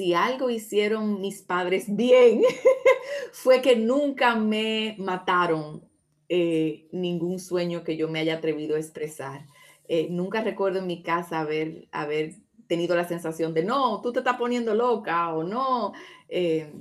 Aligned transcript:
si 0.00 0.14
algo 0.14 0.48
hicieron 0.48 1.20
mis 1.20 1.42
padres 1.42 1.94
bien, 1.94 2.40
fue 3.32 3.60
que 3.60 3.76
nunca 3.76 4.34
me 4.34 4.96
mataron 4.98 5.86
eh, 6.30 6.88
ningún 6.90 7.38
sueño 7.38 7.84
que 7.84 7.98
yo 7.98 8.08
me 8.08 8.20
haya 8.20 8.36
atrevido 8.36 8.76
a 8.76 8.78
expresar. 8.78 9.44
Eh, 9.88 10.08
nunca 10.08 10.42
recuerdo 10.42 10.78
en 10.78 10.86
mi 10.86 11.02
casa 11.02 11.40
haber, 11.40 11.86
haber 11.92 12.36
tenido 12.66 12.96
la 12.96 13.06
sensación 13.06 13.52
de, 13.52 13.62
no, 13.62 14.00
tú 14.00 14.10
te 14.10 14.20
estás 14.20 14.38
poniendo 14.38 14.74
loca 14.74 15.34
o 15.34 15.44
no. 15.44 15.92
Eh, 16.30 16.72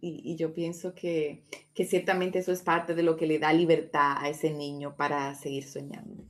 y, 0.00 0.32
y, 0.32 0.34
yo 0.34 0.52
pienso 0.52 0.92
que, 0.92 1.44
que 1.72 1.84
ciertamente 1.84 2.40
eso 2.40 2.50
es 2.50 2.62
parte 2.62 2.96
de 2.96 3.04
lo 3.04 3.16
que 3.16 3.28
le 3.28 3.38
da 3.38 3.52
libertad 3.52 4.16
a 4.18 4.28
ese 4.28 4.50
niño 4.52 4.96
para 4.96 5.36
seguir 5.36 5.68
soñando. 5.68 6.24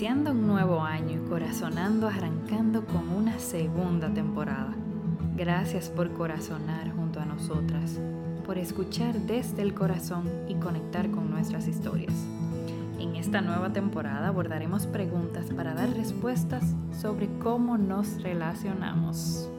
Iniciando 0.00 0.30
un 0.30 0.46
nuevo 0.46 0.80
año 0.80 1.20
y 1.22 1.28
corazonando 1.28 2.08
arrancando 2.08 2.86
con 2.86 3.10
una 3.10 3.38
segunda 3.38 4.08
temporada. 4.08 4.74
Gracias 5.36 5.90
por 5.90 6.10
corazonar 6.14 6.90
junto 6.92 7.20
a 7.20 7.26
nosotras, 7.26 7.98
por 8.46 8.56
escuchar 8.56 9.14
desde 9.16 9.60
el 9.60 9.74
corazón 9.74 10.24
y 10.48 10.54
conectar 10.54 11.10
con 11.10 11.30
nuestras 11.30 11.68
historias. 11.68 12.14
En 12.98 13.14
esta 13.14 13.42
nueva 13.42 13.74
temporada 13.74 14.28
abordaremos 14.28 14.86
preguntas 14.86 15.48
para 15.54 15.74
dar 15.74 15.90
respuestas 15.90 16.64
sobre 16.98 17.28
cómo 17.38 17.76
nos 17.76 18.22
relacionamos. 18.22 19.50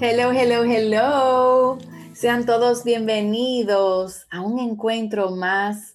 Hello, 0.00 0.32
hello, 0.32 0.64
hello. 0.64 1.78
Sean 2.12 2.44
todos 2.44 2.82
bienvenidos 2.82 4.26
a 4.32 4.40
un 4.40 4.58
encuentro 4.58 5.30
más 5.30 5.93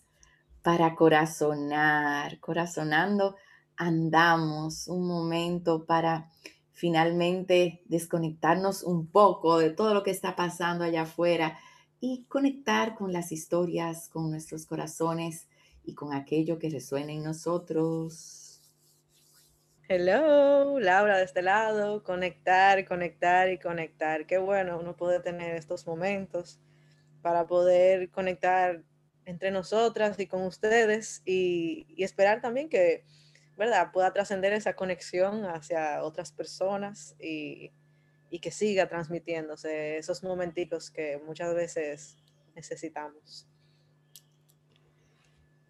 para 0.70 0.94
corazonar. 0.94 2.40
Corazonando 2.40 3.38
andamos 3.76 4.88
un 4.88 5.08
momento 5.08 5.88
para 5.88 6.30
finalmente 6.74 7.82
desconectarnos 7.86 8.84
un 8.84 9.08
poco 9.10 9.58
de 9.58 9.72
todo 9.72 9.96
lo 9.96 10.04
que 10.04 10.12
está 10.12 10.36
pasando 10.36 10.84
allá 10.84 11.02
afuera 11.02 11.58
y 12.00 12.26
conectar 12.26 12.94
con 12.94 13.12
las 13.12 13.32
historias, 13.32 14.10
con 14.10 14.30
nuestros 14.30 14.68
corazones 14.68 15.48
y 15.84 15.96
con 15.96 16.14
aquello 16.14 16.60
que 16.60 16.70
resuena 16.70 17.14
en 17.14 17.24
nosotros. 17.24 18.62
Hello, 19.88 20.80
Laura 20.80 21.18
de 21.18 21.24
este 21.24 21.42
lado, 21.42 22.04
conectar, 22.04 22.88
conectar 22.88 23.50
y 23.50 23.58
conectar. 23.58 24.28
Qué 24.28 24.38
bueno 24.38 24.80
uno 24.80 24.96
puede 24.96 25.20
tener 25.20 25.56
estos 25.56 25.88
momentos 25.88 26.60
para 27.24 27.48
poder 27.48 28.12
conectar 28.12 28.84
entre 29.30 29.52
nosotras 29.52 30.20
y 30.20 30.26
con 30.26 30.42
ustedes 30.42 31.22
y, 31.26 31.86
esperar 32.04 32.42
también 32.42 32.68
que, 32.68 33.06
¿verdad?, 33.58 33.92
pueda 33.92 34.12
trascender 34.12 34.54
esa 34.54 34.74
conexión 34.76 35.46
hacia 35.46 36.04
otras 36.04 36.32
personas 36.32 37.16
y, 37.20 37.72
y 38.30 38.40
que 38.40 38.52
siga 38.52 38.88
transmitiéndose 38.88 39.98
esos 39.98 40.24
momentitos 40.24 40.90
que 40.90 41.22
muchas 41.26 41.54
veces 41.54 42.18
necesitamos. 42.56 43.48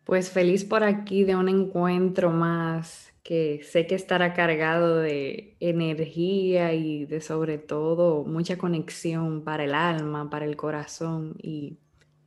Pues 0.06 0.32
feliz 0.32 0.64
por 0.64 0.84
aquí 0.84 1.24
de 1.24 1.36
un 1.36 1.50
encuentro 1.50 2.32
más 2.32 3.14
que 3.22 3.62
sé 3.64 3.86
que 3.86 3.94
estará 3.94 4.34
cargado 4.34 4.98
de 4.98 5.56
energía 5.60 6.74
y 6.74 7.06
de 7.06 7.22
sobre 7.22 7.60
todo 7.60 8.24
mucha 8.24 8.58
conexión 8.58 9.44
para 9.44 9.66
el 9.66 9.76
alma, 9.76 10.30
para 10.32 10.46
el 10.46 10.56
corazón 10.56 11.36
y 11.44 11.78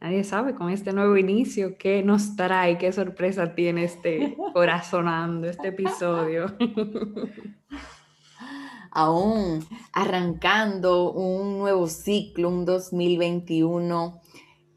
Nadie 0.03 0.25
sabe 0.25 0.57
con 0.57 0.69
este 0.69 0.93
nuevo 0.93 1.17
inicio 1.17 1.79
qué 1.79 2.03
nos 2.03 2.35
trae, 2.35 2.77
qué 2.77 2.91
sorpresa 2.91 3.55
tiene 3.55 3.85
este 3.85 4.37
corazonando, 4.53 5.49
este 5.49 5.69
episodio. 5.69 6.57
Aún 8.91 9.65
arrancando 9.93 11.13
un 11.13 11.59
nuevo 11.59 11.87
ciclo, 11.87 12.49
un 12.49 12.65
2021 12.65 14.21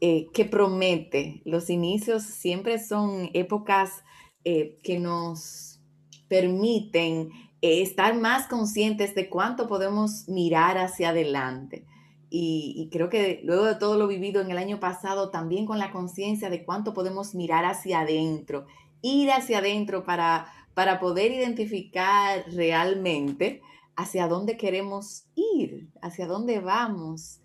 eh, 0.00 0.28
que 0.32 0.44
promete. 0.44 1.42
Los 1.44 1.70
inicios 1.70 2.22
siempre 2.22 2.78
son 2.78 3.28
épocas 3.34 4.04
eh, 4.44 4.78
que 4.84 5.00
nos 5.00 5.80
permiten 6.28 7.30
eh, 7.62 7.82
estar 7.82 8.16
más 8.16 8.46
conscientes 8.46 9.16
de 9.16 9.28
cuánto 9.28 9.66
podemos 9.66 10.28
mirar 10.28 10.78
hacia 10.78 11.08
adelante 11.08 11.84
y, 12.28 12.88
creo 12.90 13.08
que 13.08 13.40
luego 13.44 13.64
de 13.64 13.76
todo 13.76 13.96
lo 13.96 14.08
vivido 14.08 14.40
en 14.40 14.50
el 14.50 14.58
año 14.58 14.80
pasado, 14.80 15.30
también 15.30 15.64
con 15.66 15.78
la 15.78 15.92
conciencia 15.92 16.50
de 16.50 16.64
cuánto 16.64 16.92
podemos 16.92 17.34
mirar 17.34 17.64
hacia 17.64 18.00
adentro, 18.00 18.66
ir 19.00 19.30
hacia 19.30 19.58
adentro 19.58 20.04
para, 20.04 20.46
para 20.74 20.98
poder 20.98 21.30
identificar 21.30 22.44
realmente 22.52 23.62
hacia 23.94 24.26
dónde 24.26 24.56
queremos 24.56 25.24
ir, 25.34 25.88
hacia 26.02 26.26
dónde 26.26 26.60
vamos. 26.60 27.40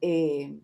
Eh, 0.00 0.58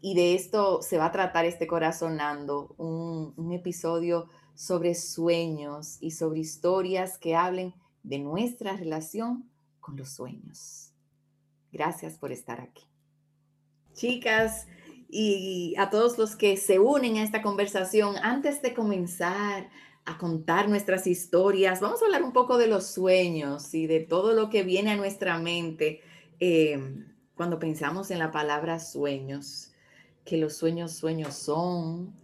y 0.00 0.14
de 0.14 0.34
esto 0.34 0.80
se 0.80 0.96
va 0.96 1.06
a 1.06 1.12
tratar 1.12 1.44
este 1.44 1.66
Corazonando, 1.66 2.74
un, 2.78 3.34
un 3.36 3.52
episodio 3.52 4.28
sobre 4.54 4.94
sueños 4.94 5.98
y 6.00 6.12
sobre 6.12 6.40
historias 6.40 7.18
que 7.18 7.36
hablen 7.36 7.74
de 8.02 8.18
nuestra 8.18 8.76
relación 8.76 9.50
con 9.78 9.96
los 9.96 10.08
sueños. 10.08 10.92
Gracias 11.70 12.18
por 12.18 12.32
estar 12.32 12.60
aquí 12.60 12.89
chicas 13.94 14.66
y 15.08 15.74
a 15.78 15.90
todos 15.90 16.18
los 16.18 16.36
que 16.36 16.56
se 16.56 16.78
unen 16.78 17.16
a 17.16 17.22
esta 17.22 17.42
conversación, 17.42 18.16
antes 18.22 18.62
de 18.62 18.74
comenzar 18.74 19.68
a 20.04 20.18
contar 20.18 20.68
nuestras 20.68 21.06
historias, 21.06 21.80
vamos 21.80 22.00
a 22.00 22.06
hablar 22.06 22.22
un 22.22 22.32
poco 22.32 22.58
de 22.58 22.66
los 22.66 22.86
sueños 22.86 23.74
y 23.74 23.86
de 23.86 24.00
todo 24.00 24.32
lo 24.32 24.50
que 24.50 24.62
viene 24.62 24.90
a 24.92 24.96
nuestra 24.96 25.38
mente 25.38 26.00
em, 26.38 27.06
cuando 27.34 27.58
pensamos 27.58 28.10
en 28.10 28.18
la 28.18 28.30
palabra 28.30 28.78
sueños, 28.78 29.72
que 30.24 30.36
los 30.36 30.56
sueños 30.56 30.92
sueños 30.92 31.34
son, 31.34 32.14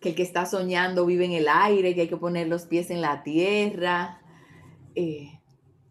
que 0.00 0.10
el 0.10 0.14
que 0.14 0.22
está 0.22 0.46
soñando 0.46 1.06
vive 1.06 1.24
en 1.24 1.32
el 1.32 1.48
aire, 1.48 1.94
que 1.94 2.02
hay 2.02 2.08
que 2.08 2.16
poner 2.16 2.48
los 2.48 2.66
pies 2.66 2.90
en 2.90 3.00
la 3.00 3.22
tierra. 3.22 4.20
Eh, 4.94 5.40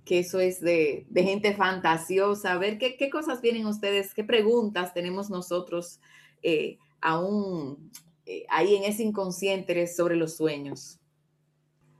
que 0.06 0.20
eso 0.20 0.40
es 0.40 0.62
de, 0.62 1.06
gente 1.14 1.54
fantasiosa. 1.56 2.54
A 2.54 2.58
ver, 2.58 2.78
¿qué, 2.78 3.10
cosas 3.10 3.42
vienen 3.42 3.66
ustedes? 3.66 4.14
¿Qué 4.14 4.24
preguntas 4.24 4.94
tenemos 4.94 5.30
nosotros 5.30 6.00
eh, 6.44 6.78
aún 7.02 7.92
eh, 8.26 8.46
ahí 8.50 8.76
en 8.76 8.84
ese 8.84 9.04
inconsciente 9.04 9.88
sobre 9.88 10.16
los 10.16 10.38
sueños? 10.38 11.00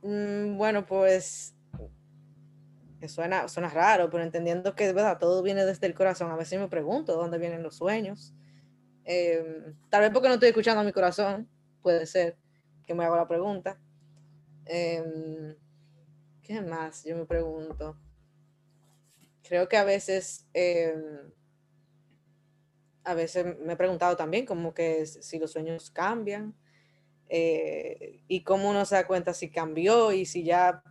Mm, 0.04 0.56
bueno, 0.58 0.86
pues 0.86 1.56
suena, 3.08 3.48
suena 3.48 3.70
raro, 3.70 4.10
pero 4.10 4.24
entendiendo 4.24 4.76
que 4.76 4.92
verdad 4.94 5.18
todo 5.20 5.42
viene 5.42 5.66
desde 5.66 5.88
el 5.88 5.94
corazón, 5.94 6.32
a 6.32 6.36
veces 6.36 6.60
me 6.60 6.68
pregunto 6.68 7.16
dónde 7.16 7.38
vienen 7.38 7.64
los 7.64 7.76
sueños. 7.76 8.34
Em, 9.04 9.76
tal 9.90 10.02
vez 10.02 10.12
porque 10.12 10.28
no 10.28 10.36
estoy 10.36 10.50
escuchando 10.50 10.82
a 10.82 10.84
mi 10.84 10.92
corazón, 10.92 11.48
puede 11.82 12.06
ser 12.06 12.38
que 12.86 12.94
me 12.94 13.06
haga 13.06 13.18
la 13.18 13.28
pregunta. 13.28 13.80
Em, 14.66 15.56
¿Qué 16.46 16.62
más? 16.62 17.04
Yo 17.04 17.18
me 17.18 17.26
pregunto. 17.26 17.98
Creo 19.42 19.68
que 19.68 19.78
a 19.78 19.84
veces, 19.84 20.48
em, 20.54 21.32
a 23.04 23.16
veces 23.16 23.58
me 23.60 23.74
he 23.74 23.76
preguntado 23.76 24.16
también 24.16 24.46
como 24.46 24.72
que 24.72 25.08
si 25.08 25.40
los 25.40 25.52
sueños 25.52 25.90
cambian 25.90 26.56
eh, 27.30 28.22
y 28.28 28.44
cómo 28.44 28.70
uno 28.70 28.86
se 28.86 28.94
da 28.94 29.08
cuenta 29.08 29.34
si 29.34 29.50
cambió 29.50 30.12
y 30.12 30.26
si 30.26 30.44
ya, 30.44 30.84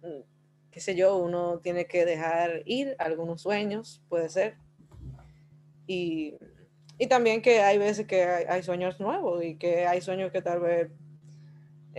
mm, 0.00 0.22
qué 0.70 0.80
sé 0.80 0.94
yo, 0.94 1.18
uno 1.18 1.60
tiene 1.60 1.86
que 1.86 2.06
dejar 2.06 2.62
ir 2.64 2.96
algunos 2.98 3.42
sueños, 3.42 4.02
puede 4.08 4.30
ser. 4.30 4.56
Y, 5.86 6.38
también 7.10 7.42
que 7.42 7.60
hay 7.60 7.78
veces 7.78 8.06
que 8.06 8.24
hay 8.24 8.62
sueños 8.62 8.98
nuevos 9.00 9.44
y 9.44 9.56
que 9.56 9.86
hay 9.86 10.00
sueños 10.00 10.32
que 10.32 10.42
tal 10.42 10.60
vez 10.60 10.90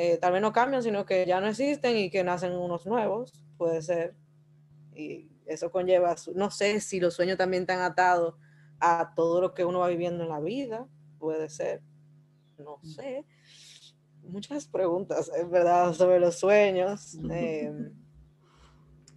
eh, 0.02 0.18
tal 0.18 0.32
vez 0.32 0.42
no 0.42 0.54
cambian, 0.54 0.82
sino 0.82 1.06
que 1.06 1.26
ya 1.26 1.42
no 1.42 1.48
existen 1.48 1.98
y 1.98 2.10
que 2.10 2.24
nacen 2.24 2.54
unos 2.54 2.86
nuevos, 2.86 3.34
puede 3.58 3.82
ser. 3.82 4.16
Y 4.96 5.30
eso 5.46 5.72
conlleva, 5.72 6.16
no 6.36 6.52
sé 6.52 6.80
si 6.80 7.02
los 7.02 7.16
sueños 7.16 7.38
también 7.38 7.64
están 7.64 7.82
atados 7.82 8.36
a 8.80 9.12
todo 9.14 9.42
lo 9.42 9.54
que 9.54 9.66
uno 9.66 9.80
va 9.80 9.90
viviendo 9.90 10.24
en 10.24 10.30
la 10.30 10.40
vida, 10.40 10.88
puede 11.18 11.50
ser, 11.50 11.82
no 12.58 12.78
mm. 12.82 12.88
sé. 12.88 13.26
Muchas 14.24 14.68
preguntas, 14.68 15.30
es 15.36 15.50
verdad, 15.50 15.92
sobre 15.92 16.22
los 16.22 16.40
sueños. 16.40 17.18
Em, 17.30 17.92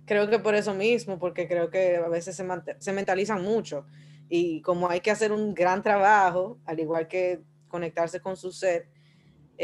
creo 0.05 0.29
que 0.29 0.41
por 0.41 0.57
eso 0.57 0.75
mismo, 0.75 1.17
porque 1.21 1.47
creo 1.47 1.71
que 1.71 1.99
a 1.99 2.09
veces 2.09 2.35
se, 2.35 2.45
se 2.81 2.93
mentalizan 2.93 3.41
mucho 3.41 3.87
Y 4.29 4.63
como 4.63 4.89
hay 4.89 5.01
que 5.01 5.13
hacer 5.13 5.31
un 5.31 5.55
gran 5.55 5.81
trabajo, 5.81 6.59
al 6.65 6.81
igual 6.81 7.07
que 7.07 7.41
conectarse 7.69 8.21
con 8.21 8.37
su 8.37 8.51
ser, 8.51 8.92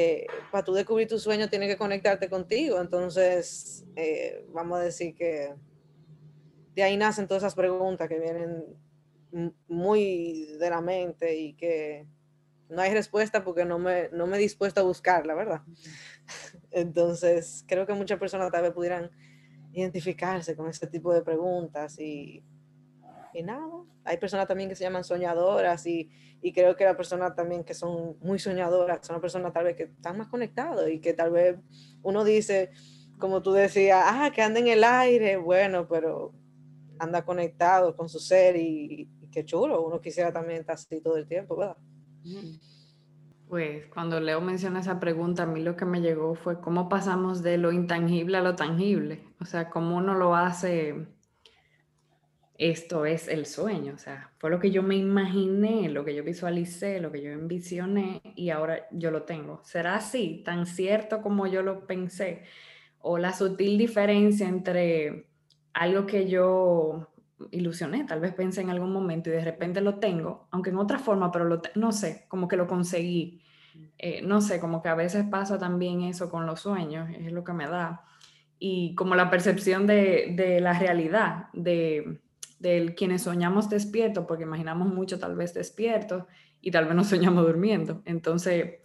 eh, 0.01 0.29
para 0.53 0.65
tú 0.65 0.75
descubrir 0.75 1.09
tu 1.09 1.19
sueño 1.19 1.49
tienes 1.49 1.69
que 1.69 1.77
conectarte 1.77 2.31
contigo. 2.31 2.81
Entonces, 2.81 3.85
eh, 3.97 4.47
vamos 4.53 4.79
a 4.79 4.83
decir 4.83 5.13
que 5.17 5.53
de 6.77 6.83
ahí 6.85 6.97
nacen 6.97 7.27
todas 7.27 7.43
esas 7.43 7.57
preguntas 7.57 8.09
que 8.09 8.21
vienen 8.21 8.63
muy 9.67 10.57
de 10.57 10.71
la 10.71 10.81
mente 10.81 11.37
y 11.37 11.55
que 11.55 12.07
no 12.69 12.81
hay 12.81 12.95
respuesta 12.95 13.43
porque 13.43 13.65
no 13.65 13.81
me, 13.81 14.09
no 14.13 14.29
me 14.29 14.37
he 14.37 14.41
dispuesto 14.41 14.81
a 14.81 14.85
buscarla, 14.85 15.35
¿verdad? 15.35 15.63
Entonces, 16.71 17.65
creo 17.67 17.85
que 17.85 17.95
muchas 17.95 18.21
personas 18.21 18.53
tal 18.53 18.63
vez 18.63 18.71
pudieran 18.71 19.11
identificarse 19.73 20.55
con 20.55 20.69
este 20.69 20.87
tipo 20.87 21.13
de 21.13 21.23
preguntas 21.23 21.99
y, 21.99 22.45
y 23.33 23.43
nada. 23.43 23.67
Hay 24.05 24.17
personas 24.19 24.47
también 24.47 24.69
que 24.69 24.77
se 24.77 24.85
llaman 24.85 25.05
soñadoras 25.05 25.87
y, 25.87 26.11
y 26.41 26.53
creo 26.53 26.77
que 26.77 26.85
las 26.85 26.97
personas 26.97 27.35
también 27.35 27.65
que 27.65 27.75
son 27.75 28.17
muy 28.21 28.39
soñadoras 28.39 29.07
son 29.07 29.21
personas 29.21 29.53
tal 29.53 29.65
vez 29.65 29.77
que 29.77 29.85
están 29.85 30.19
más 30.19 30.29
conectados 30.29 30.89
y 30.89 31.01
que 31.01 31.13
tal 31.13 31.31
vez 31.31 31.59
uno 32.03 32.25
dice, 32.25 32.71
como 33.19 33.43
tú 33.43 33.53
decías, 33.53 34.03
ah, 34.05 34.31
que 34.35 34.43
anda 34.43 34.61
en 34.61 34.69
el 34.69 34.85
aire, 34.85 35.37
bueno, 35.37 35.87
pero 35.89 36.33
anda 36.99 37.25
conectado 37.25 37.97
con 37.97 38.09
su 38.09 38.19
ser 38.19 38.57
y, 38.57 39.09
qué 39.31 39.45
chulo, 39.45 39.85
uno 39.85 40.01
quisiera 40.01 40.33
también 40.33 40.61
estar 40.61 40.75
así 40.75 41.01
todo 41.01 41.17
el 41.17 41.27
tiempo, 41.27 41.57
¿verdad? 41.57 41.77
Pues 43.49 43.87
cuando 43.87 44.21
Leo 44.21 44.41
menciona 44.41 44.81
esa 44.81 44.99
pregunta, 45.01 45.45
a 45.45 45.47
mí 45.47 45.63
lo 45.63 45.77
que 45.77 45.85
me 45.85 46.01
llegó 46.01 46.35
fue 46.35 46.61
cómo 46.61 46.89
pasamos 46.89 47.43
de 47.43 47.59
lo 47.59 47.73
intangible 47.73 48.39
a 48.39 48.43
lo 48.43 48.57
tangible, 48.57 49.25
o 49.41 49.45
sea, 49.45 49.71
cómo 49.71 49.97
uno 49.97 50.15
lo 50.15 50.35
hace, 50.35 51.07
esto 52.59 53.07
es 53.07 53.29
el 53.29 53.47
sueño, 53.47 53.93
o 53.95 53.99
sea, 53.99 54.33
fue 54.39 54.51
lo 54.51 54.59
que 54.59 54.73
yo 54.73 54.83
me 54.83 54.97
imaginé, 54.97 55.89
lo 55.89 56.05
que 56.05 56.13
yo 56.13 56.25
visualicé, 56.25 56.99
lo 56.99 57.13
que 57.13 57.23
yo 57.23 57.31
envisioné 57.31 58.21
y 58.35 58.51
ahora 58.51 58.89
yo 58.91 59.13
lo 59.13 59.23
tengo. 59.23 59.61
¿Será 59.63 59.95
así, 59.95 60.43
tan 60.45 60.67
cierto 60.67 61.23
como 61.23 61.47
yo 61.47 61.63
lo 61.63 61.87
pensé? 61.87 62.43
O 63.01 63.17
la 63.17 63.33
sutil 63.33 63.79
diferencia 63.79 64.49
entre 64.49 65.29
algo 65.73 66.05
que 66.05 66.29
yo 66.29 67.13
ilusioné, 67.53 68.05
tal 68.05 68.19
vez 68.19 68.35
pensé 68.35 68.61
en 68.63 68.71
algún 68.71 68.93
momento 68.93 69.31
y 69.31 69.35
de 69.35 69.45
repente 69.45 69.81
lo 69.81 70.01
tengo, 70.01 70.49
aunque 70.51 70.71
en 70.71 70.79
otra 70.79 70.99
forma, 70.99 71.31
pero 71.31 71.45
lo 71.45 71.63
no 71.77 71.93
sé, 71.93 72.25
como 72.27 72.49
que 72.49 72.57
lo 72.57 72.67
conseguí. 72.67 73.41
Eh, 73.99 74.23
no 74.23 74.41
sé, 74.41 74.59
como 74.59 74.83
que 74.83 74.89
a 74.89 74.97
veces 74.97 75.25
pasa 75.31 75.59
también 75.59 76.03
eso 76.03 76.29
con 76.29 76.45
los 76.45 76.61
sueños, 76.61 77.09
es 77.17 77.31
lo 77.31 77.45
que 77.45 77.53
me 77.53 77.69
da. 77.69 78.05
Y 78.59 78.97
como 78.97 79.15
la 79.15 79.31
percepción 79.31 79.87
de, 79.87 80.35
de 80.37 80.61
la 80.61 80.77
realidad, 80.77 81.47
de, 81.53 82.19
de 82.59 82.95
quienes 82.95 83.23
soñamos 83.23 83.69
despiertos, 83.69 84.25
porque 84.27 84.45
imaginamos 84.45 84.93
mucho 84.93 85.19
tal 85.19 85.37
vez 85.37 85.55
despiertos 85.55 86.25
y 86.61 86.71
tal 86.71 86.87
vez 86.87 86.95
no 86.95 87.05
soñamos 87.05 87.47
durmiendo. 87.47 88.03
Entonces, 88.05 88.81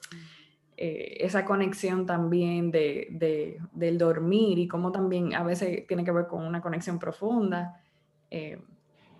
eh, 0.76 1.18
esa 1.20 1.46
conexión 1.46 2.06
también 2.06 2.72
de, 2.72 3.08
de, 3.12 3.60
del 3.74 3.98
dormir 3.98 4.60
y 4.60 4.68
cómo 4.68 4.92
también 4.92 5.34
a 5.36 5.44
veces 5.44 5.86
tiene 5.88 6.04
que 6.04 6.12
ver 6.12 6.28
con 6.28 6.46
una 6.46 6.62
conexión 6.62 7.00
profunda. 7.00 7.82
Eh, 8.30 8.60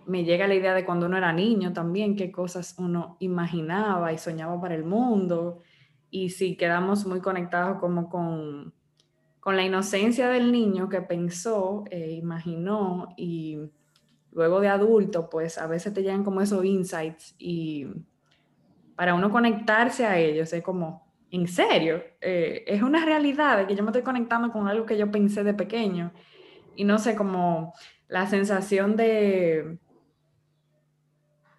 me 0.06 0.24
llega 0.24 0.46
la 0.46 0.54
idea 0.54 0.74
de 0.74 0.84
cuando 0.84 1.06
uno 1.06 1.16
era 1.16 1.32
niño 1.32 1.72
también, 1.72 2.16
qué 2.16 2.30
cosas 2.30 2.74
uno 2.78 3.16
imaginaba 3.20 4.12
y 4.12 4.18
soñaba 4.18 4.60
para 4.60 4.74
el 4.74 4.84
mundo. 4.84 5.60
Y 6.10 6.30
si 6.30 6.56
quedamos 6.56 7.06
muy 7.06 7.20
conectados 7.20 7.78
como 7.78 8.08
con, 8.08 8.74
con 9.40 9.56
la 9.56 9.64
inocencia 9.64 10.28
del 10.28 10.52
niño 10.52 10.88
que 10.88 11.00
pensó, 11.00 11.84
eh, 11.90 12.12
imaginó 12.12 13.08
y 13.16 13.58
luego 14.34 14.60
de 14.60 14.68
adulto, 14.68 15.30
pues 15.30 15.58
a 15.58 15.66
veces 15.66 15.94
te 15.94 16.02
llegan 16.02 16.24
como 16.24 16.40
esos 16.40 16.64
insights 16.64 17.34
y 17.38 17.86
para 18.96 19.14
uno 19.14 19.30
conectarse 19.30 20.04
a 20.04 20.18
ellos 20.18 20.52
es 20.52 20.62
como, 20.62 21.06
en 21.30 21.48
serio, 21.48 22.02
eh, 22.20 22.64
es 22.66 22.82
una 22.82 23.04
realidad 23.04 23.66
que 23.66 23.74
yo 23.74 23.82
me 23.82 23.90
estoy 23.90 24.02
conectando 24.02 24.52
con 24.52 24.68
algo 24.68 24.86
que 24.86 24.98
yo 24.98 25.10
pensé 25.10 25.42
de 25.42 25.54
pequeño. 25.54 26.12
Y 26.76 26.84
no 26.84 26.98
sé, 26.98 27.16
como 27.16 27.74
la 28.08 28.26
sensación 28.26 28.96
de, 28.96 29.78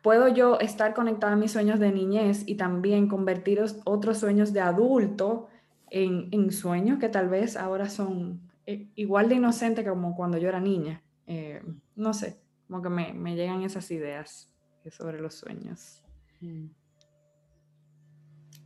puedo 0.01 0.27
yo 0.27 0.59
estar 0.59 0.93
conectada 0.93 1.33
a 1.33 1.35
mis 1.35 1.51
sueños 1.51 1.79
de 1.79 1.91
niñez 1.91 2.43
y 2.45 2.55
también 2.55 3.07
convertir 3.07 3.63
otros 3.85 4.19
sueños 4.19 4.53
de 4.53 4.61
adulto 4.61 5.47
en, 5.89 6.51
sueños 6.51 6.99
que 6.99 7.09
tal 7.09 7.27
vez 7.29 7.57
ahora 7.57 7.89
son 7.89 8.41
eh, 8.65 8.87
igual 8.95 9.29
de 9.29 9.35
inocentes 9.35 9.87
como 9.87 10.15
cuando 10.15 10.37
yo 10.37 10.47
era 10.49 10.59
niña. 10.59 11.01
Eh, 11.27 11.61
no 11.95 12.13
sé, 12.13 12.37
como 12.67 12.81
que 12.81 12.89
me, 12.89 13.13
me, 13.13 13.35
llegan 13.35 13.63
esas 13.63 13.89
ideas 13.91 14.51
sobre 14.89 15.19
los 15.19 15.35
sueños. 15.35 16.03
Mm 16.41 16.67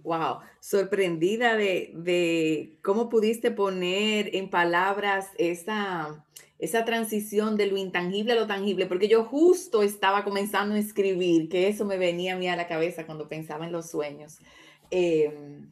wow, 0.04 0.40
sorprendida 0.60 1.56
de, 1.56 2.78
cómo 2.84 3.10
pudiste 3.10 3.51
poner 3.51 4.36
en 4.36 4.50
palabras 4.50 5.28
esa, 5.38 6.25
esa 6.57 6.86
transición 6.86 7.57
de 7.57 7.68
lo 7.68 7.78
intangible 7.78 8.34
a 8.34 8.36
lo 8.36 8.48
tangible, 8.48 8.86
porque 8.86 9.07
yo 9.07 9.24
justo 9.25 9.84
estaba 9.84 10.24
comenzando 10.24 10.75
a 10.75 10.80
escribir, 10.80 11.50
que 11.50 11.68
eso 11.68 11.86
me 11.86 11.98
venía 11.98 12.34
a 12.34 12.38
mí 12.38 12.48
a 12.48 12.56
la 12.56 12.68
cabeza 12.68 13.06
cuando 13.06 13.28
pensaba 13.28 13.66
en 13.66 13.72
los 13.72 13.90
sueños. 13.90 14.40
Em, 14.92 15.72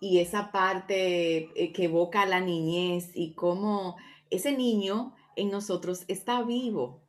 y 0.00 0.20
esa 0.20 0.52
parte 0.52 1.50
eh, 1.56 1.72
que 1.72 1.84
evoca 1.84 2.24
la 2.24 2.40
niñez 2.40 3.10
y 3.14 3.32
cómo 3.32 3.96
ese 4.30 4.56
niño 4.56 5.14
en 5.38 5.50
nosotros 5.50 6.04
está 6.08 6.42
vivo, 6.42 7.00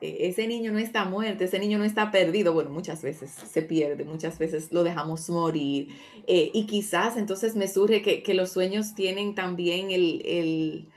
e-, 0.00 0.28
ese 0.28 0.46
niño 0.46 0.72
no 0.72 0.78
está 0.78 1.04
muerto, 1.04 1.44
ese 1.44 1.58
niño 1.58 1.78
no 1.78 1.84
está 1.84 2.10
perdido. 2.10 2.52
Bueno, 2.52 2.70
muchas 2.70 3.02
veces 3.02 3.30
se 3.30 3.62
pierde, 3.62 4.04
muchas 4.04 4.38
veces 4.38 4.72
lo 4.72 4.84
dejamos 4.84 5.28
morir. 5.30 5.88
Eh, 6.26 6.50
y 6.52 6.66
quizás 6.66 7.16
entonces 7.16 7.56
me 7.56 7.68
surge 7.68 8.02
que, 8.02 8.34
los 8.34 8.50
sueños 8.52 8.94
tienen 8.94 9.34
también 9.34 9.90
el, 9.90 10.88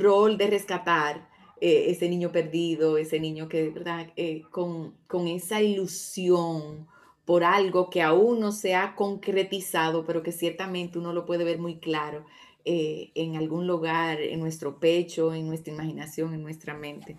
rol 0.00 0.38
de 0.38 0.48
rescatar 0.48 1.28
eh, 1.60 1.86
ese 1.90 2.08
niño 2.08 2.32
perdido, 2.32 2.98
ese 2.98 3.20
niño 3.20 3.48
que, 3.48 3.70
¿verdad? 3.70 4.08
Eh, 4.16 4.42
con, 4.50 4.94
con, 5.06 5.28
esa 5.28 5.62
ilusión 5.62 6.88
por 7.24 7.44
algo 7.44 7.88
que 7.88 8.02
aún 8.02 8.40
no 8.40 8.50
se 8.50 8.74
ha 8.74 8.96
concretizado, 8.96 10.04
pero 10.04 10.24
que 10.24 10.32
ciertamente 10.32 10.98
uno 10.98 11.12
lo 11.12 11.24
puede 11.24 11.44
ver 11.44 11.58
muy 11.60 11.78
claro 11.78 12.24
en 12.64 13.36
algún 13.36 13.66
lugar, 13.66 14.20
en 14.20 14.40
nuestro 14.40 14.78
pecho, 14.78 15.34
en 15.34 15.46
nuestra 15.46 15.72
imaginación, 15.72 16.34
en 16.34 16.42
nuestra 16.42 16.74
mente. 16.74 17.16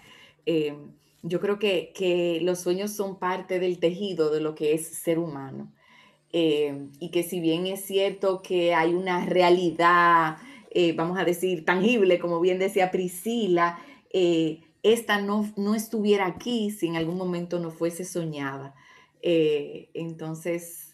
Yo 1.26 1.40
creo 1.40 1.58
que, 1.58 2.40
los 2.44 2.60
sueños 2.60 2.92
son 2.92 3.18
parte 3.18 3.60
del 3.60 3.80
tejido 3.80 4.30
de 4.30 4.42
lo 4.42 4.56
que 4.56 4.74
es 4.74 4.86
ser 4.88 5.18
humano. 5.18 5.72
Eh, 6.34 6.90
y 7.00 7.12
que 7.12 7.24
si 7.24 7.40
bien 7.40 7.66
es 7.68 7.86
cierto 7.86 8.42
que 8.42 8.74
hay 8.74 8.94
una 8.94 9.26
realidad, 9.26 10.38
eh, 10.72 10.94
vamos 10.94 11.18
a 11.18 11.24
decir, 11.24 11.64
tangible, 11.64 12.20
como 12.20 12.42
bien 12.42 12.60
decía 12.60 12.92
Priscila, 12.92 13.80
eh, 14.12 14.62
esta 14.82 15.22
no, 15.22 15.50
no, 15.56 15.76
estuviera 15.76 16.26
aquí 16.26 16.72
si 16.72 16.88
en 16.88 16.98
algún 16.98 17.18
momento 17.18 17.58
no 17.60 17.72
fuese 17.72 18.04
soñada. 18.04 18.76
entonces, 19.22 20.94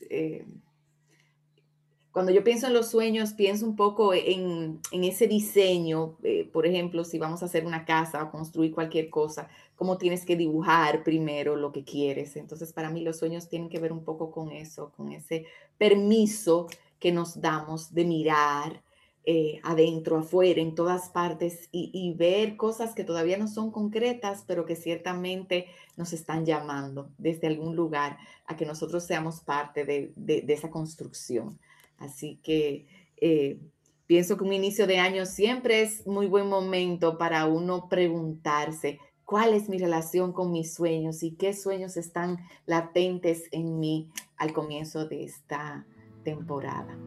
cuando 2.20 2.34
yo 2.34 2.44
pienso 2.44 2.68
en 2.68 2.74
los 2.74 2.90
sueños, 2.90 3.32
pienso 3.32 3.66
un 3.66 3.78
poco 3.78 4.14
en, 4.14 4.82
ese 4.92 5.26
diseño, 5.26 6.18
eh, 6.24 6.50
por 6.52 6.68
ejemplo, 6.68 7.06
si 7.06 7.18
vamos 7.18 7.42
a 7.42 7.46
hacer 7.46 7.66
una 7.66 7.86
casa 7.86 8.22
o 8.22 8.30
construir 8.30 8.74
cualquier 8.74 9.10
cosa, 9.10 9.48
cómo 9.78 9.98
tienes 9.98 10.26
que 10.26 10.36
dibujar 10.36 11.06
primero 11.06 11.56
lo 11.56 11.72
que 11.72 11.86
quieres. 11.86 12.36
Entonces, 12.36 12.74
para 12.74 12.90
mí 12.90 13.06
los 13.06 13.20
sueños 13.20 13.48
tienen 13.48 13.70
que 13.70 13.80
ver 13.80 13.94
un 13.94 14.04
poco 14.04 14.32
con 14.32 14.52
eso, 14.52 14.92
con 14.98 15.14
ese 15.14 15.46
permiso 15.78 16.68
que 17.00 17.14
nos 17.14 17.40
damos 17.40 17.94
de 17.94 18.04
mirar 18.04 18.84
eh, 19.24 19.62
adentro, 19.64 20.18
afuera, 20.18 20.60
en 20.60 20.76
todas 20.76 21.08
partes 21.08 21.70
y, 21.72 22.14
ver 22.18 22.58
cosas 22.58 22.96
que 22.96 23.06
todavía 23.06 23.38
no 23.38 23.48
son 23.48 23.72
concretas, 23.72 24.44
pero 24.46 24.66
que 24.66 24.76
ciertamente 24.76 25.68
nos 25.96 26.12
están 26.12 26.46
llamando 26.46 27.12
desde 27.18 27.48
algún 27.48 27.78
lugar 27.78 28.18
a 28.46 28.58
que 28.58 28.66
nosotros 28.66 29.06
seamos 29.06 29.40
parte 29.40 29.86
de 29.86 30.44
esa 30.50 30.70
construcción. 30.70 31.58
Así 32.00 32.40
que 32.44 32.88
eh, 33.18 33.60
pienso 34.08 34.38
que 34.38 34.44
un 34.44 34.54
inicio 34.54 34.88
de 34.88 35.00
año 35.00 35.26
siempre 35.26 35.82
es 35.82 36.08
muy 36.08 36.28
buen 36.28 36.48
momento 36.48 37.18
para 37.18 37.46
uno 37.46 37.88
preguntarse 37.90 39.00
cuál 39.24 39.54
es 39.54 39.70
mi 39.70 39.78
relación 39.78 40.34
con 40.34 40.52
mis 40.52 40.74
sueños 40.74 41.22
y 41.22 41.36
qué 41.36 41.54
sueños 41.54 41.98
están 41.98 42.38
latentes 42.66 43.44
en 43.52 43.80
mí 43.80 44.10
al 44.38 44.54
comienzo 44.54 45.08
de 45.08 45.24
esta 45.24 45.86
temporada. 46.24 46.98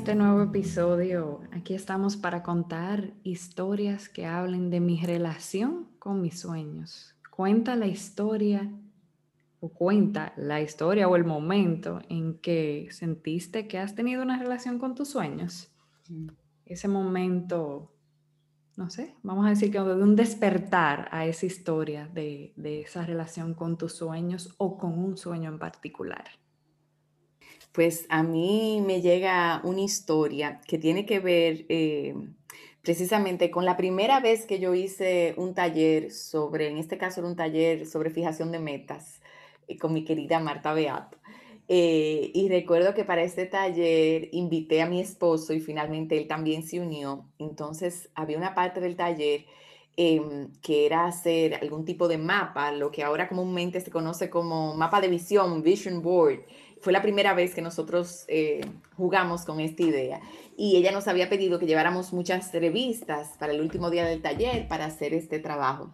Este 0.00 0.14
nuevo 0.14 0.40
episodio 0.40 1.42
aquí 1.52 1.74
estamos 1.74 2.16
para 2.16 2.42
contar 2.42 3.12
historias 3.22 4.08
que 4.08 4.24
hablen 4.24 4.70
de 4.70 4.80
mi 4.80 4.98
relación 5.04 5.88
con 5.98 6.22
mis 6.22 6.40
sueños. 6.40 7.14
Cuenta 7.30 7.76
la 7.76 7.86
historia 7.86 8.72
o 9.60 9.68
cuenta 9.68 10.32
la 10.38 10.62
historia 10.62 11.06
o 11.06 11.16
el 11.16 11.24
momento 11.26 12.00
en 12.08 12.38
que 12.38 12.88
sentiste 12.92 13.68
que 13.68 13.78
has 13.78 13.94
tenido 13.94 14.22
una 14.22 14.38
relación 14.38 14.78
con 14.78 14.94
tus 14.94 15.08
sueños. 15.08 15.70
Mm. 16.08 16.28
Ese 16.64 16.88
momento, 16.88 17.92
no 18.78 18.88
sé, 18.88 19.14
vamos 19.22 19.44
a 19.44 19.50
decir 19.50 19.70
que 19.70 19.80
de 19.80 20.02
un 20.02 20.16
despertar 20.16 21.10
a 21.12 21.26
esa 21.26 21.44
historia 21.44 22.08
de, 22.08 22.54
esa 22.56 23.04
relación 23.04 23.52
con 23.52 23.76
tus 23.76 23.96
sueños 23.96 24.54
o 24.56 24.78
con 24.78 24.98
un 24.98 25.18
sueño 25.18 25.50
en 25.50 25.58
particular. 25.58 26.39
Pues 27.72 28.06
a 28.08 28.22
mí 28.22 28.82
me 28.84 29.00
llega 29.00 29.60
una 29.64 29.80
historia 29.80 30.60
que 30.66 30.78
tiene 30.78 31.06
que 31.06 31.20
ver 31.20 31.66
eh, 31.68 32.14
precisamente 32.82 33.50
con 33.50 33.64
la 33.64 33.76
primera 33.76 34.20
vez 34.20 34.44
que 34.44 34.58
yo 34.58 34.74
hice 34.74 35.34
un 35.36 35.54
taller 35.54 36.10
sobre, 36.10 36.68
en 36.68 36.78
este 36.78 36.98
caso 36.98 37.20
era 37.20 37.28
un 37.28 37.36
taller 37.36 37.86
sobre 37.86 38.10
fijación 38.10 38.50
de 38.50 38.58
metas 38.58 39.20
eh, 39.68 39.78
con 39.78 39.92
mi 39.92 40.04
querida 40.04 40.40
Marta 40.40 40.72
Beato. 40.74 41.18
Eh, 41.68 42.32
y 42.34 42.48
recuerdo 42.48 42.94
que 42.94 43.04
para 43.04 43.22
este 43.22 43.46
taller 43.46 44.28
invité 44.32 44.82
a 44.82 44.86
mi 44.86 45.00
esposo 45.00 45.52
y 45.52 45.60
finalmente 45.60 46.18
él 46.18 46.26
también 46.26 46.64
se 46.64 46.80
unió. 46.80 47.26
Entonces 47.38 48.10
había 48.16 48.38
una 48.38 48.54
parte 48.56 48.80
del 48.80 48.96
taller 48.96 49.46
em, 49.96 50.50
que 50.62 50.86
era 50.86 51.06
hacer 51.06 51.54
algún 51.54 51.84
tipo 51.84 52.08
de 52.08 52.18
mapa, 52.18 52.72
lo 52.72 52.90
que 52.90 53.04
ahora 53.04 53.28
comúnmente 53.28 53.80
se 53.80 53.92
conoce 53.92 54.28
como 54.30 54.74
mapa 54.74 55.00
de 55.00 55.08
visión, 55.08 55.62
vision 55.62 56.02
board. 56.02 56.40
Fue 56.80 56.92
la 56.92 57.02
primera 57.02 57.34
vez 57.34 57.54
que 57.54 57.60
nosotros 57.62 58.24
eh, 58.28 58.62
jugamos 58.96 59.44
con 59.44 59.60
esta 59.60 59.82
idea 59.82 60.20
y 60.56 60.76
ella 60.76 60.92
nos 60.92 61.08
había 61.08 61.28
pedido 61.28 61.58
que 61.58 61.66
lleváramos 61.66 62.12
muchas 62.12 62.52
revistas 62.52 63.36
para 63.38 63.52
el 63.52 63.60
último 63.60 63.90
día 63.90 64.04
del 64.04 64.22
taller 64.22 64.66
para 64.68 64.86
hacer 64.86 65.14
este 65.14 65.38
trabajo. 65.38 65.90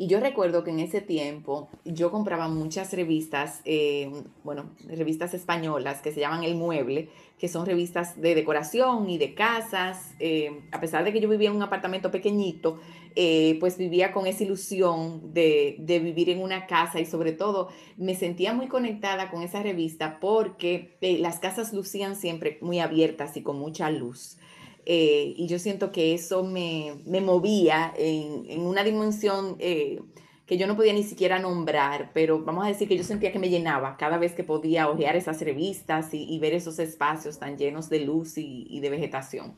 Y 0.00 0.06
yo 0.06 0.18
recuerdo 0.18 0.64
que 0.64 0.70
en 0.70 0.80
ese 0.80 1.02
tiempo 1.02 1.68
yo 1.84 2.10
compraba 2.10 2.48
muchas 2.48 2.90
revistas, 2.94 3.60
eh, 3.66 4.10
bueno, 4.44 4.70
revistas 4.86 5.34
españolas 5.34 6.00
que 6.00 6.10
se 6.10 6.20
llaman 6.20 6.42
El 6.42 6.54
Mueble, 6.54 7.10
que 7.38 7.48
son 7.48 7.66
revistas 7.66 8.18
de 8.18 8.34
decoración 8.34 9.10
y 9.10 9.18
de 9.18 9.34
casas. 9.34 10.14
Eh, 10.18 10.62
a 10.72 10.80
pesar 10.80 11.04
de 11.04 11.12
que 11.12 11.20
yo 11.20 11.28
vivía 11.28 11.50
en 11.50 11.56
un 11.56 11.62
apartamento 11.62 12.10
pequeñito, 12.10 12.80
eh, 13.16 13.56
pues 13.60 13.76
vivía 13.76 14.12
con 14.12 14.26
esa 14.26 14.44
ilusión 14.44 15.32
de, 15.34 15.76
de, 15.80 15.98
vivir 15.98 16.30
en 16.30 16.40
una 16.40 16.66
casa 16.66 17.00
y 17.00 17.06
sobre 17.06 17.32
todo 17.32 17.68
me 17.96 18.14
sentía 18.14 18.52
muy 18.52 18.68
conectada 18.68 19.30
con 19.30 19.42
esa 19.42 19.62
revista 19.62 20.18
porque 20.20 20.96
las 21.00 21.40
casas 21.40 21.72
lucían 21.72 22.14
siempre 22.16 22.58
muy 22.60 22.78
abiertas 22.78 23.36
y 23.36 23.42
con 23.42 23.58
mucha 23.58 23.90
luz. 23.90 24.38
Eh, 24.86 25.34
y 25.36 25.46
yo 25.46 25.58
siento 25.58 25.92
que 25.92 26.14
eso 26.14 26.42
me, 26.42 26.94
me 27.04 27.20
movía 27.20 27.92
en, 27.96 28.44
en, 28.48 28.62
una 28.62 28.82
dimensión 28.82 29.56
eh, 29.58 30.00
que 30.46 30.56
yo 30.56 30.66
no 30.66 30.76
podía 30.76 30.92
ni 30.92 31.02
siquiera 31.02 31.38
nombrar, 31.38 32.10
pero 32.14 32.42
vamos 32.44 32.64
a 32.64 32.68
decir 32.68 32.88
que 32.88 32.96
yo 32.96 33.04
sentía 33.04 33.30
que 33.30 33.38
me 33.38 33.50
llenaba 33.50 33.96
cada 33.96 34.18
vez 34.18 34.32
que 34.32 34.42
podía 34.42 34.88
ojear 34.88 35.16
esas 35.16 35.40
revistas 35.40 36.08
y, 36.12 36.38
ver 36.38 36.54
esos 36.54 36.78
espacios 36.78 37.38
tan 37.38 37.56
llenos 37.56 37.88
de 37.88 38.00
luz 38.00 38.36
y 38.36 38.80
de 38.80 38.90
vegetación. 38.90 39.54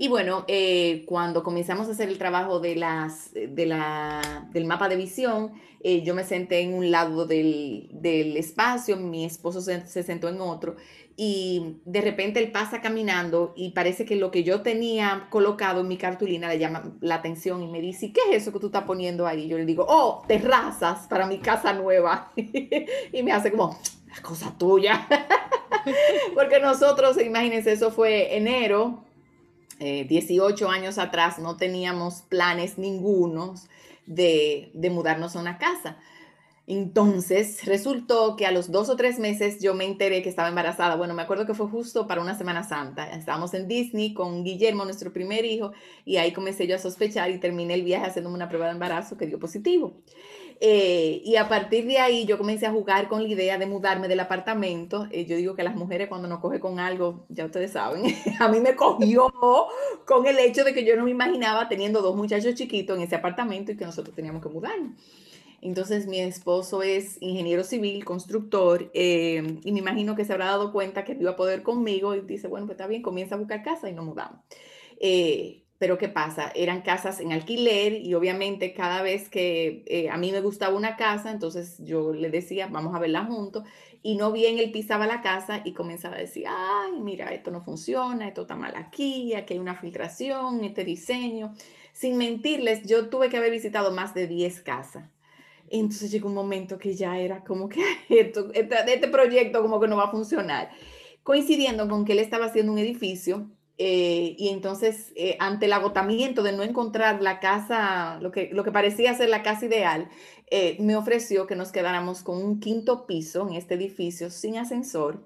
Y 0.00 0.06
bueno, 0.06 0.44
eh, 0.46 1.04
cuando 1.06 1.42
comenzamos 1.42 1.88
a 1.88 1.90
hacer 1.90 2.08
el 2.08 2.18
trabajo 2.18 2.60
de 2.60 2.76
las, 2.76 3.34
de 3.34 3.66
la, 3.66 4.48
del 4.52 4.64
mapa 4.64 4.88
de 4.88 4.94
visión, 4.94 5.52
yo 6.04 6.14
me 6.14 6.24
senté 6.24 6.60
en 6.60 6.74
un 6.74 6.90
lado 6.92 7.26
del, 7.26 7.88
del 7.92 8.36
espacio, 8.36 8.96
mi 8.96 9.24
esposo 9.24 9.60
se, 9.60 9.86
se, 9.86 10.04
sentó 10.04 10.28
en 10.28 10.40
otro 10.40 10.76
y 11.20 11.80
de 11.84 12.00
repente 12.00 12.38
él 12.38 12.52
pasa 12.52 12.80
caminando 12.80 13.52
y 13.56 13.70
parece 13.70 14.04
que 14.04 14.14
lo 14.14 14.30
que 14.30 14.44
yo 14.44 14.62
tenía 14.62 15.26
colocado 15.30 15.80
en 15.80 15.88
mi 15.88 15.96
cartulina 15.96 16.48
le 16.48 16.60
llama 16.60 16.92
la 17.00 17.16
atención 17.16 17.60
y 17.60 17.66
me 17.66 17.80
dice, 17.80 18.12
¿qué 18.12 18.20
es 18.30 18.42
eso 18.42 18.52
que 18.52 18.60
tú 18.60 18.66
estás 18.66 18.84
poniendo 18.84 19.26
ahí? 19.26 19.48
Yo 19.48 19.58
le 19.58 19.64
digo, 19.64 19.84
oh, 19.88 20.22
terrazas 20.28 21.08
para 21.08 21.26
mi 21.26 21.38
casa 21.38 21.72
nueva. 21.72 22.30
y 22.36 23.22
me 23.24 23.32
hace 23.32 23.50
como, 23.50 23.76
cosa 24.22 24.54
tuya. 24.56 25.08
Porque 26.34 26.60
nosotros, 26.60 27.20
imagínense, 27.20 27.72
eso 27.72 27.90
fue 27.90 28.36
enero, 28.36 29.02
18 29.78 30.64
eh, 30.64 30.68
años 30.70 30.98
atrás, 30.98 31.38
no 31.38 31.56
teníamos 31.56 32.22
planes 32.22 32.78
ningunos 32.78 33.68
de, 34.06 34.70
de 34.74 34.90
mudarnos 34.90 35.36
a 35.36 35.40
una 35.40 35.58
casa. 35.58 35.98
Entonces 36.70 37.64
resultó 37.64 38.36
que 38.36 38.44
a 38.44 38.52
los 38.52 38.70
dos 38.70 38.90
o 38.90 38.96
tres 38.96 39.18
meses 39.18 39.58
yo 39.62 39.72
me 39.72 39.86
enteré 39.86 40.22
que 40.22 40.28
estaba 40.28 40.50
embarazada. 40.50 40.96
Bueno, 40.96 41.14
me 41.14 41.22
acuerdo 41.22 41.46
que 41.46 41.54
fue 41.54 41.66
justo 41.66 42.06
para 42.06 42.20
una 42.20 42.36
Semana 42.36 42.62
Santa. 42.62 43.10
Estábamos 43.10 43.54
en 43.54 43.68
Disney 43.68 44.12
con 44.12 44.44
Guillermo, 44.44 44.84
nuestro 44.84 45.10
primer 45.10 45.46
hijo, 45.46 45.72
y 46.04 46.18
ahí 46.18 46.34
comencé 46.34 46.66
yo 46.66 46.76
a 46.76 46.78
sospechar 46.78 47.30
y 47.30 47.38
terminé 47.38 47.72
el 47.72 47.84
viaje 47.84 48.04
haciéndome 48.04 48.36
una 48.36 48.50
prueba 48.50 48.66
de 48.66 48.72
embarazo 48.72 49.16
que 49.16 49.26
dio 49.26 49.38
positivo. 49.38 49.94
Eh, 50.60 51.22
y 51.24 51.36
a 51.36 51.48
partir 51.48 51.86
de 51.86 51.98
ahí 51.98 52.24
yo 52.26 52.36
comencé 52.36 52.66
a 52.66 52.72
jugar 52.72 53.08
con 53.08 53.22
la 53.22 53.28
idea 53.28 53.58
de 53.58 53.66
mudarme 53.66 54.08
del 54.08 54.20
apartamento. 54.20 55.06
Eh, 55.10 55.24
yo 55.24 55.36
digo 55.36 55.54
que 55.54 55.62
las 55.62 55.76
mujeres 55.76 56.08
cuando 56.08 56.26
nos 56.26 56.40
coge 56.40 56.58
con 56.58 56.80
algo, 56.80 57.26
ya 57.28 57.44
ustedes 57.44 57.72
saben, 57.72 58.02
a 58.40 58.48
mí 58.48 58.60
me 58.60 58.74
cogió 58.74 59.32
con 60.04 60.26
el 60.26 60.38
hecho 60.38 60.64
de 60.64 60.74
que 60.74 60.84
yo 60.84 60.96
no 60.96 61.04
me 61.04 61.10
imaginaba 61.10 61.68
teniendo 61.68 62.02
dos 62.02 62.16
muchachos 62.16 62.54
chiquitos 62.54 62.96
en 62.96 63.04
ese 63.04 63.16
apartamento 63.16 63.72
y 63.72 63.76
que 63.76 63.84
nosotros 63.84 64.14
teníamos 64.14 64.42
que 64.42 64.48
mudarnos. 64.48 64.92
Entonces 65.60 66.06
mi 66.06 66.20
esposo 66.20 66.82
es 66.82 67.20
ingeniero 67.20 67.64
civil, 67.64 68.04
constructor, 68.04 68.90
eh, 68.94 69.58
y 69.64 69.72
me 69.72 69.80
imagino 69.80 70.14
que 70.14 70.24
se 70.24 70.32
habrá 70.32 70.46
dado 70.46 70.72
cuenta 70.72 71.04
que 71.04 71.16
iba 71.18 71.32
a 71.32 71.36
poder 71.36 71.62
conmigo 71.62 72.14
y 72.14 72.20
dice, 72.20 72.46
bueno, 72.46 72.66
pues 72.66 72.76
está 72.76 72.86
bien, 72.86 73.02
comienza 73.02 73.34
a 73.34 73.38
buscar 73.38 73.62
casa 73.62 73.88
y 73.88 73.92
nos 73.92 74.04
mudamos. 74.04 74.40
Eh, 75.00 75.64
pero 75.78 75.96
¿qué 75.96 76.08
pasa? 76.08 76.50
Eran 76.54 76.82
casas 76.82 77.20
en 77.20 77.32
alquiler 77.32 77.92
y 77.92 78.14
obviamente 78.14 78.74
cada 78.74 79.02
vez 79.02 79.28
que 79.28 79.84
eh, 79.86 80.10
a 80.10 80.16
mí 80.16 80.32
me 80.32 80.40
gustaba 80.40 80.76
una 80.76 80.96
casa, 80.96 81.30
entonces 81.30 81.76
yo 81.78 82.12
le 82.12 82.30
decía, 82.30 82.66
vamos 82.66 82.94
a 82.94 82.98
verla 82.98 83.24
juntos. 83.24 83.64
Y 84.02 84.16
no 84.16 84.32
bien 84.32 84.58
él 84.58 84.70
pisaba 84.70 85.06
la 85.06 85.22
casa 85.22 85.62
y 85.64 85.72
comenzaba 85.72 86.16
a 86.16 86.20
decir, 86.20 86.46
ay, 86.48 87.00
mira, 87.00 87.32
esto 87.32 87.50
no 87.50 87.62
funciona, 87.62 88.28
esto 88.28 88.42
está 88.42 88.56
mal 88.56 88.74
aquí, 88.76 89.34
aquí 89.34 89.54
hay 89.54 89.60
una 89.60 89.74
filtración, 89.74 90.64
este 90.64 90.84
diseño. 90.84 91.54
Sin 91.92 92.16
mentirles, 92.16 92.86
yo 92.86 93.08
tuve 93.08 93.28
que 93.28 93.36
haber 93.38 93.50
visitado 93.50 93.92
más 93.92 94.14
de 94.14 94.26
10 94.26 94.60
casas 94.60 95.08
entonces 95.70 96.10
llegó 96.10 96.28
un 96.28 96.34
momento 96.34 96.78
que 96.78 96.94
ya 96.94 97.18
era 97.18 97.44
como 97.44 97.68
que 97.68 97.82
esto, 98.08 98.50
este, 98.52 98.76
este, 98.92 99.08
proyecto 99.08 99.62
como 99.62 99.80
que 99.80 99.88
no 99.88 99.96
va 99.96 100.04
a 100.04 100.10
funcionar. 100.10 100.70
Coincidiendo 101.22 101.88
con 101.88 102.04
que 102.04 102.12
él 102.12 102.20
estaba 102.20 102.46
haciendo 102.46 102.72
un 102.72 102.78
edificio 102.78 103.50
eh, 103.80 104.34
y 104.36 104.48
entonces 104.48 105.12
eh, 105.14 105.36
ante 105.38 105.66
el 105.66 105.72
agotamiento 105.72 106.42
de 106.42 106.52
no 106.52 106.64
encontrar 106.64 107.22
la 107.22 107.38
casa, 107.38 108.18
lo 108.20 108.32
que, 108.32 108.50
lo 108.52 108.64
que 108.64 108.72
parecía 108.72 109.14
ser 109.14 109.28
la 109.28 109.44
casa 109.44 109.66
ideal, 109.66 110.08
eh, 110.50 110.76
me 110.80 110.96
ofreció 110.96 111.46
que 111.46 111.54
nos 111.54 111.70
quedáramos 111.70 112.22
con 112.22 112.42
un 112.42 112.58
quinto 112.58 113.06
piso 113.06 113.46
en 113.48 113.54
este 113.54 113.74
edificio 113.74 114.30
sin 114.30 114.58
ascensor 114.58 115.24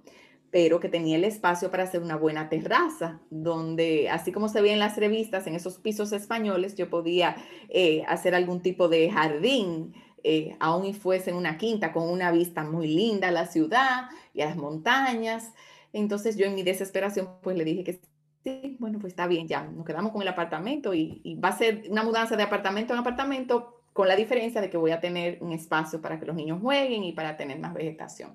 pero 0.51 0.81
que 0.81 0.91
tenía 0.91 1.17
el 1.17 1.25
espacio 1.25 1.71
para 1.71 1.85
hacer 1.85 2.03
una 2.03 2.17
buena 2.17 2.51
terraza, 2.51 3.23
donde 3.31 4.11
así 4.11 4.33
como 4.33 4.51
se 4.51 4.61
ve 4.61 4.71
en 4.73 4.81
las 4.81 4.99
revistas, 4.99 5.47
en 5.47 5.55
esos 5.55 5.79
pisos 5.79 6.13
españoles, 6.13 6.75
yo 6.77 6.91
podía 6.91 7.37
hacer 8.07 8.35
algún 8.35 8.61
tipo 8.61 8.89
de 8.89 9.11
jardín, 9.11 9.95
aún 10.61 10.85
y 10.85 10.93
fuese 10.93 11.31
en 11.31 11.37
una 11.37 11.57
quinta 11.57 11.91
con 11.95 12.07
una 12.07 12.31
vista 12.31 12.65
muy 12.65 12.87
linda 12.87 13.29
a 13.29 13.31
la 13.31 13.47
ciudad 13.47 14.11
y 14.35 14.43
a 14.43 14.45
las 14.45 14.57
montañas. 14.59 15.55
Entonces 15.95 16.37
yo 16.37 16.45
en 16.45 16.55
mi 16.55 16.63
desesperación 16.63 17.31
pues 17.41 17.57
le 17.57 17.65
dije 17.65 17.85
que 17.85 18.12
sí, 18.43 18.77
bueno, 18.79 18.99
pues 18.99 19.13
está 19.13 19.27
bien, 19.27 19.47
ya 19.49 19.65
nos 19.65 19.85
quedamos 19.85 20.13
con 20.13 20.23
el 20.23 20.29
apartamento 20.29 20.95
y, 20.95 21.39
va 21.43 21.51
a 21.51 21.59
ser 21.59 21.85
una 21.91 22.03
mudanza 22.03 22.37
de 22.37 22.43
apartamento 22.43 22.93
en 22.93 23.01
apartamento 23.01 23.83
con 23.93 24.09
la 24.09 24.17
diferencia 24.17 24.61
de 24.61 24.71
que 24.71 24.77
voy 24.77 24.91
a 24.91 25.01
tener 25.01 25.39
un 25.41 25.53
espacio 25.53 26.01
para 26.01 26.19
que 26.19 26.27
los 26.27 26.35
niños 26.35 26.61
jueguen 26.61 27.05
y 27.05 27.13
para 27.13 27.37
tener 27.37 27.59
más 27.59 27.75
vegetación. 27.75 28.35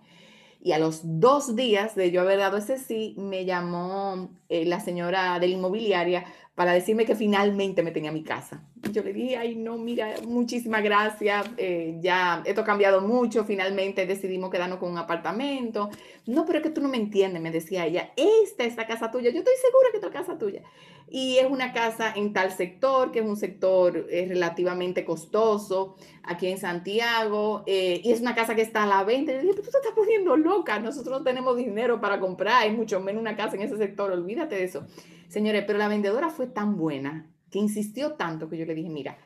Y 0.68 0.74
a 0.74 0.80
los 0.80 1.00
dos 1.02 1.56
días 1.56 1.96
de 1.96 2.12
yo 2.12 2.20
haber 2.20 2.40
dado 2.40 2.58
ese 2.58 2.78
sí, 2.78 3.16
me 3.18 3.46
llamó 3.46 4.32
eh, 4.50 4.66
la 4.66 4.82
señora 4.82 5.40
de 5.40 5.48
la 5.48 5.54
inmobiliaria 5.54 6.26
para 6.56 6.74
decirme 6.74 7.06
que 7.06 7.16
finalmente 7.16 7.84
me 7.84 7.92
tenía 7.92 8.12
mi 8.12 8.22
casa. 8.22 8.62
Yo 8.92 9.02
le 9.02 9.14
dije, 9.14 9.38
ay, 9.38 9.56
no, 9.56 9.78
mira, 9.78 10.16
muchísimas 10.28 10.84
gracias, 10.84 11.46
eh, 11.56 12.00
ya 12.02 12.44
esto 12.46 12.62
ha 12.62 12.66
cambiado 12.66 13.00
mucho, 13.00 13.46
finalmente 13.46 14.06
decidimos 14.06 14.50
quedarnos 14.50 14.80
con 14.80 14.92
un 14.92 14.98
apartamento. 14.98 15.90
No, 16.26 16.46
pero 16.46 16.58
es 16.58 16.64
que 16.64 16.72
tú 16.72 16.82
no 16.82 16.90
me 16.90 16.98
entiendes, 16.98 17.42
me 17.42 17.52
decía 17.52 17.86
ella, 17.86 18.12
esta 18.18 18.66
es 18.66 18.76
la 18.76 18.86
casa 18.86 19.10
tuya, 19.10 19.30
yo 19.30 19.40
estoy 19.40 19.54
segura 19.62 19.88
que 19.92 19.98
es 20.00 20.04
la 20.04 20.10
casa 20.10 20.38
tuya. 20.38 20.64
Y 21.10 21.38
es 21.38 21.50
una 21.50 21.72
casa 21.72 22.12
en 22.16 22.34
tal 22.34 22.52
sector, 22.52 23.12
que 23.12 23.20
es 23.20 23.26
un 23.26 23.38
sector 23.38 24.08
eh, 24.10 24.26
relativamente 24.28 25.06
costoso, 25.06 25.96
aquí 26.24 26.48
en 26.48 26.58
Santiago, 26.58 27.64
eh, 27.66 28.02
y 28.04 28.12
es 28.12 28.20
una 28.20 28.36
casa 28.36 28.56
que 28.56 28.62
está 28.62 28.84
a 28.84 28.88
la 28.88 29.04
venta. 29.04 29.32
Y 29.32 29.40
dije, 29.40 29.54
tú 29.54 29.62
te 29.62 29.68
estás 29.68 29.94
poniendo 29.96 30.36
loca, 30.36 30.80
nosotros 30.80 31.20
no 31.20 31.24
tenemos 31.24 31.56
dinero 31.56 32.02
para 32.02 32.20
comprar, 32.20 32.68
y 32.68 32.72
mucho 32.72 33.00
menos 33.00 33.22
una 33.22 33.38
casa 33.38 33.56
en 33.56 33.62
ese 33.62 33.78
sector, 33.78 34.12
olvídate 34.12 34.56
de 34.56 34.66
eso. 34.66 34.86
Señores, 35.30 35.64
pero 35.66 35.80
la 35.80 35.88
vendedora 35.88 36.30
fue 36.30 36.48
tan 36.48 36.78
buena 36.78 37.32
que 37.50 37.60
insistió 37.60 38.14
tanto 38.14 38.50
que 38.50 38.58
yo 38.58 38.66
le 38.66 38.76
dije, 38.76 38.90
mira, 38.90 39.18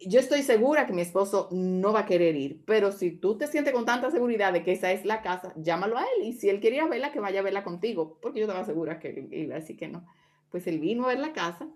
yo 0.00 0.20
estoy 0.20 0.42
segura 0.42 0.86
que 0.86 0.92
mi 0.92 1.00
esposo 1.02 1.48
no 1.52 1.92
va 1.92 2.00
a 2.00 2.06
querer 2.06 2.36
ir, 2.36 2.62
pero 2.66 2.92
si 2.92 3.10
tú 3.10 3.38
te 3.38 3.46
sientes 3.46 3.72
con 3.72 3.86
tanta 3.86 4.10
seguridad 4.10 4.52
de 4.52 4.62
que 4.62 4.72
esa 4.72 4.92
es 4.92 5.04
la 5.04 5.22
casa, 5.22 5.54
llámalo 5.56 5.96
a 5.96 6.02
él 6.02 6.26
y 6.26 6.32
si 6.34 6.48
él 6.48 6.60
quería 6.60 6.86
verla, 6.86 7.12
que 7.12 7.20
vaya 7.20 7.40
a 7.40 7.42
verla 7.42 7.64
contigo, 7.64 8.18
porque 8.20 8.40
yo 8.40 8.46
estaba 8.46 8.64
segura 8.64 8.98
que 8.98 9.28
iba 9.30 9.56
a 9.56 9.60
que 9.60 9.88
no. 9.88 10.06
Pues 10.56 10.66
él 10.68 10.80
vino 10.80 11.04
a 11.04 11.08
ver 11.08 11.18
la 11.18 11.34
casa 11.34 11.68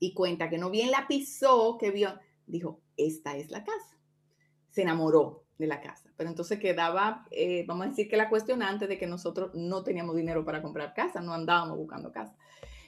y 0.00 0.14
cuenta 0.14 0.50
que 0.50 0.58
no 0.58 0.68
bien 0.68 0.90
la 0.90 1.06
pisó, 1.06 1.78
que 1.78 1.92
vio, 1.92 2.18
dijo, 2.44 2.80
esta 2.96 3.36
es 3.36 3.52
la 3.52 3.62
casa. 3.62 3.96
Se 4.70 4.82
enamoró 4.82 5.44
de 5.58 5.68
la 5.68 5.80
casa. 5.80 6.10
pero 6.16 6.28
entonces 6.28 6.58
quedaba, 6.58 7.24
eh, 7.30 7.64
vamos 7.68 7.86
a 7.86 7.90
decir 7.90 8.08
que 8.08 8.16
la 8.16 8.28
cuestionante 8.28 8.88
de 8.88 8.98
que 8.98 9.06
nosotros 9.06 9.52
no 9.54 9.84
teníamos 9.84 10.16
dinero 10.16 10.44
para 10.44 10.60
comprar 10.60 10.92
casa, 10.92 11.20
no 11.20 11.32
andábamos 11.32 11.78
buscando 11.78 12.10
casa. 12.10 12.36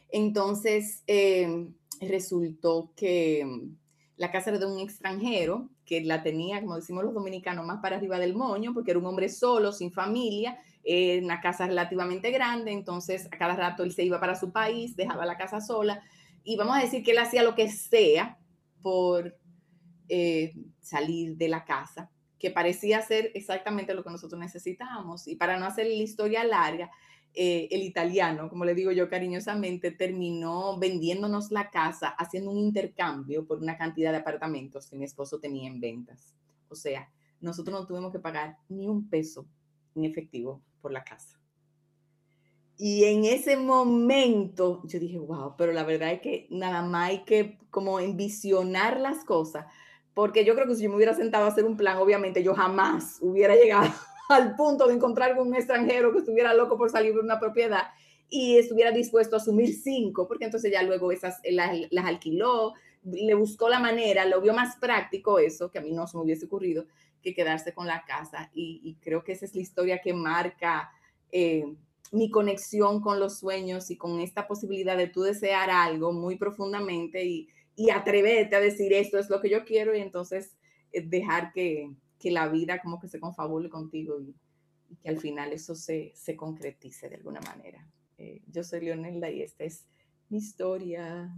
Entonces, 0.08 1.04
em, 1.06 1.72
resultó 2.00 2.90
que 2.96 3.44
mm, 3.44 3.76
la 4.16 4.32
casa 4.32 4.50
era 4.50 4.58
de 4.58 4.66
un 4.66 4.80
extranjero 4.80 5.70
que 5.84 6.00
la 6.00 6.24
tenía, 6.24 6.60
como 6.60 6.74
decimos 6.74 7.04
los 7.04 7.14
dominicanos, 7.14 7.64
más 7.64 7.80
para 7.80 7.94
arriba 7.94 8.18
del 8.18 8.34
moño, 8.34 8.74
porque 8.74 8.90
era 8.90 8.98
un 8.98 9.06
hombre 9.06 9.28
solo, 9.28 9.70
sin 9.70 9.92
familia, 9.92 10.58
en 10.86 11.24
una 11.24 11.40
casa 11.40 11.66
relativamente 11.66 12.30
grande, 12.30 12.70
entonces 12.70 13.26
a 13.26 13.36
cada 13.36 13.56
rato 13.56 13.82
él 13.82 13.92
se 13.92 14.04
iba 14.04 14.20
para 14.20 14.36
su 14.36 14.52
país, 14.52 14.94
dejaba 14.94 15.26
la 15.26 15.36
casa 15.36 15.60
sola, 15.60 16.00
y 16.44 16.56
vamos 16.56 16.76
a 16.76 16.80
decir 16.80 17.02
que 17.02 17.10
él 17.10 17.18
hacía 17.18 17.42
lo 17.42 17.56
que 17.56 17.68
sea 17.68 18.38
por 18.82 19.36
eh, 20.08 20.54
salir 20.80 21.36
de 21.36 21.48
la 21.48 21.64
casa, 21.64 22.12
que 22.38 22.52
parecía 22.52 23.02
ser 23.02 23.32
exactamente 23.34 23.94
lo 23.94 24.04
que 24.04 24.10
nosotros 24.10 24.38
necesitábamos. 24.38 25.26
Y 25.26 25.34
para 25.34 25.58
no 25.58 25.66
hacer 25.66 25.86
la 25.86 25.94
historia 25.94 26.44
larga, 26.44 26.88
eh, 27.34 27.66
el 27.72 27.82
italiano, 27.82 28.48
como 28.48 28.64
le 28.64 28.76
digo 28.76 28.92
yo 28.92 29.10
cariñosamente, 29.10 29.90
terminó 29.90 30.78
vendiéndonos 30.78 31.50
la 31.50 31.70
casa, 31.70 32.10
haciendo 32.10 32.52
un 32.52 32.58
intercambio 32.58 33.44
por 33.44 33.58
una 33.58 33.76
cantidad 33.76 34.12
de 34.12 34.18
apartamentos 34.18 34.88
que 34.88 34.96
mi 34.96 35.04
esposo 35.04 35.40
tenía 35.40 35.68
en 35.68 35.80
ventas. 35.80 36.32
O 36.68 36.76
sea, 36.76 37.10
nosotros 37.40 37.80
no 37.80 37.86
tuvimos 37.86 38.12
que 38.12 38.20
pagar 38.20 38.56
ni 38.68 38.86
un 38.86 39.08
peso 39.10 39.48
en 39.96 40.04
efectivo 40.04 40.62
por 40.86 40.92
la 40.92 41.02
casa. 41.02 41.36
Y 42.78 43.06
en 43.06 43.24
ese 43.24 43.56
momento 43.56 44.82
yo 44.84 45.00
dije, 45.00 45.18
wow, 45.18 45.56
pero 45.58 45.72
la 45.72 45.82
verdad 45.82 46.12
es 46.12 46.20
que 46.20 46.46
nada 46.48 46.80
más 46.82 47.08
hay 47.08 47.24
que 47.24 47.58
como 47.70 47.98
envisionar 47.98 49.00
las 49.00 49.24
cosas, 49.24 49.66
porque 50.14 50.44
yo 50.44 50.54
creo 50.54 50.68
que 50.68 50.76
si 50.76 50.84
yo 50.84 50.90
me 50.90 50.94
hubiera 50.94 51.12
sentado 51.12 51.44
a 51.44 51.48
hacer 51.48 51.64
un 51.64 51.76
plan, 51.76 51.96
obviamente 51.96 52.44
yo 52.44 52.54
jamás 52.54 53.18
hubiera 53.20 53.56
llegado 53.56 53.92
al 54.28 54.54
punto 54.54 54.86
de 54.86 54.94
encontrar 54.94 55.34
con 55.34 55.48
un 55.48 55.56
extranjero 55.56 56.12
que 56.12 56.20
estuviera 56.20 56.54
loco 56.54 56.78
por 56.78 56.88
salir 56.88 57.14
de 57.14 57.18
una 57.18 57.40
propiedad 57.40 57.88
y 58.28 58.58
estuviera 58.58 58.92
dispuesto 58.92 59.34
a 59.34 59.40
asumir 59.40 59.74
cinco, 59.74 60.28
porque 60.28 60.44
entonces 60.44 60.70
ya 60.70 60.84
luego 60.84 61.10
esas 61.10 61.40
las, 61.50 61.76
las 61.90 62.06
alquiló, 62.06 62.74
le 63.02 63.34
buscó 63.34 63.68
la 63.68 63.80
manera, 63.80 64.24
lo 64.24 64.40
vio 64.40 64.54
más 64.54 64.76
práctico 64.76 65.40
eso, 65.40 65.68
que 65.68 65.80
a 65.80 65.82
mí 65.82 65.90
no 65.90 66.06
se 66.06 66.16
me 66.16 66.22
hubiese 66.22 66.46
ocurrido, 66.46 66.86
que 67.26 67.34
quedarse 67.34 67.74
con 67.74 67.88
la 67.88 68.04
casa. 68.04 68.50
Y, 68.54 68.96
creo 69.00 69.24
que 69.24 69.32
esa 69.32 69.44
es 69.44 69.54
la 69.54 69.62
historia 69.62 70.00
que 70.00 70.14
marca 70.14 70.92
eh, 71.32 71.64
mi 72.12 72.30
conexión 72.30 73.00
con 73.00 73.18
los 73.18 73.40
sueños 73.40 73.90
y 73.90 73.96
con 73.96 74.20
esta 74.20 74.46
posibilidad 74.46 74.96
de 74.96 75.08
tú 75.08 75.22
desear 75.22 75.70
algo 75.70 76.12
muy 76.12 76.36
profundamente 76.36 77.24
y, 77.24 77.48
y 77.74 77.90
atreverte 77.90 78.54
a 78.54 78.60
decir 78.60 78.92
esto 78.92 79.18
es 79.18 79.28
lo 79.28 79.40
que 79.40 79.50
yo 79.50 79.64
quiero 79.64 79.92
y 79.96 80.00
entonces 80.00 80.56
eh, 80.92 81.02
dejar 81.02 81.52
que, 81.52 81.90
que 82.20 82.30
la 82.30 82.46
vida 82.46 82.80
como 82.80 83.00
que 83.00 83.08
se 83.08 83.18
confabule 83.18 83.68
contigo 83.68 84.20
y, 84.20 84.36
que 85.02 85.08
al 85.08 85.18
final 85.18 85.52
eso 85.52 85.74
se, 85.74 86.12
se 86.14 86.36
concretice 86.36 87.08
de 87.08 87.16
alguna 87.16 87.40
manera. 87.40 87.84
Eh, 88.18 88.40
yo 88.46 88.62
soy 88.62 88.82
Leonelda 88.82 89.28
y 89.30 89.42
esta 89.42 89.64
es 89.64 89.88
mi 90.28 90.38
historia. 90.38 91.34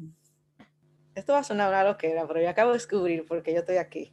Esto 1.14 1.32
va 1.32 1.38
a 1.38 1.44
sonar 1.44 1.70
una 1.70 1.82
loquera, 1.82 2.28
pero 2.28 2.42
yo 2.42 2.50
acabo 2.50 2.72
de 2.72 2.76
descubrir 2.76 3.24
porque 3.26 3.54
yo 3.54 3.60
estoy 3.60 3.78
aquí. 3.78 4.12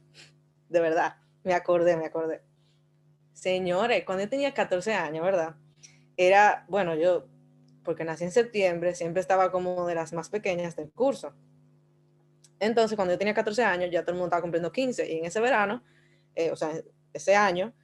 De 0.70 0.80
verdad, 0.80 1.18
me 1.46 1.54
acordé, 1.54 1.96
me 1.96 2.04
acordé. 2.04 2.42
Señores, 3.32 4.04
cuando 4.04 4.24
yo 4.24 4.28
tenía 4.28 4.52
14 4.52 4.92
años, 4.92 5.24
¿verdad? 5.24 5.56
era, 6.16 6.64
bueno, 6.68 6.94
yo, 6.94 7.26
porque 7.84 8.04
nací 8.04 8.24
en 8.24 8.32
septiembre, 8.32 8.94
siempre 8.94 9.20
estaba 9.20 9.52
como 9.52 9.86
de 9.86 9.94
las 9.94 10.12
más 10.12 10.28
pequeñas 10.28 10.76
del 10.76 10.90
curso. 10.90 11.34
Entonces, 12.58 12.96
cuando 12.96 13.12
yo 13.14 13.18
tenía 13.18 13.34
14 13.34 13.62
años, 13.64 13.90
ya 13.90 14.02
todo 14.02 14.12
el 14.12 14.16
mundo 14.16 14.28
estaba 14.28 14.42
cumpliendo 14.42 14.72
15. 14.72 15.12
Y 15.12 15.18
en 15.18 15.26
ese 15.26 15.40
verano, 15.40 15.82
eh, 16.34 16.50
o 16.50 16.56
sea, 16.56 16.72
ese 17.12 17.36
año 17.36 17.74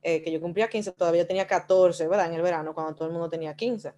eh, 0.00 0.22
que 0.22 0.32
yo 0.32 0.40
cumplía 0.40 0.68
15, 0.68 0.92
todavía 0.92 1.26
tenía 1.26 1.46
14, 1.46 2.08
¿verdad? 2.08 2.28
En 2.28 2.34
el 2.34 2.42
verano, 2.42 2.74
cuando 2.74 2.94
todo 2.94 3.08
el 3.08 3.12
mundo 3.12 3.28
tenía 3.28 3.54
15. 3.54 3.92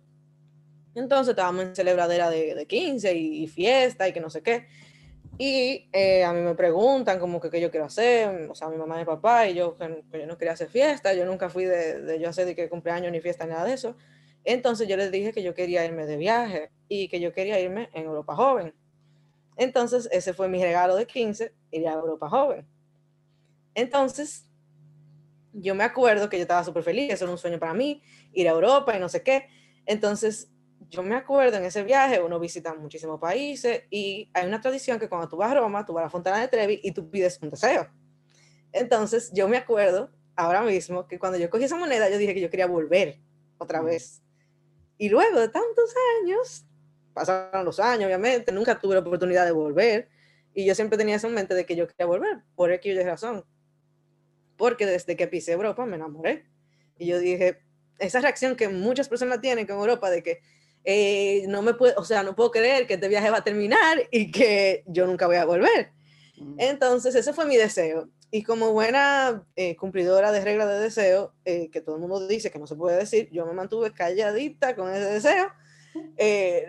Entonces, 0.97 1.31
estábamos 1.31 1.64
en 1.64 1.76
celebradera 1.76 2.31
de, 2.31 2.55
de 2.55 2.66
15 2.66 3.14
y, 3.14 3.46
fiesta 3.46 4.09
y 4.09 4.12
que 4.12 4.20
no 4.20 4.31
sé 4.31 4.42
qué. 4.42 4.66
Y 5.37 5.88
eh, 5.92 6.25
a 6.25 6.33
mí 6.33 6.40
me 6.40 6.55
preguntan 6.55 7.18
como 7.18 7.40
que 7.40 7.51
qué 7.51 7.61
yo 7.61 7.70
quiero 7.70 7.87
hacer, 7.87 8.49
o 8.49 8.55
sea, 8.55 8.68
mi 8.68 8.77
mamá 8.77 8.97
y 8.97 8.99
mi 9.01 9.05
papá, 9.05 9.49
y 9.49 9.55
yo 9.55 9.77
que, 9.77 10.05
yo 10.12 10.27
no 10.27 10.38
quería 10.38 10.53
hacer 10.53 10.68
fiesta, 10.68 11.12
yo 11.12 11.27
nunca 11.27 11.49
fui 11.49 11.64
de, 11.64 12.01
de 12.03 12.20
yo 12.20 12.29
hacer 12.29 12.47
de 12.47 12.55
que 12.55 12.68
cumpleaños 12.68 13.11
ni 13.11 13.20
fiesta, 13.20 13.47
nada 13.47 13.64
de 13.64 13.75
eso. 13.75 13.97
Entonces 14.44 14.87
yo 14.87 14.97
les 14.97 15.11
dije 15.11 15.33
que 15.33 15.42
yo 15.42 15.55
quería 15.55 15.85
irme 15.85 16.07
de 16.07 16.16
viaje 16.16 16.70
y 16.88 17.09
que 17.09 17.18
yo 17.18 17.33
quería 17.33 17.59
irme 17.59 17.88
en 17.94 18.05
Europa 18.05 18.37
Joven. 18.37 18.75
Entonces 19.57 20.09
ese 20.12 20.35
fue 20.35 20.49
mi 20.49 20.62
regalo 20.62 20.97
de 20.97 21.07
15, 21.07 21.53
ir 21.70 21.88
a 21.88 21.94
Europa 21.94 22.29
Joven. 22.29 22.66
Entonces 23.75 24.47
yo 25.53 25.75
me 25.75 25.85
acuerdo 25.85 26.29
que 26.29 26.37
yo 26.37 26.42
estaba 26.42 26.64
súper 26.64 26.83
feliz, 26.83 27.12
eso 27.12 27.25
era 27.25 27.33
un 27.33 27.38
sueño 27.38 27.59
para 27.59 27.75
mí, 27.75 28.03
ir 28.33 28.49
a 28.49 28.53
Europa 28.53 28.97
y 28.97 29.01
no 29.01 29.09
sé 29.09 29.23
qué. 29.23 29.49
Entonces 29.87 30.51
yo 30.90 31.03
me 31.03 31.14
acuerdo 31.14 31.57
en 31.57 31.64
ese 31.64 31.83
viaje, 31.83 32.20
uno 32.20 32.38
visita 32.38 32.75
muchísimos 32.75 33.20
países 33.20 33.83
y 33.90 34.31
hay 34.33 34.47
una 34.47 34.61
tradición 34.61 34.99
que 34.99 35.09
cuando 35.09 35.29
tú 35.29 35.37
vas 35.37 35.53
a 35.53 35.55
Roma, 35.55 35.85
tú 35.85 35.92
vas 35.92 36.03
a 36.03 36.05
la 36.07 36.11
Fontana 36.11 36.40
de 36.40 36.49
Trevi 36.49 36.81
y 36.83 36.92
tú 36.92 37.11
pides 37.11 37.38
un 37.42 37.51
deseo. 37.51 37.88
Entonces, 38.73 39.31
yo 39.33 39.49
me 39.49 39.57
acuerdo 39.57 40.11
ahora 40.37 40.62
mismo 40.62 41.07
que 41.07 41.18
cuando 41.18 41.38
yo 41.38 41.49
cogí 41.51 41.64
esa 41.64 41.77
moneda, 41.77 42.09
yo 42.11 42.18
dije 42.18 42.35
que 42.35 42.40
yo 42.40 42.51
quería 42.51 42.66
volver 42.66 43.20
otra 43.59 43.83
vez. 43.83 44.23
Y 44.99 45.09
luego 45.09 45.40
de 45.40 45.49
tantos 45.49 45.94
años, 46.23 46.66
pasaron 47.12 47.64
los 47.64 47.81
años, 47.81 48.07
obviamente, 48.07 48.53
nunca 48.53 48.79
tuve 48.79 48.94
la 48.94 49.01
oportunidad 49.01 49.44
de 49.44 49.53
volver. 49.53 50.09
Y 50.55 50.64
yo 50.64 50.75
siempre 50.75 50.99
tenía 50.99 51.16
eso 51.16 51.27
en 51.27 51.35
mente 51.35 51.55
de 51.55 51.66
que 51.66 51.77
yo 51.77 51.87
quería 51.87 52.07
volver, 52.07 52.42
por 52.55 52.73
X 52.73 53.05
razón. 53.05 53.44
Porque 54.57 54.87
desde 54.87 55.16
que 55.16 55.27
pisé 55.27 55.53
Europa 55.53 55.85
me 55.87 55.97
enamoré. 55.97 56.47
Y 56.99 57.07
yo 57.07 57.18
dije, 57.18 57.62
esa 57.99 58.20
reacción 58.20 58.57
que 58.57 58.68
muchas 58.68 59.09
personas 59.09 59.40
tienen 59.40 59.66
con 59.66 59.77
Europa 59.77 60.11
de 60.11 60.23
que 60.23 60.42
eh, 60.85 61.44
no 61.49 61.62
me 61.62 61.75
puedo, 61.75 61.94
o 61.97 62.05
sea, 62.05 62.23
no 62.23 62.37
puedo 62.37 62.51
creer 62.51 62.87
que 62.87 62.94
este 62.94 63.09
viaje 63.09 63.31
va 63.31 63.38
a 63.38 63.44
terminar 63.44 64.03
y 64.11 64.31
que 64.31 64.85
yo 64.87 65.07
nunca 65.07 65.27
voy 65.27 65.37
a 65.37 65.44
volver. 65.44 65.92
Mm. 66.37 66.57
Entonces, 66.59 67.14
ese 67.14 67.33
fue 67.33 67.47
mi 67.47 67.57
deseo. 67.57 68.09
Y 68.31 68.42
como 68.42 68.73
buena 68.73 69.47
eh, 69.57 69.77
cumplidora 69.77 70.33
de 70.33 70.44
reglas 70.44 70.68
de 70.68 70.81
deseo, 70.81 71.33
eh, 71.44 71.70
que 71.70 71.81
todo 71.81 71.94
el 71.97 72.01
mundo 72.01 72.27
dice 72.27 72.51
que 72.51 72.59
no 72.59 72.66
se 72.66 72.77
puede 72.77 72.99
decir, 72.99 73.29
yo 73.31 73.47
me 73.47 73.53
mantuve 73.53 73.92
calladita 73.92 74.75
con 74.77 74.92
ese 74.92 75.07
deseo. 75.07 75.53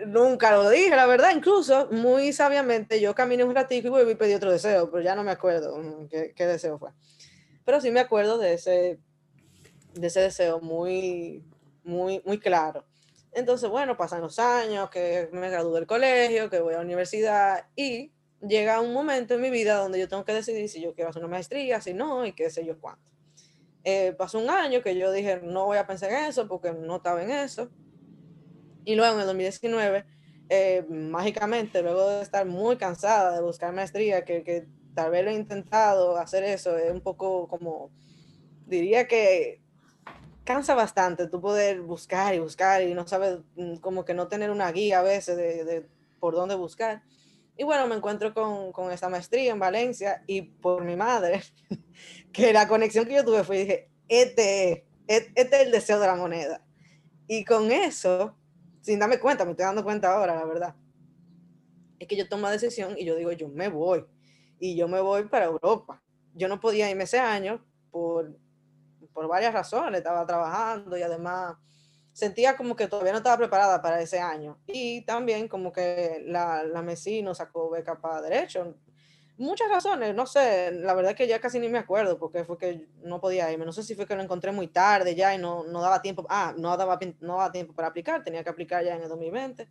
nunca 0.06 0.52
lo 0.52 0.70
dije, 0.70 0.94
la 0.94 1.06
verdad, 1.06 1.32
incluso 1.34 1.88
muy 1.90 2.32
sabiamente 2.32 3.00
yo 3.00 3.14
caminé 3.14 3.42
un 3.44 3.54
ratito 3.54 3.88
y 3.88 3.90
volví 3.90 4.12
y 4.12 4.14
pedí 4.14 4.34
otro 4.34 4.52
deseo, 4.52 4.90
pero 4.90 5.02
ya 5.02 5.16
no 5.16 5.24
me 5.24 5.32
acuerdo 5.32 5.76
mm, 5.76 6.08
qué, 6.08 6.32
qué 6.34 6.46
deseo 6.46 6.78
fue. 6.78 6.90
Pero 7.64 7.80
sí 7.80 7.90
me 7.90 8.00
acuerdo 8.00 8.38
de 8.38 8.54
ese, 8.54 9.00
de 9.94 10.06
ese 10.06 10.20
deseo 10.20 10.60
muy, 10.60 11.44
muy, 11.82 12.22
muy 12.24 12.38
claro. 12.38 12.84
Entonces, 13.36 13.68
bueno, 13.68 13.98
pasan 13.98 14.22
los 14.22 14.38
años, 14.38 14.88
que 14.88 15.28
me 15.30 15.50
gradúo 15.50 15.74
del 15.74 15.86
colegio, 15.86 16.48
que 16.48 16.58
voy 16.58 16.72
a 16.72 16.78
la 16.78 16.82
universidad 16.82 17.66
y 17.76 18.10
llega 18.40 18.80
un 18.80 18.94
momento 18.94 19.34
en 19.34 19.42
mi 19.42 19.50
vida 19.50 19.76
donde 19.76 19.98
yo 19.98 20.08
tengo 20.08 20.24
que 20.24 20.32
decidir 20.32 20.70
si 20.70 20.80
yo 20.80 20.94
quiero 20.94 21.10
hacer 21.10 21.22
una 21.22 21.32
maestría, 21.32 21.82
si 21.82 21.92
no, 21.92 22.24
y 22.24 22.32
qué 22.32 22.48
sé 22.48 22.64
yo 22.64 22.80
cuánto. 22.80 23.10
Eh, 23.84 24.14
pasó 24.16 24.38
un 24.38 24.48
año 24.48 24.80
que 24.80 24.96
yo 24.96 25.12
dije, 25.12 25.42
no 25.42 25.66
voy 25.66 25.76
a 25.76 25.86
pensar 25.86 26.10
en 26.12 26.24
eso 26.24 26.48
porque 26.48 26.72
no 26.72 26.96
estaba 26.96 27.22
en 27.22 27.30
eso. 27.30 27.68
Y 28.86 28.94
luego 28.94 29.16
en 29.16 29.20
el 29.20 29.26
2019, 29.26 30.06
eh, 30.48 30.86
mágicamente, 30.88 31.82
luego 31.82 32.08
de 32.08 32.22
estar 32.22 32.46
muy 32.46 32.78
cansada 32.78 33.34
de 33.34 33.42
buscar 33.42 33.74
maestría, 33.74 34.24
que, 34.24 34.44
que 34.44 34.66
tal 34.94 35.10
vez 35.10 35.22
lo 35.22 35.30
he 35.30 35.34
intentado 35.34 36.16
hacer 36.16 36.42
eso, 36.42 36.78
es 36.78 36.90
un 36.90 37.02
poco 37.02 37.48
como, 37.48 37.90
diría 38.64 39.06
que 39.06 39.60
cansa 40.46 40.74
bastante 40.74 41.26
tú 41.26 41.40
poder 41.40 41.82
buscar 41.82 42.34
y 42.34 42.38
buscar 42.38 42.82
y 42.82 42.94
no 42.94 43.06
sabes, 43.06 43.40
mm, 43.56 43.76
como 43.76 44.06
que 44.06 44.14
no 44.14 44.28
tener 44.28 44.50
una 44.50 44.72
guía 44.72 45.00
a 45.00 45.02
veces 45.02 45.36
de, 45.36 45.86
por 46.20 46.34
dónde 46.34 46.54
buscar. 46.54 47.02
Y 47.58 47.64
bueno, 47.64 47.86
me 47.86 47.96
encuentro 47.96 48.32
con, 48.32 48.72
con, 48.72 48.92
esta 48.92 49.08
maestría 49.08 49.52
en 49.52 49.58
Valencia 49.58 50.22
y 50.26 50.42
por 50.42 50.84
mi 50.84 50.96
madre, 50.96 51.42
que 52.32 52.52
la 52.52 52.68
conexión 52.68 53.06
que 53.06 53.14
yo 53.14 53.24
tuve 53.24 53.44
fue, 53.44 53.58
dije, 53.58 53.90
este, 54.08 54.86
este 55.06 55.56
es 55.56 55.66
el 55.66 55.72
deseo 55.72 55.98
de 55.98 56.06
la 56.06 56.16
moneda. 56.16 56.62
Y 57.26 57.44
con 57.44 57.70
eso, 57.72 58.36
sin 58.80 58.98
darme 58.98 59.18
cuenta, 59.18 59.44
me 59.44 59.50
estoy 59.50 59.66
dando 59.66 59.84
cuenta 59.84 60.14
ahora, 60.14 60.36
la 60.36 60.44
verdad, 60.44 60.74
es 61.98 62.06
que 62.06 62.16
yo 62.16 62.28
tomo 62.28 62.48
decisión 62.48 62.94
y 62.96 63.04
yo 63.04 63.16
digo, 63.16 63.32
yo 63.32 63.48
me 63.48 63.68
voy. 63.68 64.04
Y 64.60 64.76
yo 64.76 64.86
me 64.86 65.00
voy 65.00 65.24
para 65.24 65.46
Europa. 65.46 66.02
Yo 66.34 66.48
no 66.48 66.60
podía 66.60 66.90
irme 66.90 67.04
ese 67.04 67.18
año 67.18 67.64
por 67.90 68.38
por 69.16 69.26
varias 69.28 69.54
razones, 69.54 69.98
estaba 69.98 70.26
trabajando 70.26 70.94
y 70.98 71.02
además 71.02 71.56
sentía 72.12 72.54
como 72.54 72.76
que 72.76 72.86
todavía 72.86 73.12
no 73.12 73.18
estaba 73.18 73.38
preparada 73.38 73.80
para 73.80 73.98
ese 74.02 74.20
año. 74.20 74.58
Y 74.66 75.06
también 75.06 75.48
como 75.48 75.72
que 75.72 76.22
la, 76.26 76.62
la 76.64 76.82
MESI 76.82 77.22
no 77.22 77.34
sacó 77.34 77.70
beca 77.70 77.98
para 77.98 78.20
derecho. 78.20 78.74
Muchas 79.38 79.70
razones, 79.70 80.14
no 80.14 80.26
sé, 80.26 80.70
la 80.70 80.92
verdad 80.92 81.14
que 81.14 81.26
ya 81.26 81.40
casi 81.40 81.58
ni 81.58 81.70
me 81.70 81.78
acuerdo 81.78 82.18
porque 82.18 82.44
fue 82.44 82.58
que 82.58 82.88
no 83.02 83.18
podía 83.18 83.50
irme. 83.50 83.64
No 83.64 83.72
sé 83.72 83.82
si 83.82 83.94
fue 83.94 84.06
que 84.06 84.14
lo 84.14 84.22
encontré 84.22 84.52
muy 84.52 84.66
tarde 84.68 85.14
ya 85.14 85.34
y 85.34 85.38
no, 85.38 85.64
no 85.64 85.80
daba 85.80 86.02
tiempo, 86.02 86.26
ah, 86.28 86.54
no 86.58 86.76
daba, 86.76 86.98
no 87.20 87.36
daba 87.38 87.52
tiempo 87.52 87.72
para 87.72 87.88
aplicar, 87.88 88.22
tenía 88.22 88.44
que 88.44 88.50
aplicar 88.50 88.84
ya 88.84 88.96
en 88.96 89.02
el 89.02 89.08
2020. 89.08 89.66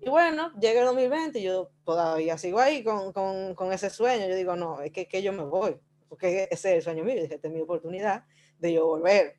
Y 0.00 0.10
bueno, 0.10 0.52
llega 0.60 0.80
el 0.80 0.86
2020 0.88 1.38
y 1.38 1.42
yo 1.44 1.70
todavía 1.86 2.36
sigo 2.36 2.60
ahí 2.60 2.84
con, 2.84 3.14
con, 3.14 3.54
con 3.54 3.72
ese 3.72 3.88
sueño. 3.88 4.28
Yo 4.28 4.34
digo, 4.34 4.56
no, 4.56 4.82
es 4.82 4.92
que, 4.92 5.08
que 5.08 5.22
yo 5.22 5.32
me 5.32 5.44
voy, 5.44 5.74
porque 6.10 6.48
ese 6.50 6.70
es 6.72 6.76
el 6.76 6.82
sueño 6.82 7.02
mío. 7.02 7.22
Dije, 7.22 7.36
esta 7.36 7.48
es 7.48 7.54
mi 7.54 7.62
oportunidad 7.62 8.24
de 8.58 8.72
yo 8.74 8.86
volver. 8.86 9.36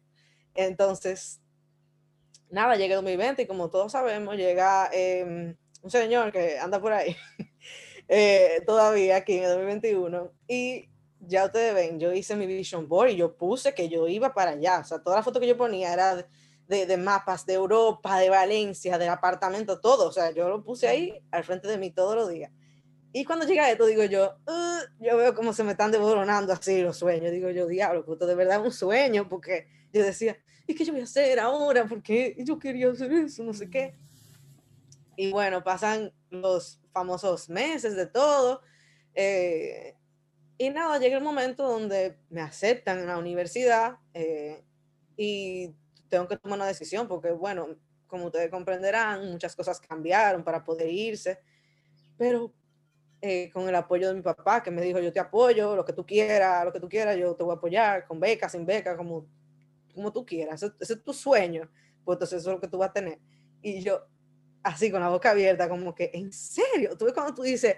Entonces, 0.55 1.41
nada, 2.49 2.75
llega 2.75 2.95
2020 2.95 3.43
y 3.43 3.47
como 3.47 3.69
todos 3.69 3.91
sabemos, 3.91 4.35
llega 4.35 4.89
em, 4.91 5.55
un 5.81 5.91
señor 5.91 6.31
que 6.31 6.57
anda 6.57 6.79
por 6.79 6.93
ahí 6.93 7.15
eh, 8.07 8.61
todavía 8.65 9.17
aquí 9.17 9.37
en 9.37 9.43
el 9.43 9.49
2021 9.51 10.31
y 10.47 10.89
ya 11.19 11.45
ustedes 11.45 11.73
ven, 11.73 11.99
yo 11.99 12.13
hice 12.13 12.35
mi 12.35 12.45
vision 12.45 12.87
board 12.87 13.09
y 13.09 13.15
yo 13.17 13.35
puse 13.35 13.73
que 13.73 13.89
yo 13.89 14.07
iba 14.07 14.33
para 14.33 14.51
allá, 14.51 14.79
o 14.79 14.83
sea, 14.83 14.99
toda 14.99 15.17
la 15.17 15.23
foto 15.23 15.39
que 15.39 15.47
yo 15.47 15.57
ponía 15.57 15.91
era 15.91 16.27
de, 16.67 16.85
de, 16.85 16.97
mapas 16.97 17.45
de 17.45 17.53
Europa, 17.53 18.19
de 18.19 18.29
Valencia, 18.29 18.97
del 18.97 19.09
apartamento, 19.09 19.79
todo, 19.79 20.07
o 20.07 20.11
sea, 20.11 20.31
yo 20.31 20.49
lo 20.49 20.63
puse 20.63 20.87
ahí 20.87 21.19
al 21.31 21.43
frente 21.43 21.67
de 21.67 21.77
mí 21.77 21.91
todos 21.91 22.15
los 22.15 22.29
días. 22.29 22.51
Y 23.17 23.23
cuando 23.23 23.45
llega 23.45 23.71
esto, 23.71 23.85
digo 23.85 24.03
yo, 24.03 24.35
yo 24.99 25.15
veo 25.15 25.33
cómo 25.33 25.53
se 25.53 25.63
me 25.63 25.71
están 25.71 25.89
devoronando 25.89 26.51
así 26.51 26.81
los 26.81 26.97
sueños. 26.97 27.31
Digo 27.31 27.49
yo, 27.49 27.65
diablo, 27.65 28.01
esto 28.01 28.27
de 28.27 28.35
verdad 28.35 28.61
un 28.61 28.73
sueño, 28.73 29.29
porque 29.29 29.69
yo 29.93 30.03
decía, 30.03 30.37
¿y 30.67 30.75
qué 30.75 30.83
yo 30.83 30.91
voy 30.91 30.99
a 30.99 31.05
hacer 31.05 31.39
ahora? 31.39 31.85
Porque 31.87 32.35
yo 32.39 32.59
quería 32.59 32.91
hacer 32.91 33.13
eso, 33.13 33.45
no 33.45 33.53
sé 33.53 33.69
qué. 33.69 33.95
Y 35.15 35.31
bueno, 35.31 35.63
pasan 35.63 36.11
los 36.29 36.81
famosos 36.91 37.47
meses 37.47 37.95
de 37.95 38.05
todo. 38.05 38.59
Eh, 39.13 39.95
y 40.57 40.69
nada, 40.71 40.99
llega 40.99 41.15
el 41.15 41.23
momento 41.23 41.65
donde 41.65 42.17
me 42.29 42.41
aceptan 42.41 42.99
en 42.99 43.07
la 43.07 43.17
universidad 43.17 43.95
eh, 44.13 44.61
y 45.15 45.73
tengo 46.09 46.27
que 46.27 46.35
tomar 46.35 46.57
una 46.57 46.67
decisión 46.67 47.07
porque, 47.07 47.31
bueno, 47.31 47.77
como 48.07 48.25
ustedes 48.25 48.51
comprenderán, 48.51 49.31
muchas 49.31 49.55
cosas 49.55 49.79
cambiaron 49.79 50.43
para 50.43 50.65
poder 50.65 50.89
irse. 50.89 51.39
Pero 52.17 52.53
eh, 53.27 53.49
con 53.51 53.67
el 53.67 53.73
apoyo 53.73 54.09
de 54.09 54.13
mi 54.13 54.21
papá, 54.21 54.61
que 54.61 54.69
me 54.69 54.83
dijo, 54.83 54.99
yo 54.99 55.11
te 55.11 55.19
apoyo, 55.19 55.75
lo 55.75 55.83
que 55.83 55.93
tú 55.93 56.05
quieras, 56.05 56.63
lo 56.63 56.71
que 56.71 56.79
tú 56.79 56.87
quieras, 56.87 57.17
yo 57.17 57.35
te 57.35 57.43
voy 57.43 57.53
a 57.53 57.57
apoyar, 57.57 58.05
con 58.05 58.19
beca, 58.19 58.47
sin 58.47 58.67
beca, 58.67 58.95
como, 58.95 59.27
como 59.95 60.13
tú 60.13 60.23
quieras. 60.23 60.61
Ese, 60.61 60.93
es 60.93 61.03
tu 61.03 61.11
sueño, 61.11 61.67
pues 62.03 62.17
entonces 62.17 62.41
eso 62.41 62.51
es 62.51 62.55
lo 62.55 62.61
que 62.61 62.67
tú 62.67 62.77
vas 62.77 62.91
a 62.91 62.93
tener. 62.93 63.19
Y 63.63 63.81
yo, 63.81 64.05
así 64.61 64.91
con 64.91 65.01
la 65.01 65.09
boca 65.09 65.31
abierta, 65.31 65.67
como 65.67 65.95
que, 65.95 66.11
¿en 66.13 66.31
serio? 66.31 66.95
Tú 66.95 67.05
ves 67.05 67.15
cuando 67.15 67.33
tú 67.33 67.41
dices, 67.41 67.77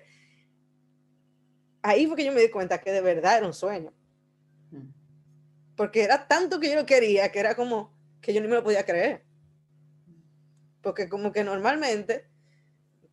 ahí 1.81 2.07
fue 2.07 2.17
que 2.17 2.25
yo 2.25 2.33
me 2.33 2.41
di 2.41 2.49
cuenta 2.49 2.81
que 2.81 2.91
de 2.91 2.99
verdad 2.99 3.37
era 3.37 3.47
un 3.47 3.53
sueño. 3.53 3.93
Porque 5.77 6.03
era 6.03 6.27
tanto 6.27 6.59
que 6.59 6.69
yo 6.69 6.75
lo 6.75 6.85
quería, 6.85 7.31
que 7.31 7.39
era 7.39 7.55
como 7.55 7.95
que 8.19 8.33
yo 8.33 8.41
ni 8.41 8.49
me 8.49 8.55
lo 8.55 8.63
podía 8.63 8.85
creer. 8.85 9.23
Porque 10.81 11.07
como 11.07 11.31
que 11.31 11.45
normalmente, 11.45 12.27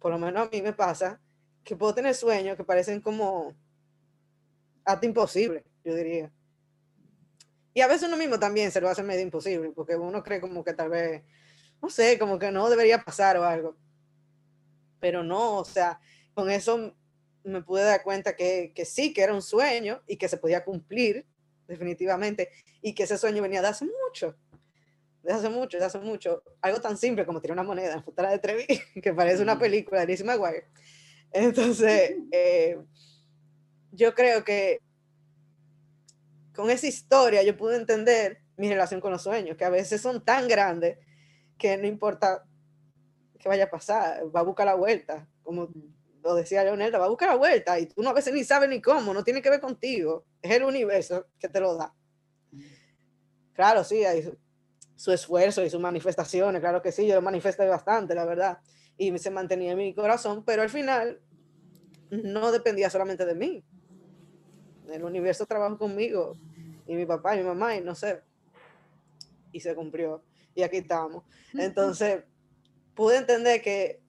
por 0.01 0.11
lo 0.11 0.18
menos 0.18 0.49
a 0.49 0.51
mí 0.51 0.62
me 0.62 0.73
pasa, 0.73 1.20
que 1.64 1.77
puedo 1.77 1.94
tener 1.94 2.14
sueños 2.14 2.57
que 2.57 2.64
parecen 2.64 3.00
como 3.00 3.55
hasta 4.85 5.07
imposible, 5.07 5.64
yo 5.83 5.94
diría. 5.94 6.31
Y 7.72 7.81
a 7.81 7.88
veces 7.88 8.07
uno 8.07 8.16
mismo 8.16 8.38
también 8.38 8.70
se 8.70 8.81
lo 8.81 8.88
hace 8.88 9.03
medio 9.03 9.22
imposible, 9.22 9.70
porque 9.74 9.96
uno 9.96 10.22
cree 10.22 10.40
como 10.40 10.62
que 10.62 10.74
tal 10.74 10.90
vez, 10.90 11.22
no 11.83 11.88
sé, 11.88 12.18
como 12.18 12.38
que 12.38 12.53
no 12.53 12.68
debería 12.68 13.03
pasar 13.03 13.37
o 13.38 13.44
algo. 13.44 13.77
Pero 15.00 15.24
no, 15.24 15.59
o 15.59 15.64
sea, 15.64 16.00
con 16.35 16.50
eso 16.50 16.94
me 17.42 17.62
pude 17.62 17.83
dar 17.83 18.03
cuenta 18.03 18.37
que, 18.37 18.72
que 18.74 18.85
sí, 18.85 19.12
que 19.12 19.22
era 19.22 19.35
un 19.35 19.42
sueño 19.42 20.03
y 20.07 20.16
que 20.16 20.29
se 20.29 20.37
podía 20.37 20.64
cumplir 20.64 21.27
definitivamente, 21.66 22.50
y 22.83 22.94
que 22.94 23.05
ese 23.05 23.16
sueño 23.16 23.42
venía 23.42 23.62
de 23.62 23.68
hace 23.68 23.87
mucho, 23.87 24.37
de 25.22 25.33
hace 25.33 25.48
mucho, 25.48 25.79
de 25.79 25.85
hace 25.85 25.98
mucho. 25.98 26.42
Algo 26.61 26.79
tan 26.83 26.98
simple 26.98 27.24
como 27.24 27.40
tirar 27.40 27.55
una 27.55 27.62
moneda 27.62 27.94
en 27.94 28.22
la 28.22 28.31
de 28.31 28.38
Trevi, 28.38 28.66
que 29.03 29.14
parece 29.14 29.42
una 29.42 29.59
película 29.59 30.00
de 30.00 30.07
Lizzie 30.07 30.27
McGuire 30.27 30.66
entonces, 31.35 32.16
eh, 32.33 32.79
yo 33.92 34.14
creo 34.14 34.44
que 34.44 34.79
con 36.55 36.70
esa 36.70 36.87
historia 36.87 37.42
yo 37.42 37.57
pude 37.57 37.77
entender 37.77 38.38
mi 38.57 38.68
relación 38.68 39.01
con 39.01 39.11
los 39.11 39.23
sueños, 39.23 39.57
que 39.57 39.64
a 39.64 39.70
veces 39.70 40.01
son 40.01 40.25
tan 40.25 40.49
grandes 40.49 40.99
que 41.59 41.77
no 41.77 41.87
importa 41.87 42.44
qué 43.38 43.49
vaya 43.49 43.64
a 43.64 43.70
pasar, 43.70 44.25
va 44.35 44.40
a 44.40 44.44
buscar 44.44 44.66
la 44.66 44.75
vuelta, 44.75 45.29
como 45.42 45.68
lo 46.23 46.35
decía 46.35 46.64
Leonel, 46.64 46.94
va 46.94 47.05
a 47.05 47.09
buscar 47.09 47.29
la 47.29 47.37
vuelta 47.37 47.79
y 47.79 47.87
tú 47.87 48.03
no, 48.03 48.11
a 48.11 48.14
veces 48.14 48.33
ni 48.33 48.44
sabes 48.44 48.68
ni 48.70 48.81
cómo, 48.81 49.12
no 49.12 49.25
tiene 49.25 49.42
que 49.42 49.51
ver 49.51 49.61
contigo, 49.61 50.25
es 50.40 50.53
el 50.53 50.62
universo 50.62 51.27
que 51.38 51.49
te 51.49 51.61
lo 51.61 51.77
da. 51.77 51.94
Claro, 53.53 53.85
sí, 53.85 54.05
hay 54.05 54.33
su, 54.94 55.12
esfuerzo 55.12 55.62
y 55.62 55.70
sus 55.70 55.81
manifestaciones, 55.81 56.61
claro 56.61 56.81
que 56.81 56.92
sí, 56.92 57.07
yo 57.07 57.16
lo 57.16 57.23
manifesté 57.23 57.66
bastante, 57.66 58.14
la 58.14 58.25
verdad, 58.25 58.59
y 58.97 59.16
se 59.18 59.31
mantenía 59.31 59.73
en 59.73 59.79
mi 59.79 59.94
corazón, 59.94 60.44
pero 60.44 60.62
al 60.62 60.70
final 60.70 61.20
no 62.11 62.53
dependía 62.53 62.90
solamente 62.90 63.25
de 63.25 63.35
mí. 63.35 63.64
El 64.90 65.05
universo 65.05 65.47
trabajó 65.47 65.79
conmigo 65.79 66.37
y 66.87 66.95
mi 66.95 67.07
papá 67.07 67.35
y 67.35 67.38
mi 67.38 67.45
mamá 67.45 67.77
y 67.77 67.81
no 67.81 67.95
sé. 67.95 68.23
Y 69.53 69.61
se 69.61 69.75
cumplió. 69.75 70.23
Y 70.55 70.62
aquí 70.62 70.79
estamos. 70.79 71.25
Entonces, 71.55 72.25
pude 72.95 73.17
entender 73.17 73.62
que 73.62 74.01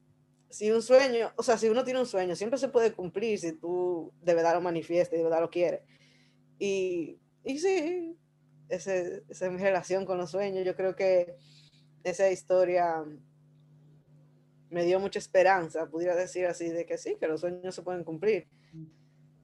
si 0.50 0.72
un 0.72 0.82
sueño, 0.82 1.32
o 1.36 1.44
sea, 1.44 1.58
si 1.58 1.70
uno 1.70 1.84
tiene 1.84 2.00
un 2.00 2.06
sueño, 2.06 2.36
siempre 2.36 2.60
se 2.60 2.70
puede 2.70 2.94
cumplir 2.94 3.40
si 3.40 3.54
tú 3.54 4.14
de 4.22 4.34
verdad 4.34 4.54
lo 4.54 4.62
manifiestas 4.62 5.14
y 5.14 5.18
de 5.18 5.24
verdad 5.24 5.42
lo 5.42 5.50
quieres. 5.50 5.82
Y, 6.60 7.20
y 7.44 7.60
sí, 7.60 8.18
esa 8.70 8.96
es 8.96 9.42
mi 9.52 9.58
relación 9.58 10.06
con 10.06 10.18
los 10.18 10.32
sueños. 10.32 10.66
Yo 10.66 10.76
creo 10.76 10.96
que 10.96 11.36
esa 12.04 12.30
historia 12.30 13.04
me 14.70 14.84
dio 14.84 15.00
mucha 15.00 15.20
esperanza, 15.20 15.88
pudiera 15.88 16.16
decir 16.16 16.46
así, 16.46 16.70
de 16.70 16.86
que 16.86 16.98
sí, 16.98 17.18
que 17.20 17.28
los 17.28 17.42
sueños 17.42 17.74
se 17.74 17.82
pueden 17.82 18.04
cumplir. 18.04 18.48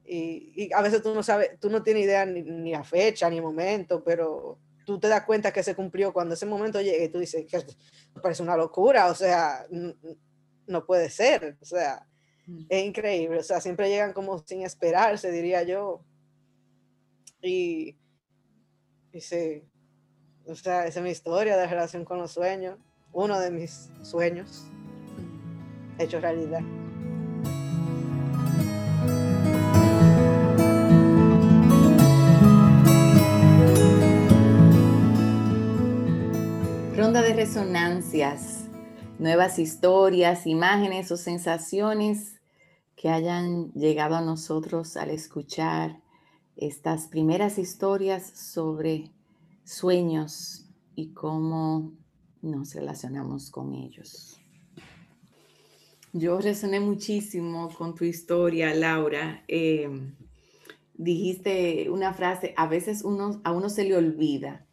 Y, 0.03 0.51
y 0.55 0.73
a 0.73 0.81
veces 0.81 1.01
tú 1.01 1.13
no 1.13 1.23
sabes, 1.23 1.59
tú 1.59 1.69
no 1.69 1.83
tienes 1.83 2.03
idea 2.03 2.25
ni, 2.25 2.41
ni, 2.41 2.71
la 2.71 2.83
fecha, 2.83 3.29
ni 3.29 3.37
el 3.37 3.43
momento, 3.43 4.03
pero 4.03 4.59
tú 4.85 4.99
te 4.99 5.07
das 5.07 5.23
cuenta 5.25 5.53
que 5.53 5.63
se 5.63 5.75
cumplió 5.75 6.11
cuando 6.11 6.33
ese 6.33 6.45
momento 6.45 6.81
llegue 6.81 7.05
y 7.05 7.09
tú 7.09 7.19
dices 7.19 7.45
que 7.45 7.59
parece 8.21 8.43
una 8.43 8.57
locura, 8.57 9.07
o 9.09 9.15
sea, 9.15 9.65
no 10.67 10.85
puede 10.85 11.09
ser, 11.09 11.57
o 11.61 11.65
sea, 11.65 12.05
mm. 12.47 12.65
es 12.67 12.85
increíble, 12.85 13.39
o 13.39 13.43
sea, 13.43 13.61
siempre 13.61 13.89
llegan 13.89 14.13
como 14.13 14.39
sin 14.39 14.63
esperarse, 14.63 15.31
diría 15.31 15.63
yo. 15.63 16.03
Y, 17.41 17.95
y 19.13 19.21
sí, 19.21 19.63
o 20.45 20.55
sea, 20.55 20.85
esa 20.87 20.99
es 20.99 21.03
mi 21.03 21.11
historia 21.11 21.57
de 21.57 21.67
relación 21.67 22.03
con 22.03 22.17
los 22.17 22.31
sueños, 22.31 22.77
uno 23.13 23.39
de 23.39 23.51
mis 23.51 23.89
sueños 24.01 24.65
hecho 26.03 26.19
realidad. 26.19 26.61
Ronda 36.95 37.21
de 37.21 37.33
resonancias, 37.33 38.65
nuevas 39.17 39.59
historias, 39.59 40.45
imágenes 40.45 41.11
o 41.11 41.17
sensaciones 41.17 42.41
que 42.95 43.09
hayan 43.09 43.71
llegado 43.73 44.15
a 44.15 44.21
nosotros 44.21 44.95
al 44.97 45.09
escuchar 45.09 45.99
estas 46.55 47.07
primeras 47.07 47.57
historias 47.57 48.27
sobre 48.27 49.11
sueños 49.63 50.65
y 50.95 51.13
cómo 51.13 51.93
nos 52.41 52.75
relacionamos 52.75 53.49
con 53.49 53.73
ellos. 53.73 54.40
Yo 56.13 56.39
resoné 56.39 56.81
muchísimo 56.81 57.69
con 57.69 57.95
tu 57.95 58.03
historia, 58.03 58.73
Laura. 58.75 59.45
Em, 59.47 60.13
dijiste 60.93 61.89
una 61.89 62.13
frase, 62.13 62.53
a 62.57 62.67
veces 62.67 63.03
uno, 63.03 63.41
a 63.45 63.51
uno 63.53 63.69
se 63.69 63.85
le 63.85 63.95
olvida. 63.95 64.67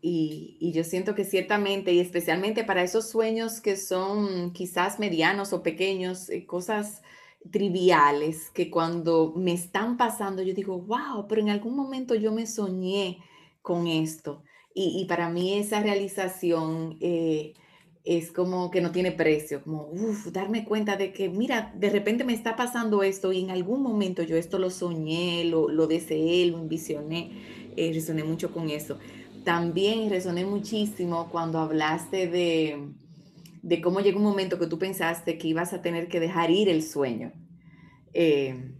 Y, 0.00 0.70
yo 0.72 0.84
siento 0.84 1.14
que 1.16 1.24
ciertamente, 1.24 1.92
y 1.92 2.00
especialmente 2.00 2.62
para 2.64 2.84
esos 2.84 3.10
sueños 3.10 3.60
que 3.60 3.76
son 3.76 4.52
quizás 4.52 5.00
medianos 5.00 5.52
o 5.52 5.62
pequeños, 5.62 6.30
eh, 6.30 6.46
cosas 6.46 7.02
triviales, 7.50 8.50
que 8.50 8.70
cuando 8.70 9.32
me 9.36 9.52
están 9.52 9.96
pasando, 9.96 10.42
yo 10.42 10.54
digo, 10.54 10.78
wow, 10.80 11.26
pero 11.28 11.40
en 11.40 11.50
algún 11.50 11.74
momento 11.76 12.14
yo 12.14 12.32
me 12.32 12.46
soñé 12.46 13.18
con 13.62 13.88
esto. 13.88 14.44
Y, 14.74 15.00
y 15.00 15.06
para 15.06 15.30
mí 15.30 15.58
esa 15.58 15.82
realización... 15.82 16.96
Eh, 17.00 17.54
es 18.06 18.30
como 18.30 18.70
que 18.70 18.80
no 18.80 18.92
tiene 18.92 19.10
precio, 19.10 19.62
como 19.62 19.90
darme 20.30 20.64
cuenta 20.64 20.96
de 20.96 21.12
que, 21.12 21.28
mira, 21.28 21.72
de 21.76 21.90
repente 21.90 22.22
me 22.22 22.32
está 22.32 22.54
pasando 22.54 23.02
esto 23.02 23.32
y 23.32 23.42
en 23.42 23.50
algún 23.50 23.82
momento 23.82 24.22
yo 24.22 24.36
esto 24.36 24.60
lo 24.60 24.70
soñé, 24.70 25.44
lo, 25.44 25.68
lo 25.68 25.88
deseé, 25.88 26.46
lo 26.46 26.58
envisioné, 26.58 27.32
eh, 27.76 27.90
resoné 27.92 28.22
mucho 28.22 28.52
con 28.52 28.70
eso. 28.70 28.98
También 29.44 30.08
resoné 30.08 30.46
muchísimo 30.46 31.28
cuando 31.30 31.58
hablaste 31.58 32.28
de, 32.28 32.90
de 33.62 33.80
cómo 33.80 33.98
llegó 33.98 34.18
un 34.18 34.24
momento 34.24 34.60
que 34.60 34.68
tú 34.68 34.78
pensaste 34.78 35.36
que 35.36 35.48
ibas 35.48 35.72
a 35.72 35.82
tener 35.82 36.06
que 36.06 36.20
dejar 36.20 36.52
ir 36.52 36.68
el 36.68 36.84
sueño. 36.84 37.32
Eh, 38.14 38.72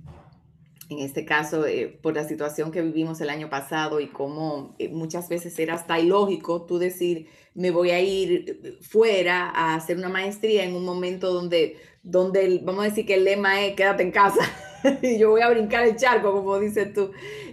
en 0.88 0.98
este 1.00 1.24
caso, 1.24 1.66
eh, 1.66 1.98
por 2.00 2.14
la 2.14 2.28
situación 2.28 2.70
que 2.70 2.80
vivimos 2.80 3.20
el 3.20 3.30
año 3.30 3.50
pasado 3.50 3.98
y 3.98 4.06
cómo 4.06 4.76
eh, 4.78 4.88
muchas 4.88 5.28
veces 5.28 5.58
era 5.58 5.74
hasta 5.74 5.98
ilógico 5.98 6.62
tú 6.62 6.78
decir, 6.78 7.26
me 7.56 7.70
voy 7.70 7.90
a 7.90 8.00
ir 8.00 8.60
eh, 8.62 8.78
fuera 8.82 9.50
a 9.50 9.74
hacer 9.74 9.96
una 9.96 10.08
maestría 10.08 10.64
en 10.64 10.76
un 10.76 10.84
momento 10.84 11.32
donde, 11.32 11.78
donde 12.02 12.60
vamos 12.62 12.84
a 12.84 12.88
decir 12.88 13.06
que 13.06 13.14
el 13.14 13.24
lema 13.24 13.62
es 13.62 13.74
quédate 13.74 14.02
en 14.02 14.12
casa 14.12 14.40
y 15.02 15.18
yo 15.18 15.30
voy 15.30 15.40
a 15.40 15.50
brincar 15.50 15.84
el 15.84 15.96
charco, 15.96 16.32
como 16.32 16.58
dices 16.60 16.92
tú. 16.92 17.10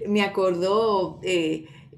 Me 0.07 0.21
acordó 0.21 1.19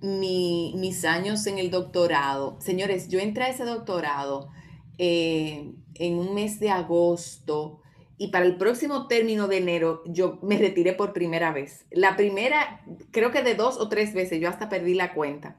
mis 0.01 1.03
años 1.03 1.45
en 1.47 1.57
el 1.57 1.71
doctorado. 1.71 2.57
Señores, 2.59 3.09
yo 3.09 3.19
entré 3.19 3.45
a 3.45 3.49
ese 3.49 3.65
doctorado 3.65 4.49
eh, 4.97 5.73
en 5.95 6.19
un 6.19 6.33
mes 6.35 6.59
de 6.59 6.69
agosto 6.69 7.81
y 8.17 8.27
para 8.27 8.45
el 8.45 8.55
próximo 8.57 9.07
término 9.07 9.47
de 9.47 9.57
enero 9.57 10.03
yo 10.05 10.39
me 10.41 10.57
retiré 10.57 10.93
por 10.93 11.11
primera 11.11 11.51
vez. 11.51 11.85
La 11.91 12.15
primera, 12.15 12.81
creo 13.11 13.31
que 13.31 13.41
de 13.41 13.55
dos 13.55 13.77
o 13.77 13.89
tres 13.89 14.13
veces, 14.13 14.39
yo 14.39 14.47
hasta 14.47 14.69
perdí 14.69 14.93
la 14.93 15.13
cuenta. 15.13 15.57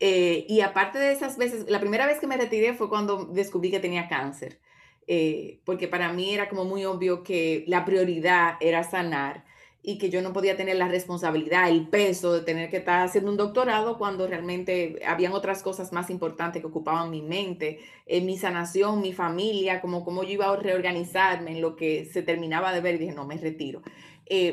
Eh, 0.00 0.46
y 0.48 0.62
aparte 0.62 0.98
de 0.98 1.12
esas 1.12 1.36
veces, 1.36 1.66
la 1.68 1.78
primera 1.78 2.06
vez 2.06 2.18
que 2.18 2.26
me 2.26 2.38
retiré 2.38 2.72
fue 2.72 2.88
cuando 2.88 3.26
descubrí 3.26 3.70
que 3.70 3.80
tenía 3.80 4.08
cáncer, 4.08 4.58
eh, 5.06 5.60
porque 5.66 5.88
para 5.88 6.10
mí 6.12 6.32
era 6.32 6.48
como 6.48 6.64
muy 6.64 6.86
obvio 6.86 7.22
que 7.22 7.64
la 7.68 7.84
prioridad 7.84 8.54
era 8.60 8.82
sanar 8.82 9.44
y 9.82 9.98
que 9.98 10.08
yo 10.08 10.22
no 10.22 10.32
podía 10.32 10.56
tener 10.56 10.76
la 10.76 10.88
responsabilidad, 10.88 11.68
el 11.68 11.88
peso 11.88 12.32
de 12.32 12.40
tener 12.40 12.70
que 12.70 12.78
estar 12.78 13.02
haciendo 13.02 13.30
un 13.30 13.36
doctorado 13.36 13.98
cuando 13.98 14.26
realmente 14.26 15.00
habían 15.06 15.32
otras 15.32 15.62
cosas 15.62 15.92
más 15.92 16.08
importantes 16.08 16.62
que 16.62 16.68
ocupaban 16.68 17.10
mi 17.10 17.20
mente, 17.20 17.80
eh, 18.06 18.22
mi 18.22 18.38
sanación, 18.38 19.02
mi 19.02 19.12
familia, 19.12 19.82
como 19.82 20.02
cómo 20.02 20.22
yo 20.22 20.30
iba 20.30 20.50
a 20.50 20.56
reorganizarme 20.56 21.52
en 21.52 21.60
lo 21.60 21.76
que 21.76 22.06
se 22.06 22.22
terminaba 22.22 22.72
de 22.72 22.80
ver 22.80 22.94
y 22.94 22.98
dije, 22.98 23.12
no, 23.12 23.26
me 23.26 23.36
retiro. 23.36 23.82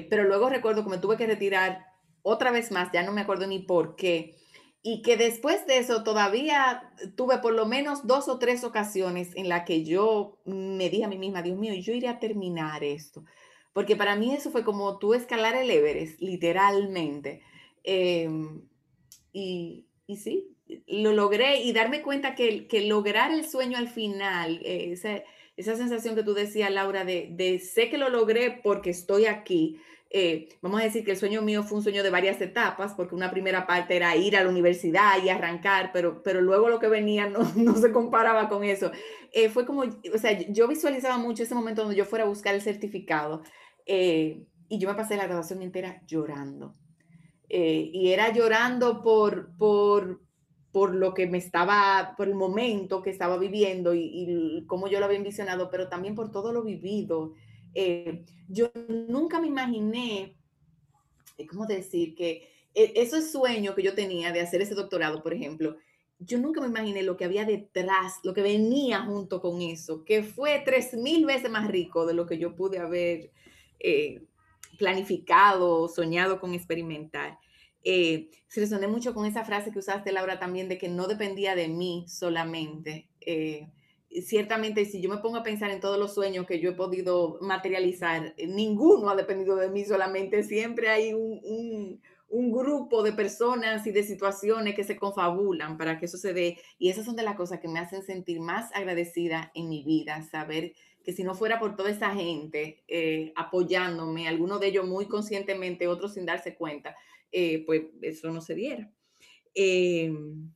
Pero 0.10 0.24
luego 0.24 0.50
recuerdo 0.50 0.84
que 0.84 0.90
me 0.90 0.98
tuve 0.98 1.18
que 1.18 1.28
retirar 1.28 1.86
otra 2.24 2.52
vez 2.52 2.72
más, 2.72 2.92
ya 2.92 3.04
no 3.04 3.12
me 3.12 3.22
acuerdo 3.22 3.48
ni 3.48 3.60
por 3.60 3.96
qué, 3.96 4.36
y 4.90 5.02
que 5.02 5.18
después 5.18 5.68
de 5.68 5.80
eso 5.80 6.04
todavía 6.04 6.92
tuve 7.16 7.40
por 7.40 7.54
lo 7.54 7.66
menos 7.66 8.08
dos 8.08 8.30
o 8.30 8.40
tres 8.40 8.64
ocasiones 8.64 9.32
en 9.36 9.50
las 9.50 9.66
que 9.66 9.84
yo 9.84 10.38
me 10.46 10.90
dije 10.90 11.04
a 11.04 11.10
mí 11.10 11.18
misma, 11.18 11.42
Dios 11.42 11.58
mío, 11.58 11.74
yo 11.74 11.94
iré 11.94 12.08
a 12.08 12.20
terminar 12.20 12.84
esto 12.84 13.24
porque 13.78 13.96
para 13.96 14.16
mí 14.16 14.34
eso 14.34 14.50
fue 14.50 14.64
como 14.64 14.98
tú 14.98 15.14
escalar 15.14 15.56
el 15.56 15.70
Everest, 15.70 16.20
literalmente. 16.20 17.44
Em, 17.84 18.64
y, 19.32 19.86
y, 20.08 20.16
sí, 20.18 20.48
lo 20.88 21.14
logré 21.14 21.62
y 21.62 21.74
darme 21.74 22.02
cuenta 22.02 22.34
que, 22.34 22.66
que 22.66 22.88
lograr 22.88 23.32
el 23.32 23.48
sueño 23.48 23.78
al 23.78 23.88
final, 23.88 24.62
eh, 24.66 24.94
esa, 24.94 25.22
esa, 25.58 25.76
sensación 25.76 26.16
que 26.16 26.24
tú 26.24 26.34
decías, 26.34 26.72
Laura, 26.72 27.06
de, 27.06 27.28
de, 27.30 27.60
sé 27.60 27.92
que 27.92 28.00
lo 28.00 28.10
logré 28.10 28.50
porque 28.64 28.90
estoy 28.90 29.28
aquí. 29.28 29.80
Eh, 30.10 30.50
vamos 30.62 30.80
a 30.80 30.86
decir 30.86 31.04
que 31.04 31.12
el 31.12 31.18
sueño 31.18 31.42
mío 31.42 31.64
fue 31.64 31.78
un 31.78 31.84
sueño 31.84 32.02
de 32.02 32.10
varias 32.10 32.40
etapas, 32.40 32.94
porque 32.94 33.16
una 33.16 33.30
primera 33.30 33.68
parte 33.68 33.96
era 33.96 34.16
ir 34.16 34.38
a 34.38 34.44
la 34.44 34.50
universidad 34.50 35.22
y 35.24 35.30
arrancar, 35.30 35.92
pero, 35.92 36.24
pero 36.24 36.42
luego 36.42 36.70
lo 36.70 36.80
que 36.80 36.88
venía 36.88 37.28
no, 37.30 37.40
no 37.56 37.76
se 37.76 37.92
comparaba 37.92 38.50
con 38.50 38.64
eso. 38.64 38.92
Eh, 39.34 39.50
fue 39.50 39.66
como, 39.66 39.82
o 39.84 40.18
sea, 40.18 40.40
yo 40.50 40.68
visualizaba 40.68 41.18
mucho 41.18 41.44
ese 41.44 41.56
momento 41.56 41.82
donde 41.82 41.98
yo 41.98 42.06
fuera 42.06 42.26
a 42.26 42.28
buscar 42.28 42.56
el 42.56 42.62
certificado. 42.62 43.42
Eh, 43.86 44.46
y 44.70 44.80
yo 44.80 44.90
me 44.90 44.96
pasé 44.96 45.16
la 45.16 45.26
graduación 45.26 45.62
entera 45.62 46.02
llorando. 46.06 46.74
Eh, 47.50 47.90
y 47.94 48.12
era 48.12 48.34
llorando 48.34 49.02
por, 49.02 49.56
por, 49.58 50.22
por 50.72 50.94
lo 50.94 51.14
que 51.14 51.28
me 51.28 51.38
estaba, 51.38 52.14
por 52.18 52.28
el 52.28 52.36
momento 52.36 53.02
que 53.02 53.10
estaba 53.10 53.38
viviendo 53.38 53.94
y, 53.94 54.02
y 54.04 54.66
cómo 54.68 54.88
yo 54.88 55.00
lo 55.00 55.06
había 55.06 55.18
envisionado, 55.18 55.70
pero 55.70 55.88
también 55.88 56.16
por 56.16 56.32
todo 56.32 56.52
lo 56.52 56.64
vivido. 56.64 57.34
Eh, 57.80 58.26
yo 58.48 58.72
nunca 59.08 59.40
me 59.40 59.46
imaginé, 59.46 60.36
¿cómo 61.48 61.68
decir? 61.68 62.16
Que 62.16 62.50
e, 62.74 62.94
esos 62.96 63.30
sueños 63.30 63.76
que 63.76 63.84
yo 63.84 63.94
tenía 63.94 64.32
de 64.32 64.42
hacer 64.42 64.64
ese 64.64 64.74
doctorado, 64.74 65.22
por 65.22 65.32
ejemplo, 65.32 65.78
yo 66.18 66.40
nunca 66.40 66.60
me 66.60 66.70
imaginé 66.70 67.04
lo 67.04 67.18
que 67.18 67.26
había 67.26 67.46
detrás, 67.46 68.16
lo 68.24 68.34
que 68.34 68.42
venía 68.42 69.02
junto 69.02 69.40
con 69.40 69.62
eso, 69.62 70.04
que 70.06 70.24
fue 70.24 70.64
tres 70.66 70.96
mil 70.96 71.28
veces 71.28 71.52
más 71.52 71.68
rico 71.68 72.08
de 72.08 72.16
lo 72.16 72.26
que 72.26 72.40
yo 72.40 72.56
pude 72.56 72.80
haber 72.80 73.32
eh, 73.80 74.24
planificado, 74.80 75.88
soñado 75.88 76.40
con 76.40 76.56
experimentar. 76.56 77.38
Eh, 77.84 78.32
resoné 78.56 78.88
mucho 78.88 79.14
con 79.14 79.28
esa 79.28 79.46
frase 79.46 79.72
que 79.72 79.78
usaste, 79.78 80.12
Laura, 80.12 80.40
también 80.40 80.68
de 80.68 80.80
que 80.80 80.90
no 80.90 81.06
dependía 81.06 81.54
de 81.54 81.68
mí 81.68 82.06
solamente. 82.08 83.08
Eh, 83.22 83.70
ciertamente, 84.22 84.86
si 84.86 85.02
yo 85.02 85.10
me 85.10 85.18
pongo 85.18 85.38
a 85.38 85.44
pensar 85.44 85.72
en 85.72 85.80
todos 85.80 85.98
los 85.98 86.14
sueños 86.14 86.46
que 86.46 86.60
yo 86.60 86.72
he 86.72 86.76
podido 86.76 87.38
materializar, 87.42 88.36
ninguno 88.48 89.10
ha 89.10 89.16
dependido 89.16 89.56
de 89.56 89.70
mí 89.70 89.86
solamente. 89.86 90.44
Siempre 90.44 90.90
hay 90.90 91.14
un, 91.14 92.00
un 92.30 92.52
grupo 92.52 93.04
de 93.04 93.14
personas 93.14 93.86
y 93.88 93.92
de 93.92 94.04
situaciones 94.04 94.76
que 94.76 94.84
se 94.84 94.98
confabulan 94.98 95.78
para 95.78 95.98
que 95.98 96.06
eso 96.06 96.18
se 96.18 96.34
dé. 96.34 96.58
Y 96.78 96.90
esas 96.90 97.06
son 97.06 97.16
de 97.16 97.24
las 97.24 97.36
cosas 97.36 97.60
que 97.60 97.68
me 97.68 97.80
hacen 97.80 98.04
sentir 98.04 98.40
más 98.40 98.74
agradecida 98.76 99.52
en 99.56 99.70
mi 99.70 99.84
vida, 99.84 100.22
saber 100.24 100.74
que 101.04 101.14
si 101.14 101.24
no 101.24 101.36
fuera 101.36 101.58
por 101.58 101.78
toda 101.78 101.90
esa 101.90 102.14
gente 102.14 102.84
eh, 102.88 103.32
apoyándome, 103.38 104.28
algunos 104.28 104.60
de 104.60 104.68
ellos 104.68 104.86
muy 104.86 105.08
conscientemente, 105.08 105.88
otros 105.88 106.16
sin 106.16 106.26
darse 106.26 106.56
cuenta, 106.56 106.98
eh, 107.32 107.64
pues 107.66 107.84
eso 108.02 108.30
no 108.32 108.42
se 108.42 108.56
diera. 108.56 108.92
Em, 109.54 110.52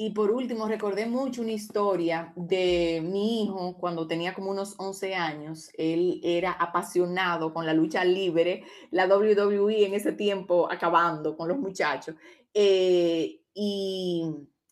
y 0.00 0.10
por 0.10 0.30
último, 0.30 0.68
recordé 0.68 1.06
mucho 1.06 1.42
una 1.42 1.50
historia 1.50 2.32
de 2.36 3.02
mi 3.04 3.42
hijo 3.42 3.76
cuando 3.80 4.06
tenía 4.06 4.32
como 4.32 4.52
unos 4.52 4.76
11 4.78 5.16
años. 5.16 5.70
Él 5.76 6.20
era 6.22 6.52
apasionado 6.52 7.52
con 7.52 7.66
la 7.66 7.74
lucha 7.74 8.04
libre, 8.04 8.62
la 8.92 9.08
WWE 9.08 9.86
en 9.86 9.94
ese 9.94 10.12
tiempo 10.12 10.70
acabando 10.70 11.36
con 11.36 11.48
los 11.48 11.58
muchachos. 11.58 12.14
Eh, 12.54 13.40
y 13.52 14.22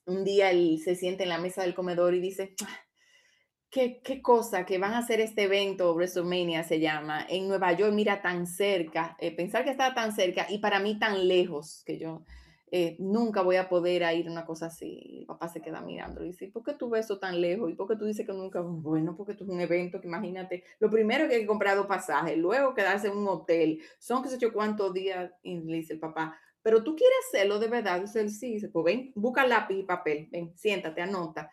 un 0.04 0.22
día 0.22 0.52
él 0.52 0.80
se 0.84 0.94
siente 0.94 1.24
en 1.24 1.30
la 1.30 1.38
mesa 1.38 1.62
del 1.62 1.74
comedor 1.74 2.14
y 2.14 2.20
dice, 2.20 2.54
qué, 3.68 4.00
qué 4.04 4.22
cosa 4.22 4.64
que 4.64 4.78
van 4.78 4.94
a 4.94 4.98
hacer 4.98 5.18
este 5.18 5.42
evento, 5.42 5.92
WrestleMania 5.92 6.62
se 6.62 6.78
llama, 6.78 7.26
en 7.28 7.48
Nueva 7.48 7.72
York, 7.72 7.92
mira, 7.92 8.22
tan 8.22 8.46
cerca, 8.46 9.16
eh, 9.18 9.34
pensar 9.34 9.64
que 9.64 9.70
está 9.70 9.92
tan 9.92 10.14
cerca 10.14 10.46
y 10.48 10.58
para 10.58 10.78
mí 10.78 11.00
tan 11.00 11.26
lejos 11.26 11.82
que 11.84 11.98
yo 11.98 12.22
eh, 12.70 12.96
nunca 12.98 13.42
voy 13.42 13.56
a 13.56 13.68
poder 13.68 14.02
ir 14.16 14.28
a 14.28 14.30
una 14.30 14.44
cosa 14.44 14.66
así. 14.66 15.18
El 15.20 15.26
papá 15.26 15.48
se 15.48 15.60
queda 15.60 15.80
mirando 15.80 16.22
y 16.22 16.28
dice, 16.28 16.48
¿por 16.48 16.62
qué 16.62 16.74
tú 16.74 16.90
ves 16.90 17.04
eso 17.04 17.18
tan 17.18 17.40
lejos? 17.40 17.70
¿Y 17.70 17.74
por 17.74 17.88
qué 17.88 17.96
tú 17.96 18.04
dices 18.04 18.26
que 18.26 18.32
nunca? 18.32 18.60
Bueno, 18.60 19.16
porque 19.16 19.32
esto 19.32 19.44
es 19.44 19.50
un 19.50 19.60
evento 19.60 20.00
que 20.00 20.08
imagínate, 20.08 20.64
lo 20.80 20.90
primero 20.90 21.28
que 21.28 21.46
comprar 21.46 21.76
dos 21.76 21.86
pasajes, 21.86 22.36
luego 22.36 22.74
quedarse 22.74 23.08
en 23.08 23.16
un 23.16 23.28
hotel, 23.28 23.80
son 23.98 24.22
qué 24.22 24.28
sé 24.28 24.38
yo 24.38 24.52
cuántos 24.52 24.92
días, 24.92 25.30
y 25.42 25.58
le 25.60 25.76
dice 25.76 25.94
el 25.94 26.00
papá, 26.00 26.38
pero 26.62 26.82
tú 26.82 26.96
quieres 26.96 27.16
hacerlo 27.28 27.58
de 27.58 27.68
verdad, 27.68 28.00
dice 28.00 28.20
él, 28.20 28.30
sí, 28.30 28.54
dice, 28.54 28.68
pues 28.68 28.84
ven, 28.84 29.12
busca 29.14 29.46
lápiz 29.46 29.78
y 29.78 29.82
papel, 29.84 30.28
ven, 30.32 30.52
siéntate, 30.56 31.00
anota 31.00 31.50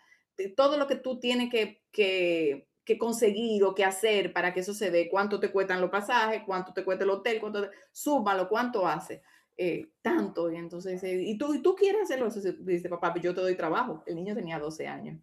todo 0.56 0.78
lo 0.78 0.88
que 0.88 0.96
tú 0.96 1.20
tienes 1.20 1.50
que, 1.50 1.84
que, 1.92 2.68
que, 2.84 2.98
conseguir 2.98 3.64
o 3.64 3.76
que 3.76 3.86
hacer 3.86 4.34
para 4.34 4.54
que 4.54 4.62
eso 4.62 4.74
se 4.74 4.92
dé, 4.92 5.10
cuánto 5.10 5.40
te 5.40 5.52
cuestan 5.52 5.82
los 5.82 5.90
pasajes, 5.90 6.44
cuánto 6.46 6.74
te 6.74 6.84
cuesta 6.84 7.04
el 7.04 7.12
hotel, 7.12 7.40
cuánto 7.40 7.70
súmalo, 7.92 8.50
cuánto 8.50 8.88
hace. 8.88 9.22
Eh, 9.56 9.92
tanto, 10.02 10.52
y 10.52 10.56
entonces, 10.56 11.04
y 11.04 11.38
tú, 11.38 11.54
y 11.54 11.62
tú 11.62 11.76
quieres 11.76 12.02
hacerlo, 12.04 12.28
dice 12.62 12.90
papá, 12.90 13.14
yo 13.22 13.36
te 13.36 13.42
doy 13.42 13.56
trabajo, 13.56 14.04
el 14.08 14.16
niño 14.16 14.34
tenía 14.34 14.58
12 14.58 14.88
años, 14.88 15.22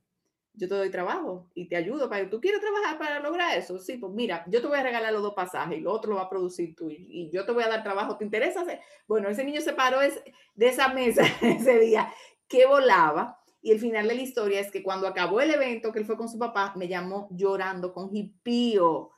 yo 0.54 0.68
te 0.68 0.74
doy 0.76 0.88
trabajo 0.88 1.50
y 1.52 1.68
te 1.68 1.74
ayudo 1.74 2.08
para 2.08 2.30
tú 2.30 2.40
quieres 2.40 2.60
trabajar 2.60 2.96
para 2.96 3.18
lograr 3.18 3.58
eso, 3.58 3.80
sí, 3.80 3.96
pues 3.96 4.12
mira, 4.12 4.44
yo 4.46 4.60
te 4.60 4.68
voy 4.68 4.78
a 4.78 4.84
regalar 4.84 5.12
los 5.12 5.22
dos 5.22 5.34
pasajes 5.34 5.78
y 5.78 5.80
lo 5.80 5.92
otro 5.92 6.10
lo 6.10 6.16
va 6.18 6.22
a 6.22 6.30
producir 6.30 6.76
tú 6.76 6.88
y, 6.90 7.28
yo 7.32 7.44
te 7.44 7.50
voy 7.50 7.64
a 7.64 7.68
dar 7.68 7.82
trabajo, 7.82 8.16
¿te 8.16 8.24
interesa? 8.24 8.64
Bueno, 9.08 9.28
ese 9.28 9.42
niño 9.42 9.60
se 9.60 9.72
paró 9.72 9.98
de 9.98 10.66
esa 10.66 10.94
mesa 10.94 11.22
ese 11.42 11.80
día 11.80 12.12
que 12.46 12.66
volaba 12.66 13.40
y 13.62 13.72
el 13.72 13.80
final 13.80 14.06
de 14.06 14.14
la 14.14 14.22
historia 14.22 14.60
es 14.60 14.70
que 14.70 14.82
cuando 14.82 15.08
acabó 15.08 15.40
el 15.40 15.50
evento, 15.50 15.92
que 15.92 15.98
él 15.98 16.06
fue 16.06 16.16
con 16.16 16.28
su 16.28 16.38
papá, 16.38 16.72
me 16.76 16.86
llamó 16.86 17.28
llorando 17.32 17.92
con 17.92 18.14
hipío 18.14 19.10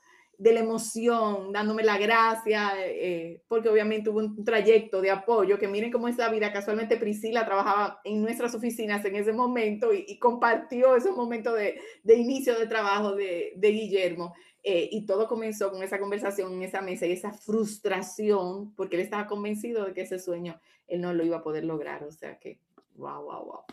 de 0.42 0.52
la 0.52 0.60
emoción, 0.60 1.52
dándome 1.52 1.82
la 1.82 1.98
gracia, 1.98 2.72
eh, 2.78 3.42
porque 3.48 3.68
obviamente 3.68 4.10
hubo 4.10 4.18
un 4.18 4.44
trayecto 4.44 5.00
de 5.00 5.10
apoyo, 5.10 5.58
que 5.58 5.68
miren 5.68 5.92
cómo 5.92 6.08
es 6.08 6.16
la 6.16 6.28
vida, 6.28 6.52
casualmente 6.52 6.96
Priscila 6.96 7.44
trabajaba 7.44 8.00
en 8.04 8.22
nuestras 8.22 8.54
oficinas 8.54 9.04
en 9.04 9.16
ese 9.16 9.32
momento 9.32 9.92
y, 9.92 10.18
compartió 10.18 10.96
ese 10.96 11.10
momento 11.10 11.52
de, 11.54 11.80
de, 12.02 12.14
inicio 12.14 12.58
de 12.58 12.66
trabajo 12.66 13.14
de, 13.14 13.52
de 13.56 13.68
Guillermo. 13.68 14.34
Eh, 14.64 14.88
y 14.92 15.06
todo 15.06 15.26
comenzó 15.26 15.72
con 15.72 15.82
esa 15.82 15.98
conversación 15.98 16.52
en 16.52 16.62
esa 16.62 16.80
mesa 16.80 17.06
y 17.06 17.12
esa 17.12 17.32
frustración, 17.32 18.72
porque 18.76 18.96
él 18.96 19.02
estaba 19.02 19.26
convencido 19.26 19.84
de 19.84 19.92
que 19.92 20.02
ese 20.02 20.20
sueño 20.20 20.60
él 20.86 21.00
no 21.00 21.12
lo 21.12 21.24
iba 21.24 21.38
a 21.38 21.42
poder 21.42 21.64
lograr. 21.64 22.04
O 22.04 22.12
sea 22.12 22.38
que, 22.38 22.60
wow, 22.94 23.22
wow, 23.24 23.44
wow 23.44 23.64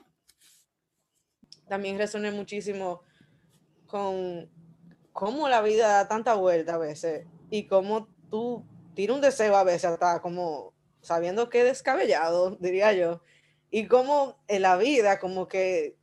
también 1.69 1.97
resoné 1.97 2.32
muchísimo 2.32 3.03
con 3.86 4.49
cómo 5.13 5.49
la 5.49 5.61
vida 5.61 5.87
da 5.87 6.07
tanta 6.07 6.35
vuelta 6.35 6.75
a 6.75 6.77
veces 6.77 7.25
y 7.49 7.67
cómo 7.67 8.07
tú 8.29 8.65
tienes 8.93 9.15
un 9.15 9.21
deseo 9.21 9.55
a 9.55 9.63
veces 9.63 9.85
hasta 9.85 10.21
como 10.21 10.73
sabiendo 11.01 11.49
que 11.49 11.63
descabellado, 11.63 12.57
diría 12.59 12.93
yo, 12.93 13.21
y 13.71 13.87
cómo 13.87 14.41
en 14.47 14.63
la 14.63 14.77
vida 14.77 15.19
como 15.19 15.47
que 15.47 15.95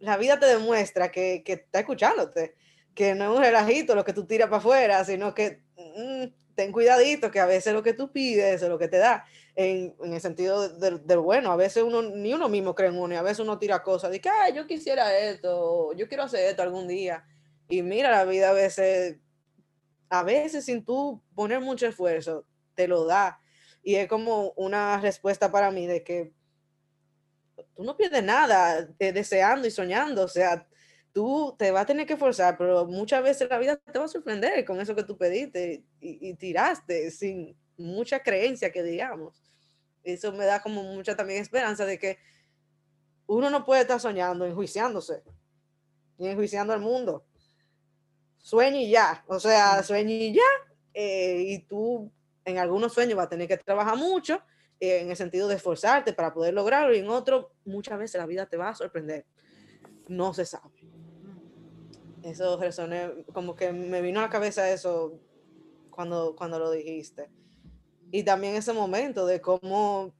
la 0.00 0.16
vida 0.16 0.38
te 0.40 0.46
demuestra 0.46 1.12
que, 1.12 1.42
que 1.44 1.52
está 1.52 1.80
escuchándote, 1.80 2.56
que 2.94 3.14
no 3.14 3.24
es 3.24 3.38
un 3.38 3.42
relajito 3.44 3.94
lo 3.94 4.04
que 4.04 4.12
tú 4.12 4.26
tiras 4.26 4.48
para 4.48 4.58
afuera, 4.58 5.04
sino 5.04 5.32
que 5.34 5.62
mm, 5.76 6.54
ten 6.54 6.72
cuidadito, 6.72 7.30
que 7.30 7.40
a 7.40 7.46
veces 7.46 7.72
lo 7.72 7.82
que 7.82 7.94
tú 7.94 8.10
pides 8.10 8.62
es 8.62 8.68
lo 8.68 8.78
que 8.78 8.88
te 8.88 8.98
da 8.98 9.24
en, 9.54 9.94
en 10.02 10.12
el 10.12 10.20
sentido 10.20 10.68
del, 10.68 11.06
del, 11.06 11.18
bueno. 11.18 11.52
A 11.52 11.56
veces 11.56 11.82
uno, 11.82 12.02
ni 12.02 12.32
uno 12.34 12.48
mismo 12.48 12.74
cree 12.74 12.88
en 12.88 12.98
uno, 12.98 13.14
y 13.14 13.16
a 13.16 13.22
veces 13.22 13.40
uno 13.40 13.58
tira 13.58 13.82
cosas 13.82 14.10
de 14.10 14.20
que, 14.20 14.30
yo 14.54 14.66
quisiera 14.66 15.16
esto, 15.16 15.92
yo 15.94 16.08
quiero 16.08 16.24
hacer 16.24 16.50
esto 16.50 16.62
algún 16.62 16.88
día. 16.88 17.24
Y 17.72 17.82
mira, 17.82 18.10
la 18.10 18.26
vida 18.26 18.50
a 18.50 18.52
veces, 18.52 19.16
a 20.10 20.22
veces 20.22 20.66
sin 20.66 20.84
tú 20.84 21.22
poner 21.34 21.62
mucho 21.62 21.86
esfuerzo, 21.86 22.44
te 22.74 22.86
lo 22.86 23.06
da. 23.06 23.40
Y 23.82 23.94
es 23.94 24.08
como 24.08 24.50
una 24.56 25.00
respuesta 25.00 25.50
para 25.50 25.70
mí 25.70 25.86
de 25.86 26.04
que 26.04 26.34
tú 27.74 27.82
no 27.82 27.96
pierdes 27.96 28.22
nada 28.22 28.86
eh, 28.98 29.12
deseando 29.14 29.66
y 29.66 29.70
soñando, 29.70 30.24
o 30.24 30.28
sea, 30.28 30.68
tú 31.14 31.56
te 31.58 31.70
vas 31.70 31.84
a 31.84 31.86
tener 31.86 32.06
que 32.06 32.18
forzar, 32.18 32.58
pero 32.58 32.84
muchas 32.84 33.22
veces 33.22 33.48
la 33.48 33.56
vida 33.56 33.78
te 33.78 33.98
va 33.98 34.04
a 34.04 34.08
sorprender 34.08 34.62
con 34.66 34.78
eso 34.78 34.94
que 34.94 35.04
tú 35.04 35.16
pediste 35.16 35.82
y, 35.98 36.34
tiraste 36.34 37.10
sin 37.10 37.56
mucha 37.78 38.22
creencia 38.22 38.70
que 38.70 38.82
digamos. 38.82 39.42
Eso 40.04 40.30
me 40.30 40.44
da 40.44 40.60
como 40.60 40.82
mucha 40.82 41.16
también 41.16 41.40
esperanza 41.40 41.86
de 41.86 41.98
que 41.98 42.18
uno 43.26 43.48
no 43.48 43.64
puede 43.64 43.80
estar 43.80 43.98
soñando, 43.98 44.44
enjuiciándose, 44.44 45.22
ni 46.18 46.28
enjuiciando 46.28 46.74
al 46.74 46.80
mundo. 46.80 47.24
Sueña 48.42 48.80
y 48.80 48.90
ya, 48.90 49.24
o 49.28 49.38
sea, 49.38 49.82
sueña 49.84 50.10
y 50.10 50.34
ya, 50.34 50.42
eh, 50.94 51.44
y 51.46 51.58
tú 51.60 52.10
en 52.44 52.58
algunos 52.58 52.92
sueños 52.92 53.16
vas 53.16 53.26
a 53.26 53.30
tener 53.30 53.46
que 53.46 53.56
trabajar 53.56 53.96
mucho, 53.96 54.42
eh, 54.80 54.98
en 54.98 55.10
el 55.10 55.16
sentido 55.16 55.46
de 55.46 55.54
esforzarte 55.54 56.12
para 56.12 56.34
poder 56.34 56.52
lograrlo, 56.52 56.92
y 56.92 56.98
en 56.98 57.08
otros 57.08 57.46
muchas 57.64 57.98
veces 58.00 58.20
la 58.20 58.26
vida 58.26 58.46
te 58.46 58.56
va 58.56 58.70
a 58.70 58.74
sorprender. 58.74 59.24
No 60.08 60.34
se 60.34 60.44
sabe. 60.44 60.88
Eso 62.24 62.56
resoné, 62.56 63.24
como 63.32 63.54
que 63.54 63.72
me 63.72 64.02
vino 64.02 64.18
a 64.18 64.24
la 64.24 64.28
cabeza 64.28 64.68
eso 64.70 65.20
cuando, 65.90 66.34
cuando 66.34 66.58
lo 66.58 66.72
dijiste. 66.72 67.30
Y 68.10 68.24
también 68.24 68.56
ese 68.56 68.72
momento 68.72 69.24
de 69.24 69.40
cómo, 69.40 70.12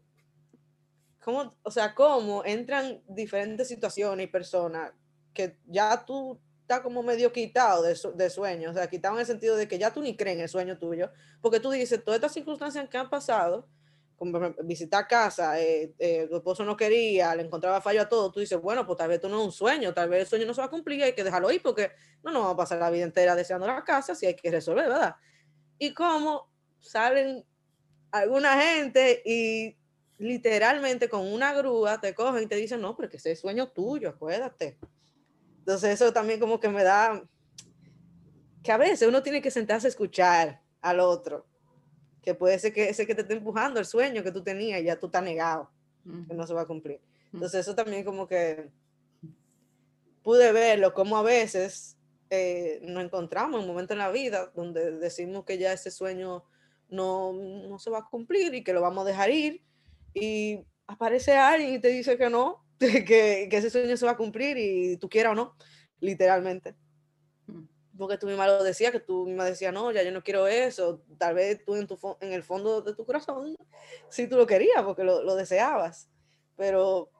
cómo, 1.20 1.52
o 1.64 1.70
sea, 1.72 1.92
cómo 1.92 2.44
entran 2.44 3.02
diferentes 3.08 3.66
situaciones 3.66 4.26
y 4.26 4.30
personas 4.30 4.92
que 5.35 5.58
ya 5.66 6.04
tú 6.04 6.40
como 6.80 7.02
medio 7.02 7.32
quitado 7.32 7.82
de, 7.82 7.98
de 8.14 8.30
sueño, 8.30 8.70
o 8.70 8.72
sea, 8.72 8.88
quitado 8.88 9.16
en 9.16 9.20
el 9.22 9.26
sentido 9.26 9.56
de 9.56 9.66
que 9.66 9.78
ya 9.78 9.92
tú 9.92 10.00
ni 10.00 10.16
crees 10.16 10.37
en 10.37 10.42
el 10.44 10.48
sueño 10.48 10.78
tuyo, 10.78 11.11
porque 11.40 11.58
tú 11.58 11.72
dices, 11.72 12.04
todas 12.04 12.18
estas 12.18 12.32
circunstancias 12.32 12.88
que 12.88 12.96
han 12.96 13.11
pasado, 13.11 13.68
visitar 14.62 15.08
casa, 15.08 15.61
eh, 15.61 15.92
eh, 15.98 16.26
tu 16.28 16.37
esposo 16.37 16.64
no 16.64 16.76
quería, 16.76 17.35
le 17.35 17.42
encontraba 17.42 17.80
fallo 17.80 18.02
a 18.02 18.08
todo, 18.08 18.30
tú 18.30 18.40
dices, 18.40 18.61
bueno, 18.61 18.87
pues 18.87 18.96
tal 18.96 19.08
vez 19.08 19.20
tú 19.20 19.28
no 19.28 19.40
es 19.40 19.46
un 19.46 19.52
sueño, 19.52 19.92
tal 19.92 20.08
vez 20.08 20.20
el 20.20 20.26
sueño 20.26 20.46
no 20.46 20.54
se 20.54 20.61
va 20.61 20.66
a 20.66 20.70
cumplir, 20.70 21.02
hay 21.02 21.12
que 21.12 21.24
dejarlo 21.24 21.48
ahí 21.48 21.58
porque 21.58 21.90
no 22.22 22.30
nos 22.30 22.42
vamos 22.42 22.54
a 22.54 22.56
pasar 22.56 22.78
la 22.78 22.90
vida 22.90 23.04
entera 23.04 23.35
deseando 23.35 23.66
la 23.66 23.82
casa, 23.82 24.14
si 24.14 24.26
hay 24.26 24.35
que 24.35 24.50
resolver, 24.50 24.88
¿verdad? 24.88 25.16
Y 25.78 25.92
cómo 25.92 26.48
salen 26.78 27.44
alguna 28.12 28.61
gente 28.61 29.22
y 29.24 29.76
literalmente 30.18 31.08
con 31.08 31.26
una 31.26 31.52
grúa 31.52 32.00
te 32.00 32.14
cogen 32.14 32.44
y 32.44 32.46
te 32.46 32.56
dicen, 32.56 32.80
no, 32.80 32.94
porque 32.94 33.16
ese 33.16 33.32
es 33.32 33.40
sueño 33.40 33.70
tuyo, 33.70 34.11
acuérdate. 34.11 34.78
Entonces 35.62 35.90
eso 35.90 36.12
también 36.12 36.40
como 36.40 36.59
que 36.59 36.68
me 36.68 36.83
da, 36.83 37.22
que 38.62 38.72
a 38.72 38.77
veces 38.77 39.09
uno 39.09 39.22
tiene 39.22 39.40
que 39.40 39.51
sentarse 39.51 39.87
a 39.87 39.90
escuchar 39.90 40.61
al 40.81 41.01
otro 41.01 41.46
que 42.22 42.35
puede 42.35 42.59
ser 42.59 42.72
que 42.72 42.88
ese 42.88 43.07
que 43.07 43.14
te 43.14 43.22
esté 43.22 43.35
empujando 43.35 43.81
el 43.81 43.87
sueño 43.87 44.22
que 44.22 44.33
tú 44.33 44.42
tenías 44.42 44.83
ya 44.83 44.98
tú 44.98 45.07
estás 45.07 45.22
negado, 45.22 45.70
que 46.05 46.35
no 46.35 46.46
se 46.46 46.55
va 46.55 46.62
a 46.62 46.66
cumplir. 46.66 47.01
Entonces 47.33 47.61
eso 47.61 47.75
también 47.75 48.05
como 48.05 48.29
que 48.29 48.70
pude 50.22 50.53
verlo, 50.53 50.94
como 50.94 51.16
a 51.16 51.22
veces 51.22 51.96
eh, 52.31 52.81
nos 52.83 53.05
encontramos 53.05 53.59
en 53.59 53.62
un 53.62 53.75
momento 53.75 53.92
en 53.92 53.98
la 53.98 54.11
vida 54.11 54.53
donde 54.55 54.92
decimos 54.98 55.44
que 55.44 55.59
ya 55.59 55.72
ese 55.72 55.90
sueño 55.90 56.44
no, 56.88 57.33
no 57.33 57.79
se 57.79 57.90
va 57.90 57.98
a 57.98 58.09
cumplir 58.09 58.55
y 58.55 58.62
que 58.62 58.72
lo 58.72 58.81
vamos 58.81 59.05
a 59.05 59.09
dejar 59.09 59.31
ir 59.31 59.62
y 60.14 60.64
aparece 60.87 61.37
alguien 61.37 61.75
y 61.75 61.79
te 61.81 61.88
dice 61.88 62.16
que 62.16 62.31
no, 62.31 62.64
que, 63.07 63.49
que 63.51 63.57
ese 63.57 63.71
sueño 63.71 63.97
se 63.97 64.07
va 64.07 64.12
a 64.12 64.16
cumplir 64.16 64.57
y 64.59 64.97
tú 64.97 65.09
quieras 65.09 65.33
o 65.33 65.35
no, 65.35 65.57
literalmente 66.01 66.75
porque 67.97 68.18
tú 68.18 68.27
misma 68.27 68.47
lo 68.47 68.64
decías, 68.64 68.90
que 68.90 69.01
tú 69.01 69.27
misma 69.27 69.45
decías, 69.45 69.73
no, 69.73 69.92
ya 69.92 70.03
yo 70.03 70.12
no 70.12 70.23
quiero 70.23 70.47
eso, 70.47 71.03
tal 71.18 71.35
vez 71.35 71.64
tú 71.64 71.77
en, 71.77 71.87
tu, 71.87 71.99
en 72.21 72.33
el 72.33 72.42
fondo 72.42 72.81
de 72.81 72.95
tu 72.95 73.05
corazón 73.05 73.57
sí 74.09 74.27
tú 74.27 74.37
lo 74.37 74.47
querías 74.47 74.83
porque 74.83 75.05
lo, 75.05 75.23
lo 75.23 75.37
deseabas, 75.37 76.09
pero 76.57 77.11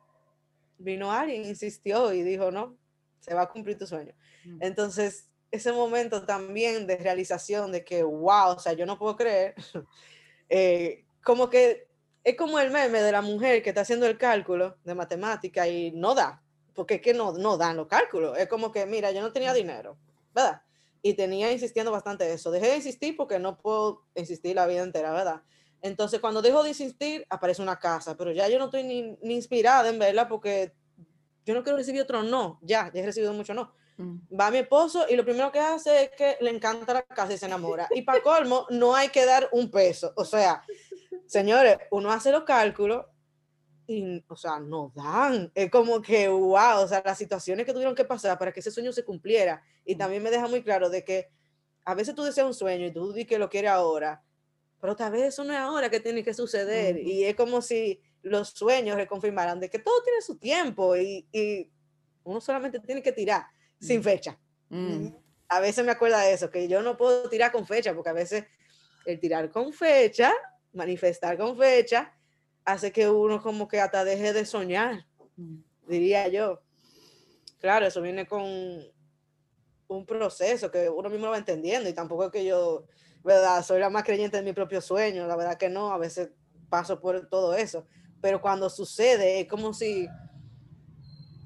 vino 0.79 1.13
alguien, 1.13 1.45
insistió 1.45 2.13
y 2.13 2.23
dijo, 2.23 2.51
no, 2.51 2.77
se 3.21 3.35
va 3.35 3.43
a 3.43 3.49
cumplir 3.49 3.79
tu 3.79 3.87
sueño. 3.87 4.15
Mm. 4.45 4.59
Entonces, 4.63 5.29
ese 5.51 5.73
momento 5.73 6.25
también 6.25 6.87
de 6.87 6.97
realización 6.97 7.71
de 7.71 7.85
que, 7.85 8.03
wow, 8.03 8.57
o 8.57 8.59
sea, 8.59 8.73
yo 8.73 8.87
no 8.87 8.99
puedo 8.99 9.17
creer, 9.17 9.55
eh, 10.49 11.05
como 11.23 11.49
que 11.49 11.87
es 12.25 12.37
como 12.37 12.59
el 12.59 12.71
meme 12.71 13.03
de 13.03 13.13
la 13.13 13.23
mujer 13.23 13.63
que 13.63 13.71
está 13.71 13.83
haciendo 13.83 14.07
el 14.07 14.19
cálculo 14.19 14.77
de 14.85 14.95
matemática 14.95 15.67
y 15.69 15.91
no 15.93 16.15
da, 16.15 16.43
porque 16.75 16.95
es 16.95 17.01
que 17.01 17.15
no, 17.15 17.33
no 17.33 17.57
dan 17.57 17.77
los 17.77 17.87
cálculos, 17.89 18.39
es 18.39 18.49
como 18.49 18.71
que, 18.71 18.87
mira, 18.87 19.11
yo 19.13 19.21
no 19.21 19.33
tenía 19.33 19.53
dinero 19.53 19.99
¿verdad? 20.35 20.63
Y 21.03 21.15
tenía 21.15 21.51
insistiendo 21.51 21.91
bastante 21.91 22.33
eso. 22.33 22.51
Dejé 22.51 22.69
de 22.69 22.77
insistir 22.77 23.17
porque 23.17 23.39
no 23.39 23.59
puedo 23.59 24.05
insistir 24.15 24.57
la 24.57 24.67
vida 24.67 24.83
entera, 24.83 25.13
¿verdad? 25.13 25.43
Entonces, 25.81 26.21
cuando 26.21 26.43
dejo 26.43 26.63
de 26.63 26.71
insistir, 26.71 27.27
aparece 27.29 27.61
una 27.61 27.79
casa, 27.79 28.17
pero 28.17 28.31
ya 28.31 28.49
yo 28.49 28.59
no 28.59 28.67
estoy 28.67 28.85
ni, 28.85 29.19
ni 29.21 29.35
inspirada 29.35 29.89
en 29.89 29.99
verla 29.99 30.29
porque 30.29 30.73
yo 31.45 31.55
no 31.55 31.65
quiero 31.65 31.77
recibir 31.77 32.03
otro 32.03 32.23
no, 32.23 32.61
ya, 32.63 32.91
ya 32.95 33.03
he 33.03 33.07
recibido 33.07 33.33
mucho 33.33 33.53
no. 33.53 33.75
Mm. 33.97 34.19
Va 34.39 34.51
mi 34.53 34.59
esposo 34.59 35.07
y 35.09 35.17
lo 35.17 35.25
primero 35.25 35.51
que 35.51 35.59
hace 35.59 36.05
es 36.05 36.11
que 36.17 36.37
le 36.41 36.51
encanta 36.51 36.95
la 36.95 37.03
casa 37.03 37.35
y 37.35 37.39
se 37.39 37.47
enamora. 37.47 37.89
Y 37.91 38.03
para 38.03 38.23
colmo, 38.23 38.67
no 38.71 38.95
hay 38.95 39.09
que 39.09 39.27
dar 39.27 39.49
un 39.51 39.73
peso. 39.73 40.13
O 40.15 40.25
sea, 40.25 40.63
señores, 41.33 41.79
uno 41.91 42.13
hace 42.13 42.31
los 42.31 42.45
cálculos 42.45 43.07
y, 43.87 44.23
o 44.29 44.37
sea, 44.37 44.61
no 44.61 44.93
dan. 44.95 45.51
Es 45.55 45.71
como 45.71 46.03
que, 46.03 46.29
wow, 46.29 46.83
o 46.83 46.87
sea, 46.87 47.03
las 47.05 47.17
situaciones 47.17 47.65
que 47.65 47.73
tuvieron 47.73 47.95
que 47.95 48.05
pasar 48.05 48.39
para 48.39 48.53
que 48.53 48.61
ese 48.61 48.71
sueño 48.71 48.93
se 48.93 49.03
cumpliera. 49.03 49.63
Y 49.85 49.97
también 49.97 50.23
me 50.23 50.31
deja 50.31 50.47
muy 50.47 50.63
claro 50.63 50.91
de 50.91 51.03
que 51.03 51.31
a 51.87 51.95
veces 51.95 52.15
tú 52.15 52.23
deseas 52.23 52.47
un 52.47 52.55
sueño 52.55 52.87
y 52.87 52.93
tú 52.93 53.13
dices 53.13 53.29
que 53.29 53.39
lo 53.39 53.49
quieres 53.49 53.71
ahora, 53.71 54.23
pero 54.79 54.95
tal 54.95 55.11
vez 55.11 55.23
eso 55.23 55.43
no 55.43 55.55
es 55.55 55.59
ahora 55.59 55.89
que 55.89 56.01
tiene 56.01 56.23
que 56.23 56.35
suceder. 56.35 56.99
Y 56.99 57.25
es 57.25 57.35
como 57.35 57.63
si 57.63 58.03
los 58.21 58.51
sueños 58.51 58.97
reconfirmaran 58.97 59.59
de 59.59 59.71
que 59.71 59.79
todo 59.79 60.03
tiene 60.03 60.21
su 60.21 60.37
tiempo 60.37 60.97
y, 60.97 61.27
y 61.33 61.71
uno 62.25 62.43
solamente 62.43 62.79
tiene 62.79 63.03
que 63.03 63.13
tirar 63.13 63.47
sin 63.81 64.03
fecha. 64.03 64.39
Mm. 64.69 65.09
A 65.49 65.61
veces 65.61 65.83
me 65.85 65.93
acuerda 65.93 66.21
de 66.21 66.35
eso, 66.35 66.51
que 66.51 66.69
yo 66.69 66.83
no 66.83 66.99
puedo 66.99 67.29
tirar 67.31 67.51
con 67.51 67.67
fecha, 67.67 67.95
porque 67.95 68.11
a 68.11 68.15
veces 68.15 68.45
el 69.07 69.19
tirar 69.19 69.51
con 69.51 69.73
fecha, 69.73 70.33
manifestar 70.73 71.37
con 71.37 71.57
fecha, 71.57 72.13
hace 72.65 72.93
que 72.93 73.09
uno 73.09 73.43
como 73.43 73.69
que 73.69 73.81
hasta 73.81 74.05
deje 74.05 74.33
de 74.33 74.45
soñar, 74.45 75.07
diría 75.87 76.29
yo. 76.29 76.63
Claro, 77.61 77.87
eso 77.87 78.01
viene 78.01 78.27
con 78.27 78.43
un 79.89 80.07
proceso 80.07 80.71
que 80.71 80.89
uno 80.89 81.09
mismo 81.09 81.27
lo 81.27 81.33
va 81.33 81.39
entendiendo 81.39 81.89
y 81.89 81.93
tampoco 81.93 82.25
es 82.25 82.33
que 82.33 82.45
yo, 82.45 82.85
¿verdad? 83.23 83.63
Soy 83.63 83.81
la 83.81 83.91
más 83.91 84.05
creyente 84.05 84.37
de 84.37 84.43
mi 84.43 84.53
propio 84.53 84.81
sueño, 84.81 85.27
la 85.27 85.37
verdad 85.37 85.59
que 85.59 85.69
no, 85.69 85.93
a 85.93 85.99
veces 85.99 86.31
paso 86.69 87.01
por 87.01 87.29
todo 87.29 87.55
eso, 87.55 87.87
pero 88.21 88.41
cuando 88.41 88.71
sucede 88.71 89.41
es 89.41 89.49
como 89.49 89.75
si, 89.75 90.09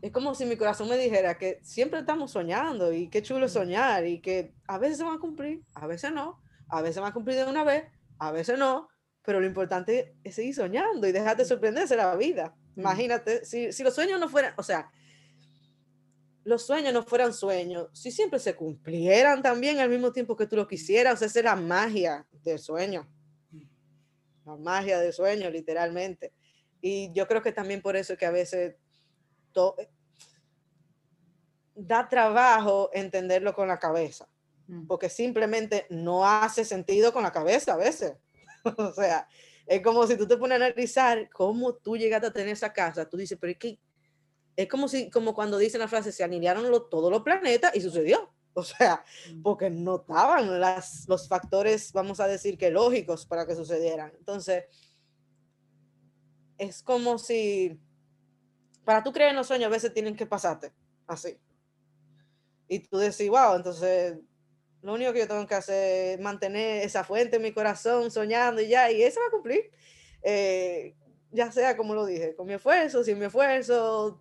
es 0.00 0.12
como 0.12 0.34
si 0.34 0.46
mi 0.46 0.56
corazón 0.56 0.88
me 0.88 0.96
dijera 0.96 1.36
que 1.36 1.58
siempre 1.62 2.00
estamos 2.00 2.30
soñando 2.30 2.92
y 2.92 3.08
qué 3.08 3.22
chulo 3.22 3.48
soñar 3.48 4.06
y 4.06 4.20
que 4.20 4.54
a 4.68 4.78
veces 4.78 4.98
se 4.98 5.04
van 5.04 5.16
a 5.16 5.20
cumplir, 5.20 5.62
a 5.74 5.86
veces 5.86 6.12
no, 6.12 6.40
a 6.68 6.82
veces 6.82 7.00
van 7.00 7.10
a 7.10 7.14
cumplir 7.14 7.36
de 7.36 7.46
una 7.46 7.64
vez, 7.64 7.84
a 8.18 8.30
veces 8.30 8.58
no, 8.58 8.88
pero 9.26 9.40
lo 9.40 9.46
importante 9.46 10.14
es 10.22 10.36
seguir 10.36 10.54
soñando 10.54 11.06
y 11.06 11.12
dejarte 11.12 11.44
sorprenderse 11.44 11.96
la 11.96 12.14
vida. 12.14 12.54
Imagínate, 12.76 13.44
si, 13.44 13.72
si 13.72 13.82
los 13.82 13.94
sueños 13.94 14.20
no 14.20 14.28
fueran, 14.28 14.54
o 14.56 14.62
sea, 14.62 14.88
los 16.44 16.64
sueños 16.64 16.94
no 16.94 17.02
fueran 17.02 17.34
sueños, 17.34 17.88
si 17.92 18.12
siempre 18.12 18.38
se 18.38 18.54
cumplieran 18.54 19.42
también 19.42 19.80
al 19.80 19.88
mismo 19.88 20.12
tiempo 20.12 20.36
que 20.36 20.46
tú 20.46 20.54
lo 20.54 20.68
quisieras, 20.68 21.14
o 21.14 21.16
sea, 21.16 21.26
esa 21.26 21.40
es 21.40 21.44
la 21.44 21.56
magia 21.56 22.24
del 22.44 22.60
sueño. 22.60 23.10
La 24.44 24.54
magia 24.54 25.00
del 25.00 25.12
sueño, 25.12 25.50
literalmente. 25.50 26.32
Y 26.80 27.12
yo 27.12 27.26
creo 27.26 27.42
que 27.42 27.50
también 27.50 27.82
por 27.82 27.96
eso 27.96 28.12
es 28.12 28.18
que 28.20 28.26
a 28.26 28.30
veces 28.30 28.76
da 31.74 32.08
trabajo 32.08 32.90
entenderlo 32.92 33.54
con 33.54 33.66
la 33.66 33.80
cabeza, 33.80 34.28
mm. 34.68 34.86
porque 34.86 35.08
simplemente 35.08 35.86
no 35.90 36.24
hace 36.24 36.64
sentido 36.64 37.12
con 37.12 37.24
la 37.24 37.32
cabeza 37.32 37.72
a 37.72 37.76
veces. 37.76 38.14
o 38.78 38.92
sea, 38.92 39.28
es 39.66 39.82
como 39.82 40.06
si 40.06 40.16
tú 40.16 40.26
te 40.26 40.36
pones 40.36 40.60
a 40.60 40.64
analizar 40.64 41.28
cómo 41.30 41.74
tú 41.74 41.96
llegaste 41.96 42.28
a 42.28 42.32
tener 42.32 42.50
esa 42.50 42.72
casa. 42.72 43.08
Tú 43.08 43.16
dices, 43.16 43.38
pero 43.40 43.52
es 43.52 43.58
que 43.58 43.78
es 44.56 44.68
como 44.68 44.88
si, 44.88 45.10
como 45.10 45.34
cuando 45.34 45.58
dicen 45.58 45.80
la 45.80 45.88
frase, 45.88 46.12
se 46.12 46.24
alinearon 46.24 46.64
todos 46.88 47.10
los 47.10 47.22
planetas 47.22 47.74
y 47.74 47.80
sucedió. 47.80 48.32
O 48.54 48.62
sea, 48.62 49.04
mm. 49.34 49.42
porque 49.42 49.68
no 49.68 49.96
estaban 49.96 50.58
las, 50.58 51.06
los 51.08 51.28
factores, 51.28 51.92
vamos 51.92 52.20
a 52.20 52.26
decir 52.26 52.56
que 52.56 52.70
lógicos 52.70 53.26
para 53.26 53.46
que 53.46 53.54
sucedieran. 53.54 54.12
Entonces, 54.18 54.64
es 56.56 56.82
como 56.82 57.18
si, 57.18 57.78
para 58.82 59.02
tú 59.02 59.12
creer 59.12 59.30
en 59.30 59.36
los 59.36 59.46
sueños, 59.46 59.66
a 59.66 59.70
veces 59.70 59.92
tienen 59.92 60.16
que 60.16 60.24
pasarte 60.24 60.72
así. 61.06 61.38
Y 62.66 62.78
tú 62.78 62.96
decís, 62.96 63.28
wow, 63.28 63.56
entonces 63.56 64.16
lo 64.86 64.94
único 64.94 65.12
que 65.12 65.18
yo 65.18 65.26
tengo 65.26 65.44
que 65.48 65.54
hacer 65.56 66.14
es 66.14 66.20
mantener 66.20 66.84
esa 66.84 67.02
fuente 67.02 67.36
en 67.36 67.42
mi 67.42 67.52
corazón, 67.52 68.08
soñando 68.08 68.62
y 68.62 68.68
ya, 68.68 68.88
y 68.92 69.02
eso 69.02 69.18
va 69.18 69.26
a 69.26 69.30
cumplir. 69.32 69.72
Eh, 70.22 70.94
ya 71.32 71.50
sea 71.50 71.76
como 71.76 71.92
lo 71.92 72.06
dije, 72.06 72.36
con 72.36 72.46
mi 72.46 72.52
esfuerzo, 72.52 73.02
sin 73.02 73.18
mi 73.18 73.24
esfuerzo, 73.24 74.20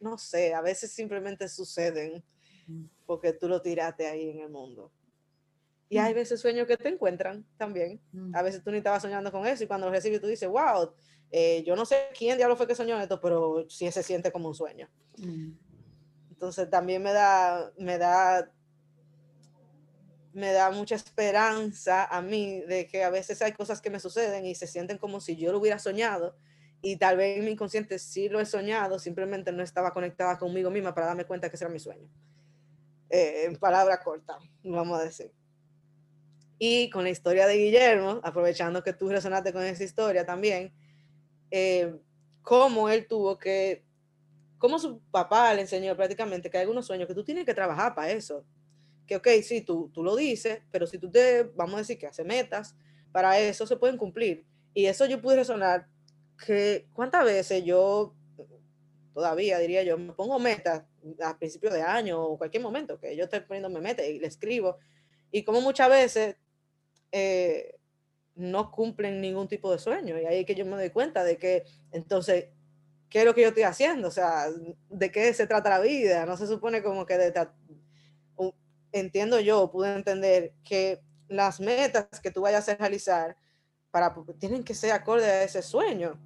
no 0.00 0.18
sé, 0.18 0.52
a 0.52 0.60
veces 0.60 0.92
simplemente 0.92 1.48
suceden 1.48 2.22
porque 3.06 3.32
tú 3.32 3.48
lo 3.48 3.62
tiraste 3.62 4.06
ahí 4.06 4.28
en 4.28 4.40
el 4.40 4.50
mundo. 4.50 4.92
Y 5.88 5.96
hay 5.96 6.12
veces 6.12 6.38
sueños 6.38 6.66
que 6.66 6.76
te 6.76 6.90
encuentran 6.90 7.46
también. 7.56 8.02
A 8.34 8.42
veces 8.42 8.62
tú 8.62 8.70
ni 8.70 8.78
estabas 8.78 9.00
soñando 9.00 9.32
con 9.32 9.46
eso 9.46 9.64
y 9.64 9.66
cuando 9.66 9.86
lo 9.86 9.92
recibes 9.92 10.20
tú 10.20 10.26
dices, 10.26 10.48
wow, 10.48 10.92
eh, 11.30 11.62
yo 11.66 11.74
no 11.74 11.86
sé 11.86 12.08
quién 12.18 12.36
diablo 12.36 12.54
fue 12.54 12.66
que 12.66 12.74
soñó 12.74 13.00
esto, 13.00 13.18
pero 13.18 13.64
sí 13.70 13.90
se 13.90 14.02
siente 14.02 14.30
como 14.30 14.48
un 14.48 14.54
sueño. 14.54 14.90
Entonces 16.30 16.68
también 16.68 17.02
me 17.02 17.14
da, 17.14 17.72
me 17.78 17.96
da, 17.96 18.52
me 20.32 20.52
da 20.52 20.70
mucha 20.70 20.94
esperanza 20.94 22.04
a 22.04 22.22
mí 22.22 22.60
de 22.60 22.86
que 22.86 23.04
a 23.04 23.10
veces 23.10 23.42
hay 23.42 23.52
cosas 23.52 23.80
que 23.80 23.90
me 23.90 24.00
suceden 24.00 24.46
y 24.46 24.54
se 24.54 24.66
sienten 24.66 24.98
como 24.98 25.20
si 25.20 25.36
yo 25.36 25.52
lo 25.52 25.58
hubiera 25.58 25.78
soñado 25.78 26.36
y 26.82 26.96
tal 26.96 27.16
vez 27.16 27.38
en 27.38 27.44
mi 27.44 27.52
inconsciente 27.52 27.98
sí 27.98 28.28
lo 28.28 28.40
he 28.40 28.44
soñado, 28.44 28.98
simplemente 28.98 29.52
no 29.52 29.62
estaba 29.62 29.92
conectada 29.92 30.36
conmigo 30.36 30.68
misma 30.68 30.92
para 30.92 31.06
darme 31.06 31.24
cuenta 31.24 31.48
que 31.48 31.54
ese 31.54 31.64
era 31.64 31.72
mi 31.72 31.78
sueño. 31.78 32.08
Eh, 33.08 33.44
en 33.44 33.56
palabra 33.56 34.00
corta, 34.00 34.36
vamos 34.64 34.98
a 34.98 35.04
decir. 35.04 35.32
Y 36.58 36.90
con 36.90 37.04
la 37.04 37.10
historia 37.10 37.46
de 37.46 37.56
Guillermo, 37.56 38.20
aprovechando 38.24 38.82
que 38.82 38.92
tú 38.92 39.08
resonaste 39.08 39.52
con 39.52 39.62
esa 39.62 39.84
historia 39.84 40.26
también, 40.26 40.72
eh, 41.52 41.94
cómo 42.42 42.88
él 42.88 43.06
tuvo 43.06 43.38
que, 43.38 43.84
cómo 44.58 44.78
su 44.80 45.00
papá 45.10 45.54
le 45.54 45.62
enseñó 45.62 45.96
prácticamente 45.96 46.50
que 46.50 46.58
hay 46.58 46.62
algunos 46.62 46.86
sueños 46.86 47.06
que 47.06 47.14
tú 47.14 47.22
tienes 47.22 47.46
que 47.46 47.54
trabajar 47.54 47.94
para 47.94 48.10
eso. 48.10 48.44
Que, 49.20 49.36
ok, 49.38 49.42
sí, 49.42 49.60
tú, 49.60 49.90
tú 49.92 50.02
lo 50.02 50.16
dices, 50.16 50.60
pero 50.70 50.86
si 50.86 50.98
tú 50.98 51.10
te, 51.10 51.44
vamos 51.54 51.74
a 51.74 51.78
decir 51.78 51.98
que 51.98 52.06
hace 52.06 52.24
metas, 52.24 52.76
para 53.12 53.38
eso 53.38 53.66
se 53.66 53.76
pueden 53.76 53.96
cumplir. 53.96 54.44
Y 54.74 54.86
eso 54.86 55.06
yo 55.06 55.20
pude 55.20 55.36
resonar 55.36 55.86
que 56.44 56.86
cuántas 56.94 57.24
veces 57.24 57.64
yo, 57.64 58.14
todavía 59.12 59.58
diría 59.58 59.82
yo, 59.82 59.98
me 59.98 60.12
pongo 60.12 60.38
metas 60.38 60.84
a 61.22 61.38
principio 61.38 61.70
de 61.70 61.82
año 61.82 62.22
o 62.22 62.38
cualquier 62.38 62.62
momento 62.62 62.98
que 62.98 63.16
yo 63.16 63.24
estoy 63.24 63.40
poniéndome 63.40 63.80
metas 63.80 64.06
y 64.06 64.18
le 64.18 64.26
escribo. 64.26 64.78
Y 65.30 65.44
como 65.44 65.60
muchas 65.60 65.88
veces 65.88 66.36
eh, 67.10 67.78
no 68.34 68.70
cumplen 68.70 69.20
ningún 69.20 69.48
tipo 69.48 69.70
de 69.70 69.78
sueño. 69.78 70.18
Y 70.18 70.24
ahí 70.24 70.40
es 70.40 70.46
que 70.46 70.54
yo 70.54 70.64
me 70.64 70.76
doy 70.76 70.90
cuenta 70.90 71.22
de 71.24 71.36
que 71.36 71.64
entonces, 71.90 72.46
¿qué 73.08 73.20
es 73.20 73.24
lo 73.24 73.34
que 73.34 73.42
yo 73.42 73.48
estoy 73.48 73.64
haciendo? 73.64 74.08
O 74.08 74.10
sea, 74.10 74.46
¿de 74.88 75.12
qué 75.12 75.32
se 75.34 75.46
trata 75.46 75.70
la 75.70 75.80
vida? 75.80 76.24
No 76.24 76.36
se 76.36 76.46
supone 76.46 76.82
como 76.82 77.04
que 77.04 77.18
de, 77.18 77.32
entiendo 78.92 79.40
yo, 79.40 79.70
pude 79.70 79.94
entender 79.94 80.54
que 80.64 81.02
las 81.28 81.60
metas 81.60 82.06
que 82.20 82.30
tú 82.30 82.42
vayas 82.42 82.68
a 82.68 82.76
realizar 82.76 83.36
para, 83.90 84.14
tienen 84.38 84.62
que 84.62 84.74
ser 84.74 84.92
acorde 84.92 85.24
a 85.24 85.44
ese 85.44 85.62
sueño. 85.62 86.20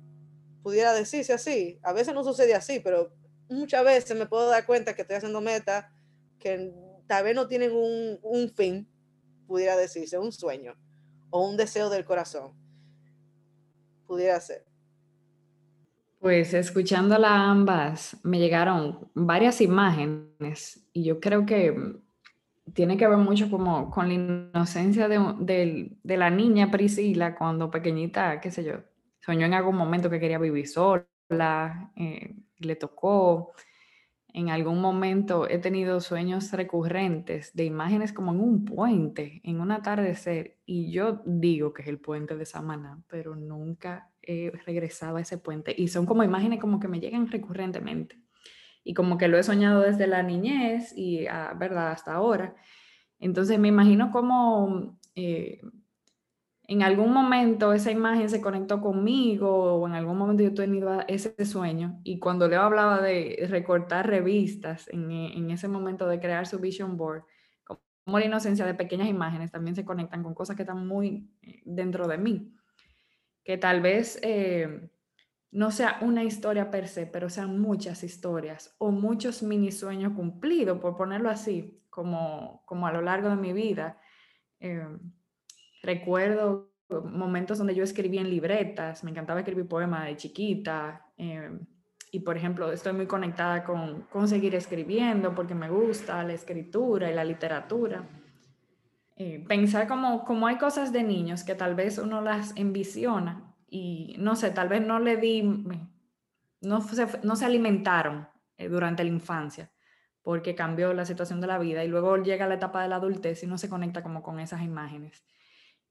Pudiera 0.62 0.92
decirse 0.92 1.32
así. 1.32 1.78
A 1.82 1.92
veces 1.92 2.14
no 2.14 2.24
sucede 2.24 2.54
así, 2.54 2.80
pero 2.80 3.12
muchas 3.48 3.84
veces 3.84 4.16
me 4.16 4.26
puedo 4.26 4.48
dar 4.48 4.66
cuenta 4.66 4.94
que 4.94 5.02
estoy 5.02 5.16
haciendo 5.16 5.40
metas 5.40 5.86
que 6.38 6.72
tal 7.06 7.24
vez 7.24 7.34
no 7.34 7.46
tienen 7.46 7.72
un, 7.72 8.18
un 8.22 8.50
fin, 8.50 8.88
pudiera 9.46 9.76
decirse, 9.76 10.18
un 10.18 10.32
sueño 10.32 10.74
o 11.30 11.48
un 11.48 11.56
deseo 11.56 11.88
del 11.88 12.04
corazón. 12.04 12.52
Pudiera 14.06 14.40
ser. 14.40 14.64
Pues 16.18 16.54
escuchándola 16.54 17.50
ambas, 17.50 18.16
me 18.24 18.38
llegaron 18.38 19.10
varias 19.14 19.60
imágenes 19.60 20.88
y 20.92 21.04
yo 21.04 21.20
creo 21.20 21.46
que 21.46 22.00
tiene 22.74 22.96
que 22.96 23.06
ver 23.06 23.18
mucho 23.18 23.50
como 23.50 23.90
con 23.90 24.08
la 24.08 24.14
inocencia 24.14 25.08
de, 25.08 25.90
de, 26.02 26.16
la 26.16 26.30
niña 26.30 26.70
Priscila 26.70 27.36
cuando 27.36 27.70
pequeñita, 27.70 28.40
qué 28.40 28.50
sé 28.50 28.64
yo, 28.64 28.74
soñó 29.20 29.46
en 29.46 29.54
algún 29.54 29.76
momento 29.76 30.10
que 30.10 30.20
quería 30.20 30.38
vivir 30.38 30.68
sola, 30.68 31.92
eh, 31.96 32.34
le 32.58 32.76
tocó, 32.76 33.52
en 34.36 34.50
algún 34.50 34.80
momento 34.80 35.48
he 35.48 35.58
tenido 35.58 36.00
sueños 36.00 36.52
recurrentes 36.52 37.54
de 37.54 37.64
imágenes 37.64 38.12
como 38.12 38.32
en 38.32 38.40
un 38.40 38.64
puente, 38.64 39.40
en 39.44 39.60
un 39.60 39.70
atardecer, 39.70 40.58
y 40.66 40.90
yo 40.90 41.22
digo 41.24 41.72
que 41.72 41.82
es 41.82 41.88
el 41.88 41.98
puente 41.98 42.36
de 42.36 42.44
Samaná, 42.44 43.02
pero 43.08 43.34
nunca 43.34 44.10
he 44.20 44.52
regresado 44.66 45.16
a 45.16 45.22
ese 45.22 45.38
puente. 45.38 45.74
Y 45.76 45.88
son 45.88 46.04
como 46.04 46.22
imágenes 46.22 46.60
como 46.60 46.80
que 46.80 46.88
me 46.88 47.00
llegan 47.00 47.30
recurrentemente. 47.30 48.20
Y 48.88 48.94
como 48.94 49.18
que 49.18 49.26
lo 49.26 49.36
he 49.36 49.42
soñado 49.42 49.80
desde 49.80 50.06
la 50.06 50.22
niñez 50.22 50.96
y, 50.96 51.26
a, 51.26 51.50
ah, 51.50 51.54
¿verdad?, 51.54 51.90
hasta 51.90 52.14
ahora. 52.14 52.54
Entonces 53.18 53.58
me 53.58 53.66
imagino 53.66 54.12
como 54.12 54.96
eh, 55.16 55.60
en 56.68 56.82
algún 56.82 57.12
momento 57.12 57.72
esa 57.72 57.90
imagen 57.90 58.28
se 58.28 58.40
conectó 58.40 58.80
conmigo 58.80 59.74
o 59.74 59.88
en 59.88 59.94
algún 59.94 60.16
momento 60.16 60.44
yo 60.44 60.52
he 60.62 61.04
ese 61.14 61.44
sueño 61.44 62.00
y 62.04 62.20
cuando 62.20 62.46
Leo 62.46 62.62
hablaba 62.62 63.00
de 63.00 63.44
recortar 63.50 64.06
revistas 64.06 64.88
en, 64.88 65.10
en, 65.10 65.50
ese 65.50 65.66
momento 65.66 66.06
de 66.06 66.20
crear 66.20 66.46
su 66.46 66.60
vision 66.60 66.96
board, 66.96 67.24
como 67.64 68.20
la 68.20 68.26
inocencia 68.26 68.66
de 68.66 68.74
pequeñas 68.74 69.08
imágenes 69.08 69.50
también 69.50 69.74
se 69.74 69.84
conectan 69.84 70.22
con 70.22 70.34
cosas 70.34 70.54
que 70.54 70.62
están 70.62 70.86
muy 70.86 71.28
eh, 71.42 71.60
dentro 71.64 72.06
de 72.06 72.18
mí, 72.18 72.52
que 73.42 73.58
tal 73.58 73.80
vez 73.80 74.20
eh, 74.22 74.90
no 75.56 75.70
sea 75.70 75.98
una 76.02 76.22
historia 76.22 76.70
per 76.70 76.86
se, 76.86 77.06
pero 77.06 77.28
sean 77.28 77.58
muchas 77.58 78.04
historias 78.04 78.74
o 78.78 78.90
muchos 78.90 79.42
mini 79.42 79.72
sueños 79.72 80.12
cumplidos, 80.12 80.78
por 80.78 80.96
ponerlo 80.96 81.30
así, 81.30 81.82
como, 81.88 82.62
como 82.66 82.86
a 82.86 82.92
lo 82.92 83.00
largo 83.00 83.30
de 83.30 83.36
mi 83.36 83.52
vida. 83.52 83.98
Eh, 84.60 84.86
Recuerdo 85.86 86.72
momentos 86.88 87.58
donde 87.58 87.74
yo 87.74 87.84
escribía 87.84 88.20
en 88.20 88.28
libretas, 88.28 89.04
me 89.04 89.12
encantaba 89.12 89.38
escribir 89.38 89.68
poemas 89.68 90.06
de 90.06 90.16
chiquita. 90.16 91.06
Em, 91.16 91.60
y 92.10 92.20
por 92.20 92.36
ejemplo, 92.36 92.72
estoy 92.72 92.92
muy 92.92 93.06
conectada 93.06 93.62
con, 93.62 94.02
con, 94.10 94.26
seguir 94.26 94.56
escribiendo 94.56 95.32
porque 95.32 95.54
me 95.54 95.70
gusta 95.70 96.24
la 96.24 96.32
escritura 96.32 97.08
y 97.08 97.14
la 97.14 97.22
literatura. 97.22 98.04
Eh, 99.16 99.44
pensar 99.46 99.86
como, 99.86 100.24
como 100.24 100.48
hay 100.48 100.58
cosas 100.58 100.92
de 100.92 101.04
niños 101.04 101.44
que 101.44 101.54
tal 101.54 101.76
vez 101.76 101.98
uno 101.98 102.20
las 102.20 102.52
envisiona 102.56 103.45
y 103.76 104.16
no 104.18 104.36
sé, 104.36 104.50
tal 104.50 104.68
vez 104.68 104.80
no 104.84 104.98
le 104.98 105.16
di, 105.16 105.42
no 106.60 106.80
se, 106.80 107.06
no 107.22 107.36
se 107.36 107.44
alimentaron 107.44 108.28
eh, 108.56 108.68
durante 108.68 109.04
la 109.04 109.10
infancia 109.10 109.70
porque 110.22 110.56
cambió 110.56 110.92
la 110.92 111.04
situación 111.04 111.40
de 111.40 111.46
la 111.46 111.58
vida 111.58 111.84
y 111.84 111.88
luego 111.88 112.16
llega 112.16 112.48
la 112.48 112.54
etapa 112.54 112.82
de 112.82 112.88
la 112.88 112.96
adultez 112.96 113.44
y 113.44 113.46
no 113.46 113.58
se 113.58 113.68
conecta 113.68 114.02
como 114.02 114.22
con 114.24 114.40
esas 114.40 114.62
imágenes. 114.62 115.24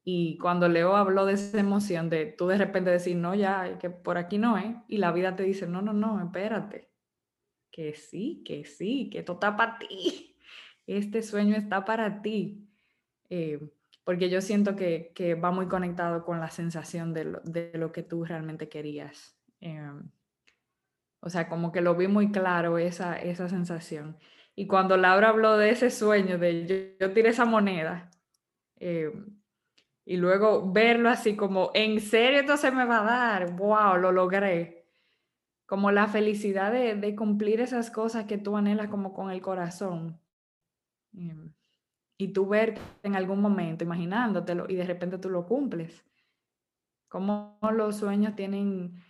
Y 0.03 0.37
cuando 0.39 0.67
Leo 0.67 0.95
habló 0.97 1.25
de 1.25 1.33
esa 1.33 1.59
emoción 1.59 2.09
de 2.09 2.25
tú 2.25 2.47
de 2.47 2.57
repente 2.57 2.89
decir, 2.89 3.15
no, 3.15 3.33
ya, 3.33 3.77
que 3.79 3.89
por 3.89 4.17
aquí 4.17 4.37
no 4.37 4.57
es, 4.57 4.75
y 4.87 4.97
la 4.97 5.11
vida 5.13 5.35
te 5.37 5.43
dice, 5.43 5.67
no, 5.67 5.81
no, 5.81 5.93
no, 5.93 6.21
espérate, 6.21 6.91
que 7.71 7.93
sí, 7.93 8.43
que 8.45 8.65
sí, 8.65 9.09
que 9.09 9.19
esto 9.19 9.33
está 9.33 9.55
para 9.55 9.79
ti, 9.79 10.35
este 10.87 11.21
sueño 11.21 11.55
está 11.55 11.85
para 11.85 12.21
ti. 12.21 12.67
Eh, 13.29 13.59
porque 14.05 14.29
yo 14.29 14.39
siento 14.39 14.75
que, 14.77 15.11
que, 15.13 15.35
va 15.35 15.51
muy 15.51 15.67
conectado 15.67 16.23
con 16.23 16.39
la 16.39 16.49
sensación 16.49 17.13
de 17.13 17.25
lo, 17.25 17.39
de 17.41 17.71
lo 17.73 17.91
que 17.91 18.03
tú 18.03 18.23
realmente 18.23 18.69
querías. 18.69 19.35
Eh, 19.59 19.91
o 21.19 21.29
sea, 21.29 21.49
como 21.49 21.71
que 21.71 21.81
lo 21.81 21.95
vi 21.95 22.07
muy 22.07 22.31
claro 22.31 22.77
esa, 22.77 23.19
esa 23.19 23.49
sensación. 23.49 24.17
Y 24.55 24.67
cuando 24.67 24.95
Laura 24.95 25.29
habló 25.29 25.57
de 25.57 25.71
ese 25.71 25.89
sueño, 25.89 26.37
de 26.37 26.95
yo, 26.99 27.07
yo 27.07 27.13
tiré 27.13 27.29
esa 27.29 27.45
moneda, 27.45 28.11
eh, 28.77 29.11
y 30.05 30.17
luego 30.17 30.71
verlo 30.71 31.09
así 31.09 31.35
como, 31.35 31.71
¿en 31.73 31.99
serio 31.99 32.41
esto 32.41 32.57
se 32.57 32.69
me 32.69 32.85
va 32.85 33.01
a 33.01 33.03
dar? 33.03 33.55
¡Wow! 33.55 33.97
Lo 33.97 34.11
logré. 34.11 34.85
Como 35.65 35.89
la 35.89 36.07
felicidad 36.07 36.71
de, 36.71 37.15
cumplir 37.15 37.59
esas 37.59 37.89
cosas 37.89 38.25
que 38.25 38.37
tú 38.37 38.55
anhelas 38.55 38.89
como 38.89 39.13
con 39.13 39.31
el 39.31 39.41
corazón. 39.41 40.21
Em, 41.13 41.54
y 42.17 42.29
tú 42.29 42.47
ver 42.47 42.77
en 43.03 43.15
algún 43.15 43.41
momento, 43.41 43.83
imaginándotelo, 43.83 44.65
y 44.69 44.75
de 44.75 44.85
repente 44.85 45.17
tú 45.17 45.29
lo 45.29 45.45
cumples. 45.45 46.05
Como 47.07 47.57
los 47.73 47.97
sueños 47.97 48.35
tienen, 48.35 49.01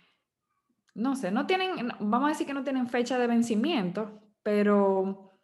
no 0.94 1.16
sé, 1.16 1.30
no 1.30 1.46
tienen, 1.46 1.88
vamos 2.00 2.26
a 2.26 2.28
decir 2.30 2.46
que 2.46 2.54
no 2.54 2.64
tienen 2.64 2.88
fecha 2.88 3.18
de 3.18 3.26
vencimiento, 3.26 4.20
pero 4.42 5.40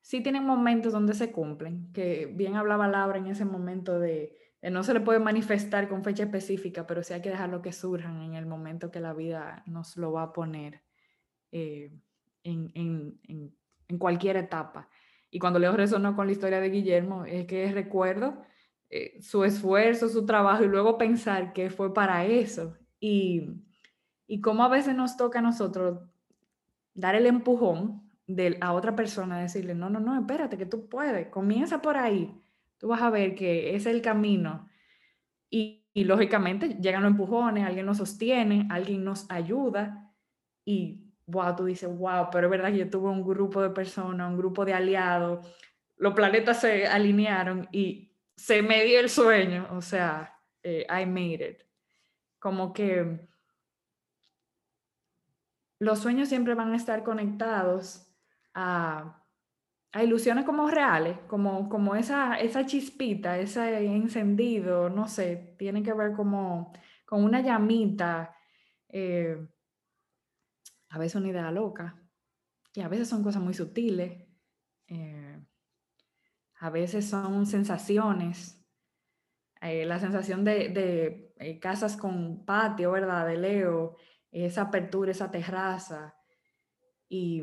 sí 0.00 0.22
tienen 0.22 0.44
momentos 0.44 0.92
donde 0.92 1.14
se 1.14 1.32
cumplen, 1.32 1.92
que 1.92 2.26
bien 2.26 2.56
hablaba 2.56 2.88
Laura 2.88 3.18
en 3.18 3.26
ese 3.26 3.44
momento 3.44 3.98
de 3.98 4.38
no 4.62 4.82
se 4.82 4.92
le 4.92 5.00
puede 5.00 5.20
manifestar 5.20 5.88
con 5.88 6.02
fecha 6.02 6.24
específica, 6.24 6.86
pero 6.86 7.02
sí 7.02 7.14
hay 7.14 7.22
que 7.22 7.30
dejarlo 7.30 7.62
que 7.62 7.72
surjan 7.72 8.22
en 8.22 8.34
el 8.34 8.46
momento 8.46 8.90
que 8.90 9.00
la 9.00 9.12
vida 9.12 9.62
nos 9.66 9.96
lo 9.96 10.12
va 10.12 10.24
a 10.24 10.32
poner 10.32 10.82
eh, 11.52 11.92
en, 12.42 13.18
cualquier 13.98 14.36
etapa. 14.36 14.88
Y 15.30 15.38
cuando 15.38 15.58
Leo 15.58 15.76
resonó 15.76 16.16
con 16.16 16.26
la 16.26 16.32
historia 16.32 16.60
de 16.60 16.70
Guillermo, 16.70 17.24
es 17.24 17.46
que 17.46 17.70
recuerdo 17.72 18.42
eh, 18.90 19.20
su 19.20 19.44
esfuerzo, 19.44 20.08
su 20.08 20.24
trabajo 20.24 20.64
y 20.64 20.68
luego 20.68 20.98
pensar 20.98 21.52
que 21.52 21.70
fue 21.70 21.92
para 21.92 22.24
eso. 22.24 22.76
Y, 23.00 23.50
y 24.26 24.40
cómo 24.40 24.64
a 24.64 24.68
veces 24.68 24.94
nos 24.94 25.16
toca 25.16 25.40
a 25.40 25.42
nosotros 25.42 26.00
dar 26.94 27.14
el 27.14 27.26
empujón 27.26 28.02
a 28.60 28.72
otra 28.72 28.94
persona, 28.94 29.38
decirle, 29.38 29.74
no, 29.74 29.88
no, 29.88 30.00
no, 30.00 30.18
espérate, 30.18 30.58
que 30.58 30.66
tú 30.66 30.88
puedes, 30.88 31.28
comienza 31.28 31.80
por 31.80 31.96
ahí 31.96 32.34
tú 32.78 32.88
vas 32.88 33.02
a 33.02 33.10
ver 33.10 33.34
que 33.34 33.74
es 33.74 33.86
el 33.86 34.00
camino 34.00 34.68
y, 35.50 35.84
lógicamente 35.94 36.78
llegan 36.80 37.02
los 37.02 37.10
empujones, 37.10 37.66
alguien 37.66 37.84
nos 37.84 37.96
sostiene, 37.96 38.68
alguien 38.70 39.02
nos 39.02 39.28
ayuda 39.28 40.14
y 40.64 41.07
wow, 41.28 41.54
tú 41.54 41.66
dices, 41.66 41.88
wow, 41.88 42.28
pero 42.32 42.46
es 42.46 42.50
verdad 42.50 42.72
que 42.72 42.78
yo 42.78 42.90
tuve 42.90 43.10
un 43.10 43.22
grupo 43.22 43.62
de 43.62 43.70
personas, 43.70 44.28
un 44.28 44.38
grupo 44.38 44.64
de 44.64 44.74
aliados, 44.74 45.46
los 45.96 46.14
planetas 46.14 46.60
se 46.60 46.86
alinearon 46.86 47.68
y 47.70 48.16
se 48.34 48.62
me 48.62 48.84
dio 48.84 49.00
el 49.00 49.10
sueño, 49.10 49.68
o 49.72 49.82
sea, 49.82 50.40
eh, 50.62 50.86
I 50.88 51.06
made 51.06 51.48
it. 51.48 51.62
Como 52.38 52.72
que 52.72 53.28
los 55.80 55.98
sueños 55.98 56.28
siempre 56.28 56.54
van 56.54 56.72
a 56.72 56.76
estar 56.76 57.02
conectados 57.02 58.06
a, 58.54 59.14
ilusiones 60.00 60.44
como 60.44 60.68
reales, 60.70 61.18
como, 61.26 61.68
como 61.68 61.96
esa, 61.96 62.38
esa 62.38 62.64
chispita, 62.64 63.38
ese 63.38 63.84
encendido, 63.84 64.88
no 64.88 65.08
sé, 65.08 65.54
tiene 65.58 65.82
que 65.82 65.92
ver 65.92 66.12
como 66.12 66.72
con 67.04 67.24
una 67.24 67.40
llamita, 67.40 68.36
eh, 68.88 69.48
a 70.90 70.98
veces 70.98 71.16
una 71.16 71.28
idea 71.28 71.50
loca, 71.50 72.02
y 72.74 72.80
a 72.80 72.88
veces 72.88 73.08
son 73.08 73.22
cosas 73.22 73.42
muy 73.42 73.54
sutiles, 73.54 74.24
eh, 74.86 75.40
a 76.60 76.70
veces 76.70 77.08
son 77.08 77.46
sensaciones, 77.46 78.64
eh, 79.60 79.84
la 79.84 79.98
sensación 79.98 80.44
de, 80.44 81.58
casas 81.60 81.96
con 81.96 82.44
patio, 82.44 82.92
¿verdad? 82.92 83.26
De 83.26 83.36
Leo, 83.36 83.96
esa 84.30 84.62
apertura, 84.62 85.10
esa 85.10 85.30
terraza, 85.30 86.14
y 87.08 87.42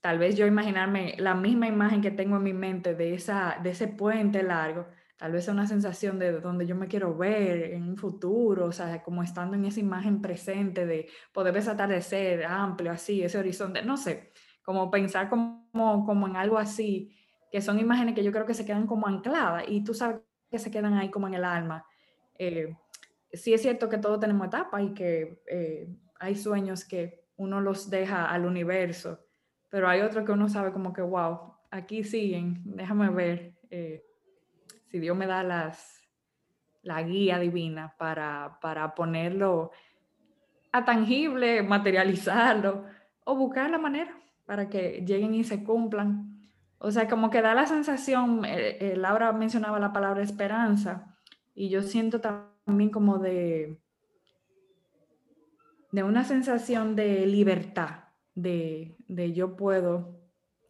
tal 0.00 0.18
vez 0.18 0.36
yo 0.36 0.46
imaginarme 0.46 1.14
la 1.18 1.34
misma 1.34 1.66
imagen 1.66 2.00
que 2.00 2.10
tengo 2.10 2.36
en 2.36 2.42
mi 2.42 2.52
mente 2.52 2.94
de, 2.94 3.14
esa, 3.14 3.58
de 3.62 3.70
ese 3.70 3.88
puente 3.88 4.42
largo, 4.42 4.86
tal 5.16 5.32
vez 5.32 5.48
una 5.48 5.66
sensación 5.66 6.18
de 6.18 6.32
donde 6.40 6.66
yo 6.66 6.74
me 6.74 6.88
quiero 6.88 7.16
ver 7.16 7.72
en 7.72 7.82
un 7.84 7.96
futuro, 7.96 8.66
o 8.66 8.72
sea, 8.72 9.02
como 9.02 9.22
estando 9.22 9.56
en 9.56 9.64
esa 9.64 9.80
imagen 9.80 10.20
presente 10.20 10.86
de 10.86 11.08
poder 11.32 11.52
ver 11.52 11.62
ese 11.62 11.70
atardecer 11.70 12.44
amplio, 12.44 12.90
así, 12.90 13.22
ese 13.22 13.38
horizonte, 13.38 13.82
no 13.82 13.96
sé, 13.96 14.32
como 14.64 14.90
pensar 14.90 15.28
como, 15.28 16.04
como 16.04 16.26
en 16.26 16.36
algo 16.36 16.58
así, 16.58 17.14
que 17.50 17.60
son 17.60 17.78
imágenes 17.78 18.14
que 18.14 18.24
yo 18.24 18.32
creo 18.32 18.46
que 18.46 18.54
se 18.54 18.64
quedan 18.64 18.86
como 18.86 19.06
ancladas 19.06 19.64
y 19.68 19.84
tú 19.84 19.94
sabes 19.94 20.20
que 20.50 20.58
se 20.58 20.70
quedan 20.70 20.94
ahí 20.94 21.10
como 21.10 21.28
en 21.28 21.34
el 21.34 21.44
alma. 21.44 21.86
Eh, 22.36 22.76
sí 23.32 23.54
es 23.54 23.62
cierto 23.62 23.88
que 23.88 23.98
todos 23.98 24.18
tenemos 24.18 24.48
etapas 24.48 24.82
y 24.82 24.94
que 24.94 25.42
eh, 25.46 25.88
hay 26.18 26.34
sueños 26.34 26.84
que 26.84 27.24
uno 27.36 27.60
los 27.60 27.90
deja 27.90 28.30
al 28.30 28.46
universo, 28.46 29.20
pero 29.68 29.88
hay 29.88 30.00
otros 30.00 30.24
que 30.24 30.32
uno 30.32 30.48
sabe 30.48 30.72
como 30.72 30.92
que, 30.92 31.02
wow, 31.02 31.54
aquí 31.70 32.04
siguen, 32.04 32.62
déjame 32.64 33.10
ver 33.10 33.54
eh, 33.70 34.04
si 34.94 35.00
Dios 35.00 35.16
me 35.16 35.26
da 35.26 35.42
las, 35.42 36.08
la 36.82 37.02
guía 37.02 37.40
divina 37.40 37.96
para, 37.98 38.60
para 38.62 38.94
ponerlo 38.94 39.72
a 40.70 40.84
tangible, 40.84 41.64
materializarlo 41.64 42.84
o 43.24 43.34
buscar 43.34 43.70
la 43.70 43.78
manera 43.78 44.16
para 44.46 44.68
que 44.68 45.04
lleguen 45.04 45.34
y 45.34 45.42
se 45.42 45.64
cumplan. 45.64 46.48
O 46.78 46.92
sea, 46.92 47.08
como 47.08 47.28
que 47.28 47.42
da 47.42 47.56
la 47.56 47.66
sensación, 47.66 48.44
eh, 48.44 48.78
eh, 48.80 48.96
Laura 48.96 49.32
mencionaba 49.32 49.80
la 49.80 49.92
palabra 49.92 50.22
esperanza 50.22 51.18
y 51.56 51.70
yo 51.70 51.82
siento 51.82 52.20
también 52.20 52.90
como 52.90 53.18
de, 53.18 53.80
de 55.90 56.02
una 56.04 56.22
sensación 56.22 56.94
de 56.94 57.26
libertad 57.26 58.04
de, 58.36 58.94
yo 59.34 59.56
puedo 59.56 60.20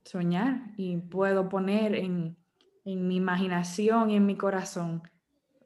soñar 0.03 0.73
y 0.79 0.97
puedo 0.97 1.51
poner 1.51 1.95
en, 1.95 2.39
mi 2.85 3.17
imaginación 3.17 4.11
y 4.11 4.17
en 4.17 4.27
mi 4.27 4.37
corazón 4.37 5.03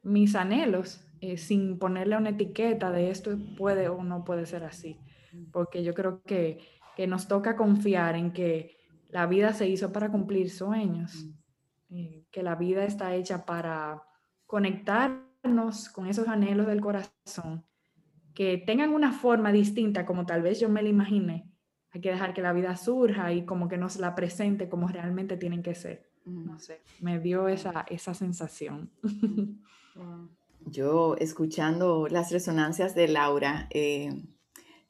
mis 0.03 0.35
anhelos 0.35 1.05
eh, 1.21 1.37
sin 1.37 1.77
ponerle 1.77 2.15
una 2.15 2.29
etiqueta 2.29 2.91
de 2.91 3.09
esto 3.09 3.37
puede 3.57 3.89
o 3.89 4.03
no 4.03 4.23
puede 4.23 4.45
ser 4.45 4.63
así. 4.63 4.97
Porque 5.51 5.83
yo 5.83 5.93
creo 5.93 6.21
que, 6.23 6.59
nos 7.07 7.29
toca 7.29 7.55
confiar 7.55 8.15
en 8.17 8.33
que 8.33 8.75
la 9.07 9.25
vida 9.25 9.53
se 9.53 9.69
hizo 9.69 9.93
para 9.93 10.11
cumplir 10.11 10.49
sueños, 10.49 11.27
eh, 11.89 12.25
que 12.29 12.43
la 12.43 12.55
vida 12.55 12.83
está 12.83 13.15
hecha 13.15 13.45
para 13.45 14.03
conectarnos 14.45 15.87
con 15.87 16.07
esos 16.07 16.27
anhelos 16.27 16.67
del 16.67 16.81
corazón, 16.81 17.65
que 18.33 18.57
tengan 18.57 18.93
una 18.93 19.13
forma 19.13 19.53
distinta 19.53 20.05
como 20.05 20.25
tal 20.25 20.41
vez 20.41 20.59
yo 20.59 20.67
me 20.67 20.83
la 20.83 20.89
imaginé, 20.89 21.49
hay 21.91 22.01
que 22.01 22.11
dejar 22.11 22.33
que 22.33 22.41
la 22.41 22.51
vida 22.51 22.75
surja 22.75 23.31
y 23.31 23.45
como 23.45 23.69
que 23.69 23.77
nos 23.77 23.97
la 23.97 24.13
presente 24.13 24.67
como 24.67 24.89
realmente 24.89 25.37
tienen 25.37 25.63
que 25.63 25.75
ser. 25.75 26.08
No 26.29 26.59
sé, 26.59 26.81
me 26.99 27.19
dio 27.19 27.47
esa, 27.47 27.85
esa 27.89 28.13
sensación. 28.13 28.91
Yo 30.65 31.15
escuchando 31.17 32.07
las 32.09 32.31
resonancias 32.31 32.93
de 32.93 33.07
Laura, 33.07 33.67
eh, 33.71 34.23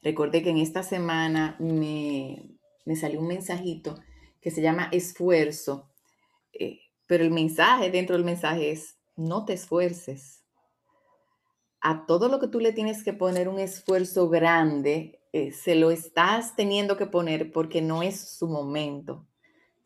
recordé 0.02 0.42
que 0.42 0.50
en 0.50 0.58
esta 0.58 0.82
semana 0.82 1.56
me, 1.58 2.58
me, 2.84 2.96
salió 2.96 3.20
un 3.20 3.28
mensajito 3.28 3.98
que 4.40 4.50
se 4.50 4.62
llama 4.62 4.88
esfuerzo, 4.92 5.90
eh, 6.52 6.80
pero 7.06 7.24
el 7.24 7.30
mensaje 7.30 7.90
dentro 7.90 8.16
del 8.16 8.24
mensaje 8.24 8.72
es, 8.72 8.98
no 9.16 9.44
te 9.44 9.54
esfuerces. 9.54 10.44
A 11.80 12.04
todo 12.04 12.28
lo 12.28 12.40
que 12.40 12.48
tú 12.48 12.60
le 12.60 12.72
tienes 12.72 13.02
que 13.02 13.14
poner 13.14 13.48
un 13.48 13.58
esfuerzo 13.58 14.28
grande, 14.28 15.22
eh, 15.32 15.52
se 15.52 15.76
lo 15.76 15.90
estás 15.90 16.56
teniendo 16.56 16.96
que 16.96 17.06
poner 17.06 17.52
porque 17.52 17.80
no 17.80 18.02
es 18.02 18.20
su 18.20 18.48
momento. 18.48 19.29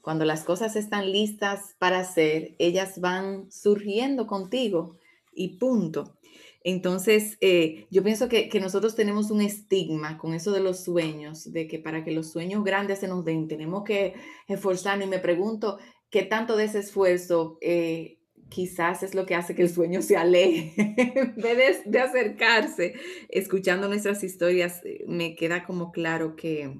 Cuando 0.05 0.27
las 0.27 0.45
cosas 0.45 0.77
están 0.77 1.11
listas 1.11 1.77
para 1.79 2.01
hacer, 2.01 2.57
ellas 2.59 3.01
van 3.01 3.51
surgiendo 3.51 4.27
contigo 4.27 4.99
y 5.33 5.57
punto. 5.57 6.19
Entonces, 6.63 7.39
eh, 7.41 7.87
yo 7.91 8.03
pienso 8.03 8.29
que, 8.29 8.51
nosotros 8.61 8.95
tenemos 8.95 9.31
un 9.31 9.41
estigma 9.41 10.19
con 10.19 10.35
eso 10.35 10.53
de 10.53 10.61
los 10.61 10.85
sueños, 10.85 11.51
de 11.51 11.67
que 11.67 11.79
para 11.79 12.05
que 12.05 12.13
los 12.13 12.31
sueños 12.31 12.65
grandes 12.65 12.99
se 12.99 13.09
nos 13.09 13.25
den, 13.25 13.49
tenemos 13.49 13.83
que 13.85 14.13
esforzarnos. 14.47 15.07
Y 15.07 15.11
me 15.11 15.21
pregunto, 15.21 15.79
¿qué 16.11 16.23
tanto 16.23 16.55
de 16.57 16.65
ese 16.65 16.81
esfuerzo 16.81 17.57
eh, 17.63 18.19
quizás 18.51 19.03
es 19.03 19.15
lo 19.15 19.25
que 19.25 19.35
hace 19.35 19.55
que 19.55 19.63
el 19.63 19.71
sueño 19.71 20.03
se 20.03 20.19
aleje 20.19 20.75
en 20.77 21.35
vez 21.37 21.83
de, 21.87 21.99
acercarse. 21.99 22.95
Escuchando 23.31 23.89
nuestras 23.89 24.23
historias, 24.23 24.85
eh, 24.85 25.03
me 25.09 25.35
queda 25.35 25.65
como 25.65 25.93
claro 25.93 26.37
que, 26.37 26.79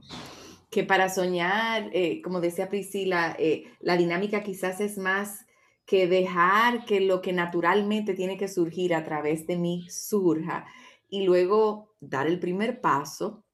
que 0.75 0.83
para 0.83 1.09
soñar, 1.09 1.89
eh, 1.93 2.21
como 2.21 2.41
decía 2.41 2.69
Priscila, 2.69 3.37
eh, 3.39 3.63
la 3.79 3.97
dinámica 3.97 4.43
quizás 4.43 4.81
es 4.81 4.99
más 4.99 5.47
que 5.87 6.09
dejar 6.09 6.85
que 6.85 6.99
lo 6.99 7.23
que 7.23 7.33
naturalmente 7.33 8.13
tiene 8.13 8.37
que 8.37 8.49
surgir 8.49 8.93
a 8.93 9.05
través 9.05 9.47
de 9.47 9.57
mí 9.57 9.87
surja 9.89 10.67
y 11.09 11.27
luego 11.27 11.95
dar 12.01 12.27
el 12.27 12.41
primer 12.41 12.81
paso 12.81 13.45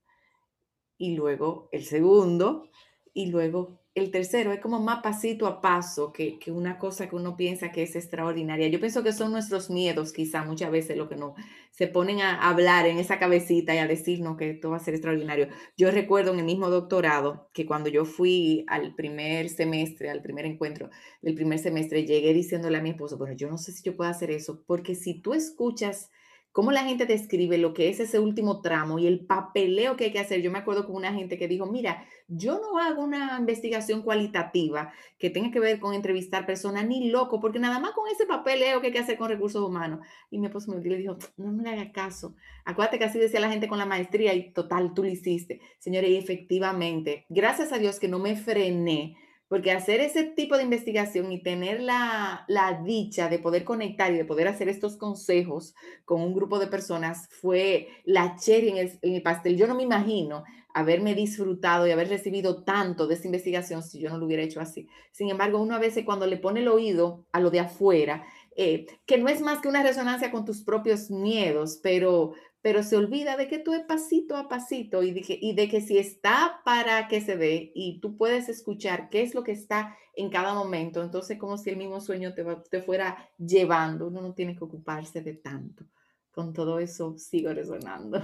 y 0.96 1.14
luego 1.14 1.68
el 1.72 1.84
segundo 1.84 2.70
y 3.12 3.26
luego 3.26 3.79
el 3.94 4.12
tercero 4.12 4.52
es 4.52 4.60
como 4.60 4.80
más 4.80 5.02
pasito 5.02 5.46
a 5.48 5.60
paso 5.60 6.12
que, 6.12 6.38
una 6.46 6.78
cosa 6.78 7.08
que 7.08 7.16
uno 7.16 7.36
piensa 7.36 7.72
que 7.72 7.82
es 7.82 7.96
extraordinaria. 7.96 8.68
Yo 8.68 8.78
pienso 8.78 9.02
que 9.02 9.12
son 9.12 9.32
nuestros 9.32 9.68
miedos, 9.68 10.12
quizá 10.12 10.44
muchas 10.44 10.70
veces 10.70 10.96
lo 10.96 11.08
que 11.08 11.16
no 11.16 11.34
se 11.72 11.88
ponen 11.88 12.20
a 12.20 12.48
hablar 12.48 12.86
en 12.86 12.98
esa 12.98 13.18
cabecita 13.18 13.74
y 13.74 13.78
a 13.78 13.88
decirnos 13.88 14.36
que 14.36 14.50
esto 14.50 14.70
va 14.70 14.76
a 14.76 14.80
ser 14.80 14.94
extraordinario. 14.94 15.48
Yo 15.76 15.90
recuerdo 15.90 16.32
en 16.32 16.38
el 16.38 16.44
mismo 16.44 16.70
doctorado 16.70 17.48
que 17.52 17.66
cuando 17.66 17.88
yo 17.90 18.04
fui 18.04 18.64
al 18.68 18.94
primer 18.94 19.48
semestre, 19.48 20.08
al 20.08 20.22
primer 20.22 20.46
encuentro 20.46 20.90
del 21.20 21.34
primer 21.34 21.58
semestre, 21.58 22.06
llegué 22.06 22.32
diciéndole 22.32 22.78
a 22.78 22.82
mi 22.82 22.90
esposo, 22.90 23.18
bueno, 23.18 23.34
yo 23.34 23.50
no 23.50 23.58
sé 23.58 23.72
si 23.72 23.82
yo 23.82 23.96
puedo 23.96 24.10
hacer 24.10 24.30
eso, 24.30 24.62
porque 24.66 24.94
si 24.94 25.20
tú 25.20 25.34
escuchas 25.34 26.10
cómo 26.52 26.72
la 26.72 26.84
gente 26.84 27.06
describe 27.06 27.58
lo 27.58 27.72
que 27.74 27.88
es 27.88 28.00
ese 28.00 28.18
último 28.18 28.60
tramo 28.60 28.98
y 28.98 29.06
el 29.06 29.20
papeleo 29.26 29.96
que 29.96 30.04
hay 30.04 30.12
que 30.12 30.18
hacer. 30.18 30.42
Yo 30.42 30.50
me 30.50 30.58
acuerdo 30.58 30.86
con 30.86 30.96
una 30.96 31.12
gente 31.12 31.38
que 31.38 31.48
dijo, 31.48 31.66
mira, 31.66 32.04
yo 32.28 32.60
no 32.60 32.78
hago 32.78 33.02
una 33.02 33.36
investigación 33.38 34.02
cualitativa 34.02 34.92
que 35.18 35.30
tenga 35.30 35.50
que 35.50 35.60
ver 35.60 35.78
con 35.80 35.94
entrevistar 35.94 36.46
personas 36.46 36.86
ni 36.86 37.10
loco, 37.10 37.40
porque 37.40 37.58
nada 37.58 37.78
más 37.78 37.92
con 37.92 38.08
ese 38.08 38.26
papeleo 38.26 38.80
que 38.80 38.88
hay 38.88 38.92
que 38.92 38.98
hacer 38.98 39.16
con 39.16 39.28
recursos 39.28 39.62
humanos. 39.62 40.00
Y 40.30 40.38
mi 40.38 40.46
esposo 40.46 40.72
me 40.72 40.80
dijo, 40.80 41.16
no 41.36 41.52
me 41.52 41.70
haga 41.70 41.92
caso. 41.92 42.34
Acuérdate 42.64 42.98
que 42.98 43.04
así 43.04 43.18
decía 43.18 43.40
la 43.40 43.50
gente 43.50 43.68
con 43.68 43.78
la 43.78 43.86
maestría 43.86 44.34
y 44.34 44.50
total, 44.52 44.94
tú 44.94 45.04
lo 45.04 45.08
hiciste. 45.08 45.60
Señores, 45.78 46.10
y 46.10 46.16
efectivamente, 46.16 47.26
gracias 47.28 47.72
a 47.72 47.78
Dios 47.78 48.00
que 48.00 48.08
no 48.08 48.18
me 48.18 48.36
frené 48.36 49.16
porque 49.50 49.72
hacer 49.72 50.00
ese 50.00 50.22
tipo 50.22 50.56
de 50.56 50.62
investigación 50.62 51.32
y 51.32 51.42
tener 51.42 51.80
la, 51.80 52.46
dicha 52.84 53.28
de 53.28 53.40
poder 53.40 53.64
conectar 53.64 54.12
y 54.12 54.16
de 54.16 54.24
poder 54.24 54.46
hacer 54.46 54.68
estos 54.68 54.96
consejos 54.96 55.74
con 56.04 56.20
un 56.20 56.32
grupo 56.32 56.60
de 56.60 56.68
personas 56.68 57.28
fue 57.32 57.88
la 58.04 58.36
cherry 58.36 58.68
en 58.78 58.98
el, 59.02 59.22
pastel. 59.22 59.56
Yo 59.56 59.66
no 59.66 59.74
me 59.74 59.82
imagino 59.82 60.44
haberme 60.72 61.16
disfrutado 61.16 61.84
y 61.88 61.90
haber 61.90 62.08
recibido 62.08 62.62
tanto 62.62 63.08
de 63.08 63.14
esta 63.14 63.26
investigación 63.26 63.82
si 63.82 63.98
yo 63.98 64.08
no 64.08 64.18
lo 64.18 64.26
hubiera 64.26 64.44
hecho 64.44 64.60
así. 64.60 64.86
Sin 65.10 65.30
embargo, 65.30 65.60
uno 65.60 65.74
a 65.74 65.80
veces 65.80 66.04
cuando 66.04 66.28
le 66.28 66.36
pone 66.36 66.60
el 66.60 66.68
oído 66.68 67.26
a 67.32 67.40
lo 67.40 67.50
de 67.50 67.58
afuera, 67.58 68.24
eh, 68.54 68.86
que 69.04 69.18
no 69.18 69.28
es 69.28 69.40
más 69.40 69.58
que 69.58 69.68
una 69.68 69.82
resonancia 69.82 70.30
con 70.30 70.44
tus 70.44 70.62
propios 70.62 71.10
miedos, 71.10 71.80
pero, 71.82 72.34
pero 72.62 72.82
se 72.82 72.96
olvida 72.96 73.36
de 73.36 73.48
que 73.48 73.58
tú 73.58 73.72
es 73.72 73.82
pasito 73.84 74.36
a 74.36 74.48
pasito 74.48 75.02
y 75.02 75.12
de, 75.12 75.22
que, 75.22 75.38
y 75.40 75.54
de 75.54 75.68
que 75.68 75.80
si 75.80 75.98
está 75.98 76.60
para 76.64 77.08
que 77.08 77.20
se 77.20 77.36
dé 77.36 77.72
y 77.74 78.00
tú 78.00 78.16
puedes 78.16 78.48
escuchar 78.48 79.08
qué 79.08 79.22
es 79.22 79.34
lo 79.34 79.42
que 79.42 79.52
está 79.52 79.96
en 80.14 80.28
cada 80.30 80.54
momento, 80.54 81.02
entonces 81.02 81.38
como 81.38 81.56
si 81.56 81.70
el 81.70 81.76
mismo 81.76 82.00
sueño 82.00 82.34
te, 82.34 82.44
te 82.70 82.82
fuera 82.82 83.30
llevando, 83.38 84.08
uno 84.08 84.20
no 84.20 84.34
tiene 84.34 84.54
que 84.54 84.64
ocuparse 84.64 85.22
de 85.22 85.34
tanto. 85.34 85.86
Con 86.30 86.52
todo 86.52 86.78
eso 86.78 87.16
sigo 87.18 87.52
resonando. 87.52 88.20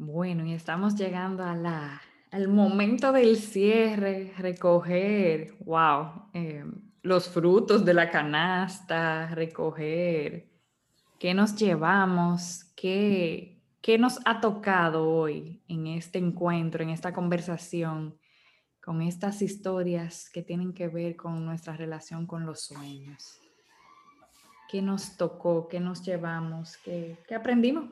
Bueno, 0.00 0.46
y 0.46 0.54
estamos 0.54 0.94
llegando 0.94 1.42
a 1.42 1.56
la, 1.56 2.00
al 2.30 2.46
momento 2.46 3.10
del 3.10 3.36
cierre, 3.36 4.32
recoger, 4.38 5.56
wow. 5.64 6.30
Eh, 6.34 6.64
los 7.02 7.28
frutos 7.28 7.84
de 7.84 7.94
la 7.94 8.08
canasta, 8.10 9.26
recoger 9.34 10.47
qué 11.18 11.34
nos 11.34 11.56
llevamos, 11.56 12.64
qué, 12.76 13.60
qué 13.80 13.98
nos 13.98 14.20
ha 14.24 14.40
tocado 14.40 15.08
hoy 15.08 15.62
en 15.68 15.86
este 15.86 16.18
encuentro, 16.18 16.82
en 16.82 16.90
esta 16.90 17.12
conversación, 17.12 18.18
con 18.82 19.02
estas 19.02 19.42
historias 19.42 20.30
que 20.30 20.42
tienen 20.42 20.72
que 20.72 20.88
ver 20.88 21.16
con 21.16 21.44
nuestra 21.44 21.76
relación 21.76 22.26
con 22.26 22.46
los 22.46 22.62
sueños. 22.62 23.40
¿Qué 24.70 24.80
nos 24.82 25.16
tocó? 25.16 25.68
¿Qué 25.68 25.80
nos 25.80 26.02
llevamos? 26.02 26.76
¿Qué, 26.78 27.18
qué 27.26 27.34
aprendimos? 27.34 27.90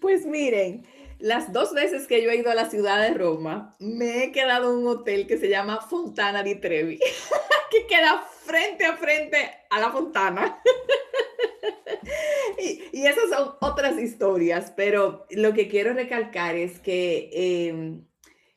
Pues 0.00 0.26
miren, 0.26 0.86
las 1.18 1.52
dos 1.52 1.72
veces 1.72 2.06
que 2.06 2.22
yo 2.22 2.30
he 2.30 2.36
ido 2.36 2.50
a 2.50 2.54
la 2.54 2.68
ciudad 2.68 3.00
de 3.00 3.14
Roma, 3.14 3.74
me 3.78 4.24
he 4.24 4.32
quedado 4.32 4.72
en 4.72 4.80
un 4.80 4.88
hotel 4.88 5.26
que 5.26 5.38
se 5.38 5.48
llama 5.48 5.80
Fontana 5.80 6.42
di 6.42 6.56
Trevi, 6.56 6.98
que 7.70 7.86
queda 7.86 8.22
frente 8.44 8.84
a 8.84 8.96
frente 8.96 9.50
a 9.70 9.80
la 9.80 9.90
fontana. 9.90 10.60
Y, 12.94 13.06
esas 13.06 13.30
son 13.30 13.54
otras 13.60 13.98
historias, 13.98 14.72
pero 14.76 15.26
lo 15.30 15.52
que 15.52 15.68
quiero 15.68 15.92
recalcar 15.92 16.56
es 16.56 16.78
que 16.78 17.30
em, 17.32 18.04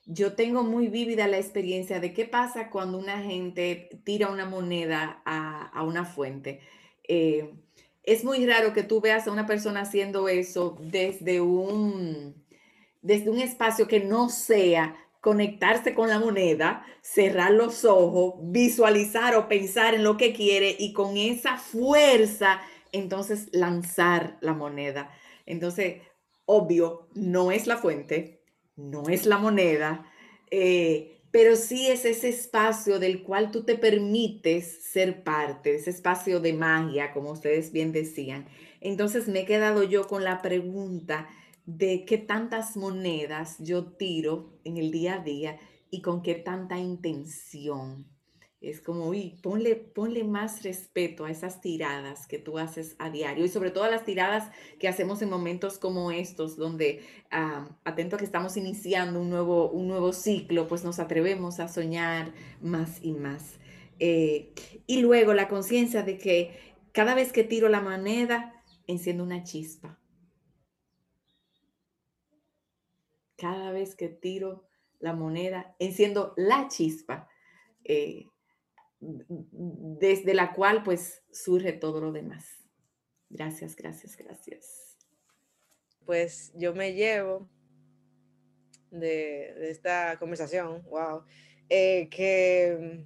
yo 0.05 0.33
tengo 0.33 0.63
muy 0.63 0.87
vívida 0.87 1.27
la 1.27 1.37
experiencia 1.37 1.99
de 1.99 2.13
qué 2.13 2.25
pasa 2.25 2.69
cuando 2.69 2.97
una 2.97 3.21
gente 3.21 3.89
tira 4.03 4.29
una 4.29 4.45
moneda 4.45 5.21
a, 5.25 5.83
una 5.83 6.05
fuente. 6.05 6.61
Eh, 7.07 7.53
es 8.03 8.23
muy 8.23 8.45
raro 8.45 8.73
que 8.73 8.83
tú 8.83 9.01
veas 9.01 9.27
a 9.27 9.31
una 9.31 9.45
persona 9.45 9.81
haciendo 9.81 10.29
eso 10.29 10.77
desde 10.79 11.41
un, 11.41 12.45
desde 13.01 13.29
un 13.29 13.39
espacio 13.39 13.87
que 13.87 13.99
no 13.99 14.29
sea 14.29 14.95
conectarse 15.19 15.93
con 15.93 16.07
la 16.07 16.19
moneda, 16.19 16.85
cerrar 17.01 17.51
los 17.51 17.83
ojos, 17.83 18.35
visualizar 18.43 19.35
o 19.35 19.49
pensar 19.49 19.93
en 19.93 20.03
lo 20.03 20.15
que 20.15 20.31
quiere 20.31 20.73
y 20.79 20.93
con 20.93 21.17
esa 21.17 21.57
fuerza, 21.57 22.61
entonces 22.91 23.49
lanzar 23.51 24.37
la 24.41 24.53
moneda. 24.53 25.11
Entonces, 25.45 26.01
obvio, 26.45 27.09
no 27.13 27.51
es 27.51 27.67
la 27.67 27.77
fuente, 27.77 28.43
no 28.75 29.09
es 29.09 29.25
la 29.25 29.37
moneda, 29.37 30.05
eh, 30.51 31.21
pero 31.31 31.55
sí 31.55 31.87
es 31.87 32.05
ese 32.05 32.29
espacio 32.29 32.99
del 32.99 33.23
cual 33.23 33.51
tú 33.51 33.63
te 33.63 33.77
permites 33.77 34.83
ser 34.83 35.23
parte, 35.23 35.75
ese 35.75 35.89
espacio 35.89 36.39
de 36.39 36.53
magia, 36.53 37.11
como 37.13 37.31
ustedes 37.31 37.71
bien 37.71 37.91
decían. 37.91 38.47
Entonces 38.81 39.27
me 39.27 39.41
he 39.41 39.45
quedado 39.45 39.83
yo 39.83 40.07
con 40.07 40.23
la 40.23 40.41
pregunta 40.41 41.27
de 41.65 42.05
qué 42.05 42.17
tantas 42.17 42.77
monedas 42.77 43.57
yo 43.59 43.91
tiro 43.93 44.57
en 44.63 44.77
el 44.77 44.89
día 44.89 45.15
a 45.15 45.23
día 45.23 45.59
y 45.91 46.01
con 46.01 46.21
qué 46.21 46.35
tanta 46.35 46.77
intención. 46.77 48.07
Es 48.59 48.81
como, 48.81 49.07
uy, 49.07 49.39
ponle, 49.43 50.23
más 50.23 50.63
respeto 50.63 51.25
a 51.25 51.31
esas 51.31 51.61
tiradas 51.61 52.25
que 52.25 52.39
tú 52.39 52.57
haces 52.57 52.95
a 52.97 53.11
diario 53.11 53.45
y 53.45 53.49
sobre 53.49 53.69
todo 53.69 53.83
a 53.83 53.89
las 53.89 54.03
tiradas 54.03 54.51
que 54.79 54.87
hacemos 54.87 55.21
en 55.21 55.29
momentos 55.29 55.77
como 55.77 56.11
estos, 56.11 56.57
donde, 56.57 57.03
ah, 57.29 57.69
atento 57.83 58.15
a 58.15 58.19
que 58.19 58.25
estamos 58.25 58.57
iniciando 58.57 59.21
un 59.21 59.29
nuevo, 59.29 59.69
un 59.69 59.87
nuevo 59.87 60.11
ciclo, 60.11 60.67
pues 60.67 60.83
nos 60.83 60.97
atrevemos 60.97 61.59
a 61.59 61.67
soñar 61.67 62.33
más 62.59 63.03
y 63.03 63.13
más. 63.13 63.59
Eh, 63.99 64.53
y 64.87 65.01
luego 65.01 65.33
la 65.33 65.47
conciencia 65.47 66.01
de 66.01 66.17
que 66.17 66.75
cada 66.93 67.13
vez 67.13 67.31
que 67.31 67.43
tiro 67.43 67.69
la 67.69 67.81
moneda, 67.81 68.63
enciendo 68.87 69.23
una 69.23 69.43
chispa. 69.43 69.99
Cada 73.35 73.71
vez 73.71 73.95
que 73.95 74.09
tiro 74.09 74.67
la 74.99 75.13
moneda, 75.13 75.75
enciendo 75.77 76.33
la 76.37 76.67
chispa. 76.69 77.29
Eh, 77.83 78.25
desde 78.99 80.33
la 80.33 80.53
cual 80.53 80.83
pues 80.83 81.23
surge 81.31 81.73
todo 81.73 82.01
lo 82.01 82.11
demás. 82.11 82.45
Gracias, 83.29 83.75
gracias, 83.75 84.15
gracias. 84.17 84.97
Pues 86.05 86.53
yo 86.55 86.73
me 86.73 86.93
llevo 86.93 87.49
de, 88.91 89.69
esta 89.69 90.17
conversación, 90.17 90.83
wow, 90.89 91.23
eh, 91.69 92.07
que 92.09 93.05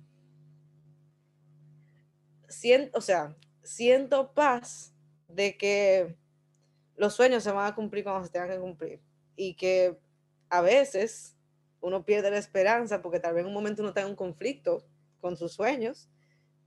siento, 2.48 2.98
o 2.98 3.02
sea, 3.02 3.36
siento 3.64 4.34
paz 4.34 4.94
de 5.28 5.58
que 5.58 6.16
los 6.96 7.16
sueños 7.16 7.44
se 7.44 7.52
van 7.52 7.66
a 7.66 7.76
cumplir 7.76 8.04
cuando 8.04 8.26
se 8.26 8.32
tengan 8.32 8.50
que 8.50 8.60
cumplir 8.60 9.02
y 9.36 9.56
que 9.56 9.98
a 10.50 10.62
veces 10.62 11.36
uno 11.80 12.06
pierde 12.06 12.30
la 12.30 12.38
esperanza 12.38 13.02
porque 13.02 13.20
tal 13.20 13.34
vez 13.34 13.42
en 13.42 13.48
un 13.48 13.54
momento 13.54 13.82
uno 13.82 13.94
tenga 13.94 14.08
un 14.08 14.16
conflicto 14.16 14.86
con 15.22 15.38
sus 15.38 15.54
sueños 15.54 16.10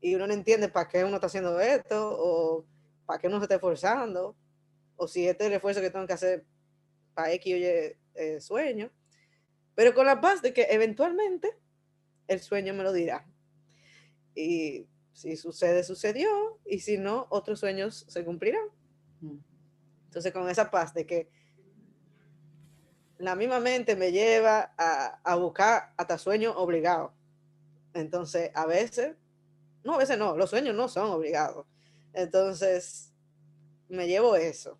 y 0.01 0.15
uno 0.15 0.27
no 0.27 0.35
entiende 0.35 0.69
para 0.69 0.89
qué 0.89 1.05
uno 1.05 1.17
está 1.17 1.27
haciendo 1.27 1.61
esto 1.61 2.17
o 2.19 2.65
para 3.07 3.19
qué 3.19 3.27
uno 3.27 3.39
se 3.39 3.45
está 3.45 3.57
esforzando 3.57 4.37
o 4.97 5.09
si 5.09 5.27
este 5.27 5.45
es 5.45 5.49
el 5.49 5.57
esfuerzo 5.57 5.81
que 5.81 5.91
tengo 5.91 6.07
que 6.07 6.13
hacer 6.13 6.45
para 7.15 7.33
X 7.33 7.55
o 7.55 7.57
Y 7.57 7.65
eh, 8.15 8.41
sueño. 8.41 8.91
Pero 9.75 9.95
con 9.95 10.07
la 10.07 10.21
paz 10.21 10.41
de 10.43 10.53
que 10.53 10.69
eventualmente 10.71 11.57
el 12.29 12.41
sueño 12.41 12.75
me 12.75 12.85
lo 12.85 12.93
dirá. 12.93 13.27
Y 14.35 14.87
si 15.13 15.37
sucede, 15.37 15.83
sucedió. 15.85 16.61
Y 16.65 16.81
si 16.81 16.99
no, 16.99 17.27
otros 17.31 17.61
sueños 17.61 18.07
se 18.09 18.25
cumplirán. 18.25 18.67
Mm. 19.21 19.39
Entonces, 20.07 20.33
con 20.33 20.49
esa 20.49 20.71
paz 20.71 20.95
de 20.95 21.07
que 21.07 21.29
la 23.19 23.35
misma 23.35 23.59
mente 23.61 23.97
me 23.97 24.13
lleva 24.13 24.75
a, 24.77 25.21
a 25.25 25.37
buscar 25.37 25.93
hasta 25.97 26.19
sueño 26.19 26.53
obligado. 26.57 27.15
Entonces, 27.95 28.51
a 28.55 28.67
veces, 28.67 29.17
no, 29.85 29.95
a 29.95 29.99
veces 29.99 30.19
no, 30.19 30.37
los 30.37 30.51
sueños 30.51 30.75
no 30.75 30.89
son 30.89 31.11
obligados. 31.13 31.65
Entonces, 32.13 33.13
me 33.89 34.09
llevo 34.09 34.35
eso, 34.37 34.79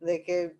de 0.00 0.22
que 0.22 0.56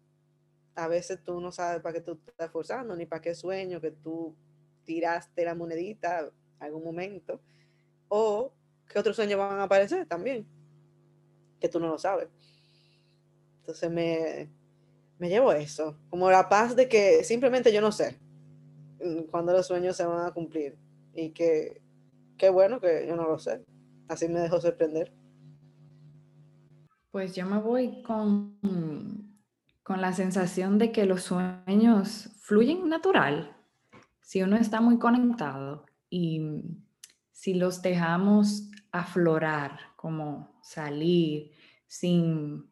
a 0.75 0.89
veces 0.89 1.23
tú 1.25 1.41
no 1.41 1.51
sabes 1.51 1.83
para 1.83 1.95
qué 1.95 2.01
tú 2.03 2.21
estás 2.27 2.47
esforzando, 2.47 2.95
ni 2.95 3.07
para 3.07 3.23
qué 3.23 3.35
sueño 3.35 3.81
que 3.81 3.91
tú 3.91 4.37
tiraste 4.85 5.45
la 5.45 5.55
monedita 5.55 6.31
algún 6.61 6.85
momento, 6.85 7.41
o 8.09 8.53
que 8.87 8.99
otros 8.99 9.17
sueños 9.17 9.39
van 9.39 9.59
a 9.59 9.65
aparecer 9.65 10.07
también, 10.07 10.47
que 11.61 11.69
tú 11.69 11.81
no 11.81 11.89
lo 11.89 11.99
sabes. 11.99 12.29
Entonces 13.61 13.91
me, 13.91 14.51
me 15.19 15.29
llevo 15.29 15.53
eso, 15.53 15.97
como 16.11 16.31
la 16.31 16.49
paz 16.49 16.77
de 16.77 16.89
que 16.89 17.25
simplemente 17.25 17.73
yo 17.73 17.81
no 17.81 17.93
sé 17.93 18.19
mm, 19.03 19.23
cuándo 19.31 19.53
los 19.53 19.67
sueños 19.67 19.97
se 19.97 20.05
van 20.05 20.27
a 20.27 20.33
cumplir 20.33 20.77
y 21.19 21.31
que 21.31 21.83
qué 22.37 22.49
bueno 22.49 22.81
que 22.81 23.07
yo 23.07 23.17
no 23.17 23.29
lo 23.29 23.39
sé. 23.39 23.65
Así 24.09 24.29
me 24.29 24.41
dejó 24.41 24.61
sorprender. 24.61 25.13
Pues 27.11 27.35
yo 27.35 27.45
me 27.47 27.59
voy 27.59 28.03
con, 28.03 28.59
con 29.83 30.01
la 30.01 30.13
sensación 30.13 30.79
de 30.79 30.93
que 30.93 31.07
los 31.07 31.23
sueños 31.23 32.31
fluyen 32.41 32.89
natural. 32.89 33.57
Si 34.21 34.43
uno 34.43 34.57
está 34.57 34.81
muy 34.81 34.99
conectado 34.99 35.87
y 36.09 36.63
si 37.33 37.55
los 37.55 37.83
dejamos 37.83 38.71
aflorar, 38.93 39.79
como 39.97 40.61
salir 40.63 41.51
sin 41.87 42.71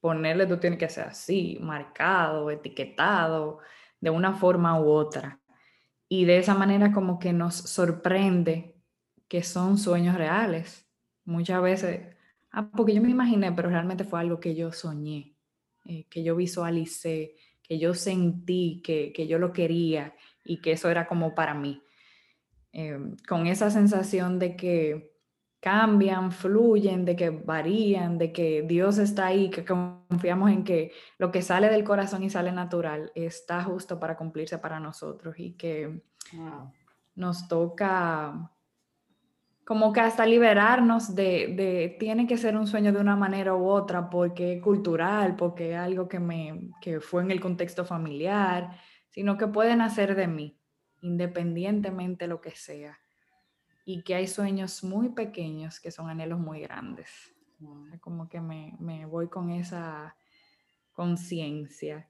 ponerle 0.00 0.46
tú 0.46 0.58
tienes 0.58 0.78
que 0.78 0.88
ser 0.88 1.08
así, 1.08 1.58
marcado, 1.60 2.50
etiquetado, 2.50 3.58
de 4.00 4.10
una 4.10 4.34
forma 4.34 4.80
u 4.80 4.88
otra. 4.88 5.41
Y 6.14 6.26
de 6.26 6.36
esa 6.36 6.54
manera 6.54 6.92
como 6.92 7.18
que 7.18 7.32
nos 7.32 7.54
sorprende 7.54 8.76
que 9.28 9.42
son 9.42 9.78
sueños 9.78 10.14
reales. 10.14 10.86
Muchas 11.24 11.62
veces, 11.62 12.02
ah, 12.50 12.70
porque 12.70 12.92
yo 12.92 13.00
me 13.00 13.08
imaginé, 13.08 13.50
pero 13.52 13.70
realmente 13.70 14.04
fue 14.04 14.20
algo 14.20 14.38
que 14.38 14.54
yo 14.54 14.72
soñé, 14.72 15.34
eh, 15.86 16.04
que 16.10 16.22
yo 16.22 16.36
visualicé, 16.36 17.34
que 17.62 17.78
yo 17.78 17.94
sentí, 17.94 18.82
que, 18.84 19.10
que, 19.14 19.26
yo 19.26 19.38
lo 19.38 19.54
quería 19.54 20.14
y 20.44 20.58
que 20.58 20.72
eso 20.72 20.90
era 20.90 21.06
como 21.06 21.34
para 21.34 21.54
mí. 21.54 21.82
Em, 22.72 23.16
con 23.26 23.46
esa 23.46 23.70
sensación 23.70 24.38
de 24.38 24.54
que 24.54 25.11
cambian, 25.62 26.32
fluyen, 26.32 27.04
de 27.04 27.14
que 27.14 27.30
varían, 27.30 28.18
de 28.18 28.32
que 28.32 28.62
Dios 28.62 28.98
está 28.98 29.26
ahí, 29.26 29.48
que 29.48 29.64
confiamos 29.64 30.50
en 30.50 30.64
que 30.64 30.90
lo 31.18 31.30
que 31.30 31.40
sale 31.40 31.68
del 31.68 31.84
corazón 31.84 32.24
y 32.24 32.30
sale 32.30 32.50
natural 32.50 33.12
está 33.14 33.62
justo 33.62 34.00
para 34.00 34.16
cumplirse 34.16 34.58
para 34.58 34.80
nosotros 34.80 35.38
y 35.38 35.52
que 35.52 36.02
nos 37.14 37.46
toca 37.46 38.50
como 39.64 39.92
que 39.92 40.00
hasta 40.00 40.26
liberarnos 40.26 41.14
de, 41.14 41.96
tiene 42.00 42.26
que 42.26 42.38
ser 42.38 42.56
un 42.56 42.66
sueño 42.66 42.92
de 42.92 42.98
una 43.00 43.14
manera 43.14 43.54
u 43.54 43.68
otra 43.68 44.10
porque 44.10 44.54
es 44.54 44.62
cultural, 44.62 45.36
porque 45.36 45.74
es 45.74 45.78
algo 45.78 46.08
que, 46.08 46.18
me, 46.18 46.70
que 46.80 46.98
fue 46.98 47.22
en 47.22 47.30
el 47.30 47.40
contexto 47.40 47.84
familiar, 47.84 48.76
sino 49.10 49.38
que 49.38 49.46
pueden 49.46 49.80
hacer 49.80 50.16
de 50.16 50.26
mí, 50.26 50.58
independientemente 51.02 52.26
lo 52.26 52.40
que 52.40 52.50
sea. 52.50 52.98
Y 53.84 54.02
que 54.02 54.14
hay 54.14 54.26
sueños 54.26 54.84
muy 54.84 55.10
pequeños 55.10 55.80
que 55.80 55.90
son 55.90 56.08
anhelos 56.08 56.38
muy 56.38 56.60
grandes. 56.60 57.08
Como 58.00 58.28
que 58.28 58.40
me, 58.40 59.06
voy 59.06 59.28
con 59.28 59.50
esa 59.50 60.16
conciencia 60.92 62.08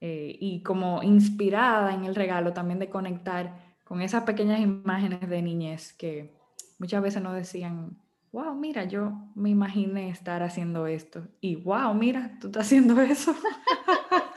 eh, 0.00 0.36
y 0.40 0.62
como 0.62 1.02
inspirada 1.02 1.94
en 1.94 2.04
el 2.04 2.14
regalo 2.14 2.52
también 2.52 2.78
de 2.78 2.88
conectar 2.88 3.76
con 3.84 4.00
esas 4.00 4.24
pequeñas 4.24 4.60
imágenes 4.60 5.28
de 5.28 5.42
niñez 5.42 5.92
que 5.92 6.34
muchas 6.78 7.02
veces 7.02 7.22
nos 7.22 7.34
decían, 7.34 7.98
wow, 8.32 8.54
mira, 8.54 8.84
yo 8.84 9.12
me 9.36 9.50
imaginé 9.50 10.10
estar 10.10 10.42
haciendo 10.42 10.86
esto. 10.88 11.28
Y 11.40 11.56
wow, 11.56 11.94
mira, 11.94 12.36
tú 12.40 12.48
estás 12.48 12.66
haciendo 12.66 13.00
eso. 13.00 13.34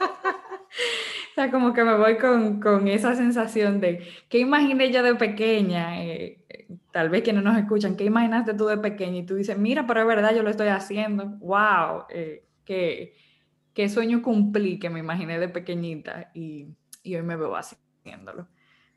sea, 1.38 1.52
como 1.52 1.72
que 1.72 1.84
me 1.84 1.96
voy 1.96 2.16
con, 2.18 2.88
esa 2.88 3.14
sensación 3.14 3.80
de, 3.80 4.04
¿qué 4.28 4.38
imaginé 4.38 4.90
yo 4.90 5.04
de 5.04 5.14
pequeña? 5.14 6.04
Eh, 6.04 6.44
tal 6.90 7.10
vez 7.10 7.22
quienes 7.22 7.44
nos 7.44 7.56
escuchan, 7.56 7.96
¿qué 7.96 8.04
imaginaste 8.04 8.54
tú 8.54 8.66
de 8.66 8.78
pequeña? 8.78 9.18
Y 9.18 9.26
tú 9.26 9.36
dices, 9.36 9.56
mira, 9.56 9.86
pero 9.86 10.00
es 10.00 10.06
verdad, 10.06 10.34
yo 10.34 10.42
lo 10.42 10.50
estoy 10.50 10.66
haciendo. 10.68 11.26
Wow, 11.38 12.06
eh, 12.10 12.44
qué, 12.64 13.14
sueño 13.88 14.20
cumplí 14.20 14.80
que 14.80 14.90
me 14.90 14.98
imaginé 14.98 15.38
de 15.38 15.48
pequeñita 15.48 16.32
y, 16.34 16.74
y 17.04 17.14
hoy 17.14 17.22
me 17.22 17.36
veo 17.36 17.54
haciéndolo. 17.54 18.48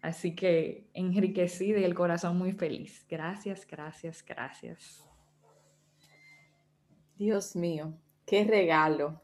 Así 0.02 0.34
que 0.34 0.90
enriquecida 0.96 1.80
y 1.80 1.84
el 1.84 1.94
corazón 1.94 2.40
muy 2.40 2.54
feliz. 2.54 3.06
Gracias, 3.08 3.68
gracias, 3.68 4.26
gracias. 4.28 5.08
Dios 7.18 7.56
mío, 7.56 7.94
qué 8.26 8.46
regalo. 8.46 9.22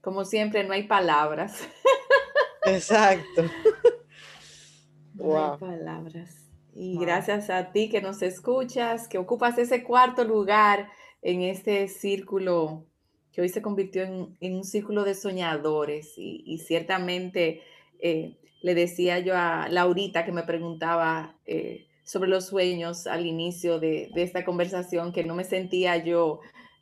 Como 0.00 0.24
siempre, 0.24 0.64
no 0.64 0.72
hay 0.72 0.84
palabras. 0.84 1.68
Exacto. 2.66 3.44
No 5.14 5.52
hay 5.52 5.58
palabras. 5.58 6.50
Y 6.74 6.98
gracias 6.98 7.50
a 7.50 7.72
ti 7.72 7.90
que 7.90 8.00
nos 8.00 8.22
escuchas, 8.22 9.06
que 9.06 9.18
ocupas 9.18 9.58
ese 9.58 9.84
cuarto 9.84 10.24
lugar 10.24 10.88
en 11.20 11.42
este 11.42 11.88
círculo 11.88 12.86
que 13.32 13.42
hoy 13.42 13.48
se 13.48 13.62
convirtió 13.62 14.02
en, 14.02 14.54
un 14.54 14.64
círculo 14.64 15.04
de 15.04 15.14
soñadores 15.14 16.14
y, 16.16 16.58
ciertamente 16.58 17.62
eh, 18.00 18.38
le 18.62 18.74
decía 18.74 19.18
yo 19.18 19.36
a 19.36 19.68
Laurita 19.68 20.24
que 20.24 20.32
me 20.32 20.42
preguntaba 20.42 21.36
eh, 21.46 21.86
sobre 22.02 22.28
los 22.28 22.46
sueños 22.46 23.06
al 23.06 23.26
inicio 23.26 23.78
de, 23.78 24.10
esta 24.16 24.44
conversación, 24.44 25.12
que 25.12 25.24
no 25.24 25.34
me 25.34 25.44
sentía 25.44 25.96
yo 25.96 26.40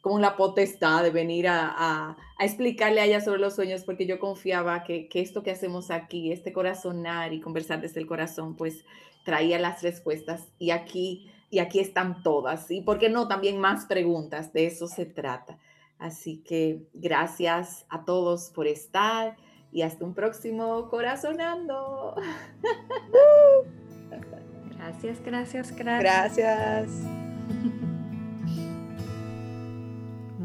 como 0.08 0.20
la 0.20 0.36
potestad 0.36 1.02
de 1.02 1.10
venir 1.10 1.48
a, 1.48 2.16
explicarle 2.40 3.02
a 3.02 3.04
ella 3.04 3.20
sobre 3.20 3.40
los 3.40 3.54
sueños, 3.54 3.84
porque 3.84 4.06
yo 4.06 4.18
confiaba 4.18 4.82
que, 4.82 5.06
esto 5.12 5.42
que 5.42 5.50
hacemos 5.50 5.90
aquí, 5.90 6.32
este 6.32 6.50
corazonar 6.50 7.34
y 7.34 7.42
conversar 7.42 7.82
desde 7.82 8.00
el 8.00 8.06
corazón, 8.06 8.56
pues 8.56 8.86
traía 9.22 9.58
las 9.58 9.82
respuestas 9.82 10.48
y 10.58 10.70
aquí, 10.70 11.30
y 11.50 11.58
aquí 11.58 11.78
están 11.78 12.22
todas. 12.22 12.70
Y 12.70 12.80
por 12.80 12.98
qué 12.98 13.10
no, 13.10 13.28
también 13.28 13.58
más 13.60 13.84
preguntas, 13.84 14.50
de 14.54 14.64
eso 14.64 14.86
se 14.86 15.04
trata. 15.04 15.58
Así 15.98 16.38
que 16.38 16.86
gracias 16.94 17.84
a 17.90 18.06
todos 18.06 18.48
por 18.48 18.66
estar 18.66 19.36
y 19.72 19.82
hasta 19.82 20.06
un 20.06 20.14
próximo 20.14 20.88
Corazonando. 20.88 22.14
Gracias, 24.78 25.20
gracias, 25.22 25.76
gracias. 25.76 26.36
Gracias. 26.36 27.17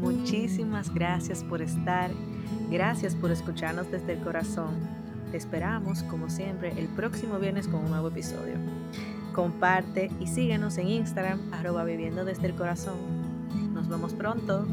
Muchísimas 0.04 0.92
gracias 0.92 1.42
por 1.42 1.62
estar. 1.62 2.10
Gracias 2.70 3.14
por 3.14 3.30
escucharnos 3.30 3.90
desde 3.90 4.12
el 4.12 4.18
corazón. 4.20 4.74
Te 5.30 5.38
esperamos, 5.38 6.02
como 6.02 6.28
siempre, 6.28 6.74
el 6.76 6.88
próximo 6.88 7.38
viernes 7.38 7.66
con 7.66 7.84
un 7.84 7.90
nuevo 7.90 8.08
episodio. 8.08 8.56
Comparte 9.34 10.10
y 10.20 10.26
síguenos 10.26 10.76
en 10.76 10.88
Instagram, 10.88 11.40
arroba 11.54 11.84
viviendo 11.84 12.26
desde 12.26 12.48
el 12.48 12.54
corazón. 12.54 12.98
Nos 13.72 13.88
vemos 13.88 14.12
pronto. 14.12 14.66